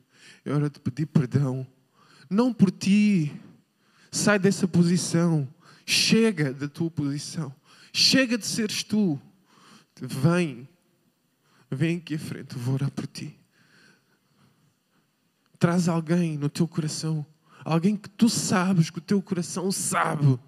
é 0.45 0.53
hora 0.53 0.69
de 0.69 0.81
pedir 0.81 1.07
perdão, 1.07 1.65
não 2.29 2.53
por 2.53 2.71
ti, 2.71 3.33
sai 4.11 4.39
dessa 4.39 4.67
posição, 4.67 5.49
chega 5.87 6.53
da 6.53 6.69
tua 6.69 6.91
posição, 6.91 7.55
chega 7.93 8.39
de 8.39 8.47
seres 8.47 8.83
tu, 8.83 9.21
vem, 10.01 10.69
vem 11.71 11.99
aqui 11.99 12.15
à 12.15 12.19
frente, 12.19 12.57
vou 12.57 12.75
orar 12.75 12.91
por 12.91 13.07
ti. 13.07 13.39
Traz 15.59 15.89
alguém 15.89 16.37
no 16.37 16.49
teu 16.49 16.69
coração. 16.69 17.25
Alguém 17.65 17.97
que 17.97 18.11
tu 18.11 18.29
sabes, 18.29 18.91
que 18.91 18.99
o 18.99 19.01
teu 19.01 19.23
coração 19.23 19.73
sabe, 19.73 20.39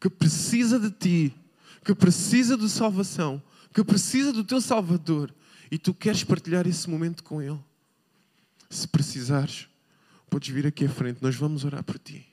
que 0.00 0.10
precisa 0.10 0.80
de 0.80 0.90
ti, 0.90 1.36
que 1.84 1.94
precisa 1.94 2.56
de 2.56 2.68
salvação, 2.68 3.40
que 3.72 3.84
precisa 3.84 4.32
do 4.32 4.42
teu 4.42 4.60
Salvador. 4.60 5.32
E 5.70 5.78
tu 5.78 5.94
queres 5.94 6.24
partilhar 6.24 6.66
esse 6.66 6.90
momento 6.90 7.22
com 7.22 7.40
ele. 7.40 7.58
Se 8.68 8.88
precisares, 8.88 9.68
podes 10.30 10.48
vir 10.48 10.66
aqui 10.66 10.84
à 10.84 10.88
frente, 10.88 11.22
nós 11.22 11.34
vamos 11.36 11.64
orar 11.64 11.82
por 11.82 11.98
ti. 11.98 12.26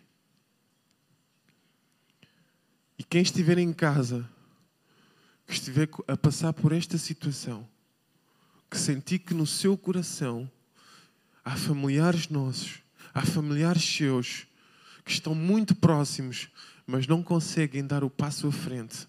E 2.98 3.04
quem 3.04 3.22
estiver 3.22 3.58
em 3.58 3.74
casa, 3.74 4.30
que 5.48 5.54
estiver 5.54 5.90
a 6.08 6.16
passar 6.16 6.54
por 6.54 6.72
esta 6.72 6.98
situação, 6.98 7.68
que 8.70 8.78
sentir 8.78 9.20
que 9.20 9.34
no 9.34 9.46
seu 9.46 9.78
coração 9.78 10.50
há 11.44 11.56
familiares 11.56 12.30
nossos 12.30 12.84
Há 13.14 13.24
familiares 13.24 13.84
seus 13.84 14.48
que 15.06 15.12
estão 15.12 15.36
muito 15.36 15.76
próximos, 15.76 16.50
mas 16.86 17.06
não 17.06 17.22
conseguem 17.22 17.86
dar 17.86 18.04
o 18.04 18.10
passo 18.10 18.48
à 18.48 18.52
frente. 18.52 19.08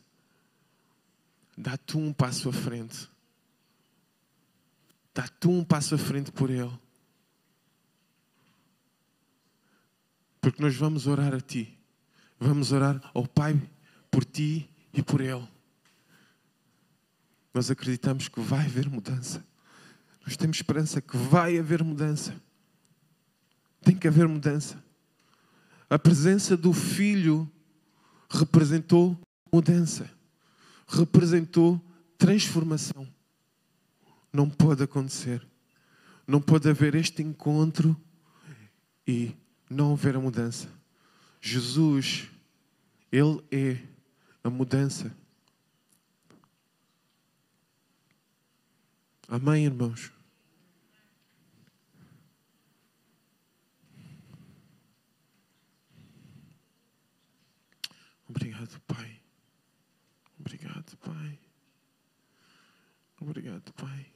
Dá 1.57 1.76
tu 1.76 1.99
um 1.99 2.12
passo 2.12 2.49
à 2.51 2.53
frente. 2.53 3.09
Dá 5.14 5.26
tu 5.26 5.51
um 5.51 5.64
passo 5.64 5.95
à 5.95 5.99
frente 5.99 6.30
por 6.30 6.51
ele. 6.51 6.72
Porque 10.45 10.62
nós 10.62 10.76
vamos 10.76 11.07
orar 11.07 11.32
a 11.32 11.40
ti. 11.40 11.74
Vamos 12.38 12.70
orar 12.70 13.01
ao 13.14 13.26
Pai 13.26 13.59
por 14.11 14.26
ti 14.26 14.68
e 14.92 15.03
por 15.03 15.22
ele. 15.22 15.49
Nós 17.55 17.70
acreditamos 17.70 18.28
que 18.28 18.42
vai 18.42 18.66
haver 18.66 18.86
mudança. 18.90 19.42
Nós 20.22 20.36
temos 20.36 20.59
esperança 20.59 21.01
que 21.01 21.16
vai 21.16 21.59
haver 21.59 21.82
mudança. 21.82 22.38
Tem 23.80 23.97
que 23.97 24.07
haver 24.07 24.28
mudança. 24.28 24.84
A 25.88 25.99
presença 25.99 26.59
do 26.59 26.74
Filho 26.74 27.51
representou 28.28 29.18
mudança, 29.51 30.11
representou 30.86 31.80
transformação. 32.18 33.09
Não 34.30 34.51
pode 34.51 34.82
acontecer. 34.82 35.42
Não 36.26 36.38
pode 36.38 36.68
haver 36.68 36.95
este 36.95 37.22
encontro 37.22 37.99
e 39.09 39.34
não 39.69 39.93
haver 39.93 40.17
a 40.17 40.21
mudança. 40.21 40.69
Jesus, 41.41 42.29
Ele 43.11 43.43
é 43.51 43.79
a 44.43 44.51
mudança. 44.51 45.15
Amém, 49.29 49.65
irmãos? 49.65 50.12
Obrigado, 58.29 58.81
Pai. 58.87 59.21
Obrigado, 60.39 60.97
Pai. 60.99 61.39
Obrigado, 63.21 63.73
Pai. 63.73 64.12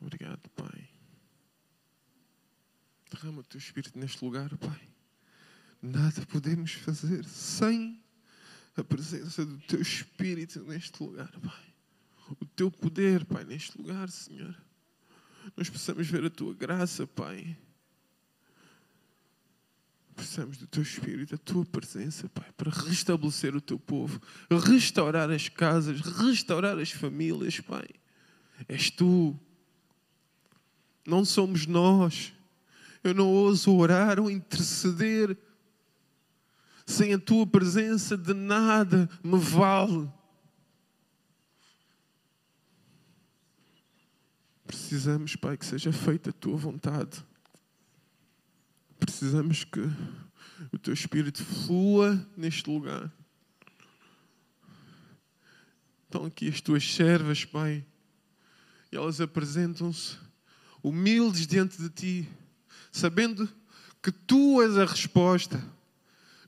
Obrigado, 0.00 0.48
Pai. 0.50 0.81
Derrama 3.22 3.40
o 3.40 3.44
teu 3.44 3.58
espírito 3.58 3.96
neste 3.96 4.24
lugar, 4.24 4.56
Pai. 4.56 4.80
Nada 5.80 6.26
podemos 6.26 6.72
fazer 6.72 7.24
sem 7.24 8.02
a 8.76 8.82
presença 8.82 9.46
do 9.46 9.58
teu 9.60 9.80
espírito 9.80 10.60
neste 10.64 11.00
lugar, 11.00 11.30
Pai. 11.38 11.74
O 12.40 12.44
teu 12.44 12.68
poder, 12.68 13.24
Pai, 13.24 13.44
neste 13.44 13.78
lugar, 13.78 14.10
Senhor. 14.10 14.60
Nós 15.56 15.70
possamos 15.70 16.08
ver 16.08 16.24
a 16.24 16.30
tua 16.30 16.52
graça, 16.52 17.06
Pai 17.06 17.56
Precisamos 20.16 20.58
do 20.58 20.66
teu 20.66 20.82
espírito, 20.82 21.30
da 21.30 21.38
tua 21.38 21.64
presença, 21.64 22.28
Pai, 22.28 22.50
para 22.56 22.70
restabelecer 22.70 23.54
o 23.54 23.60
teu 23.60 23.78
povo, 23.78 24.20
restaurar 24.50 25.30
as 25.30 25.48
casas, 25.48 26.00
restaurar 26.00 26.76
as 26.76 26.90
famílias, 26.90 27.60
Pai. 27.60 27.86
És 28.68 28.90
tu. 28.90 29.38
Não 31.06 31.24
somos 31.24 31.66
nós. 31.66 32.32
Eu 33.02 33.14
não 33.14 33.28
ouso 33.28 33.74
orar 33.74 34.20
ou 34.20 34.30
interceder. 34.30 35.36
Sem 36.86 37.14
a 37.14 37.18
tua 37.18 37.46
presença, 37.46 38.16
de 38.16 38.34
nada 38.34 39.08
me 39.22 39.38
vale. 39.38 40.10
Precisamos, 44.66 45.36
Pai, 45.36 45.56
que 45.56 45.66
seja 45.66 45.92
feita 45.92 46.30
a 46.30 46.32
tua 46.32 46.56
vontade. 46.56 47.24
Precisamos 48.98 49.64
que 49.64 49.80
o 50.72 50.78
teu 50.78 50.94
Espírito 50.94 51.44
flua 51.44 52.24
neste 52.36 52.70
lugar. 52.70 53.12
Estão 56.04 56.26
aqui 56.26 56.48
as 56.48 56.60
tuas 56.60 56.94
servas, 56.94 57.44
Pai, 57.44 57.84
e 58.90 58.96
elas 58.96 59.20
apresentam-se 59.20 60.16
humildes 60.82 61.46
diante 61.46 61.80
de 61.80 61.88
ti, 61.88 62.28
sabendo 62.92 63.48
que 64.02 64.12
tu 64.12 64.62
és 64.62 64.76
a 64.76 64.84
resposta. 64.84 65.64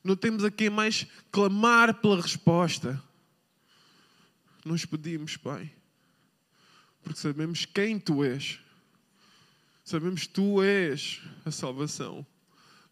Não 0.05 0.15
temos 0.15 0.45
a 0.45 0.51
quem 0.51 0.69
mais 0.69 1.07
clamar 1.33 1.95
pela 1.95 2.21
resposta. 2.21 3.03
Nós 4.65 4.85
pedimos, 4.85 5.37
Pai, 5.37 5.73
porque 7.03 7.19
sabemos 7.19 7.65
quem 7.65 7.99
tu 7.99 8.23
és. 8.23 8.61
Sabemos 9.85 10.23
que 10.23 10.29
tu 10.29 10.63
és 10.63 11.21
a 11.45 11.51
salvação. 11.51 12.27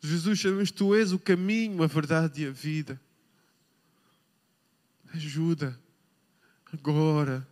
Jesus, 0.01 0.41
sabemos 0.41 0.71
que 0.71 0.77
tu 0.77 0.95
és 0.95 1.13
o 1.13 1.19
caminho, 1.19 1.83
a 1.83 1.87
verdade 1.87 2.43
e 2.43 2.47
a 2.47 2.51
vida. 2.51 3.01
Ajuda 5.15 5.79
agora. 6.73 7.47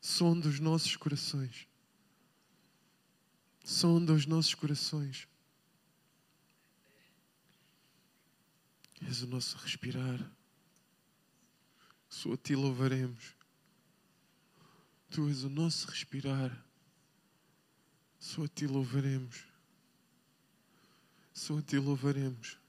Sonda 0.00 0.48
os 0.48 0.58
nossos 0.58 0.96
corações. 0.96 1.69
Sonda 3.70 4.12
os 4.12 4.26
nossos 4.26 4.52
corações. 4.52 5.28
És 9.00 9.22
o 9.22 9.28
nosso 9.28 9.56
respirar. 9.58 10.28
Só 12.08 12.32
a 12.32 12.36
ti 12.36 12.56
louvaremos. 12.56 13.36
Tu 15.08 15.28
és 15.28 15.44
o 15.44 15.48
nosso 15.48 15.86
respirar. 15.86 16.50
Só 18.18 18.42
a 18.42 18.48
ti 18.48 18.66
louvaremos. 18.66 19.46
Só 21.32 21.58
a 21.58 21.62
ti 21.62 21.78
louvaremos. 21.78 22.59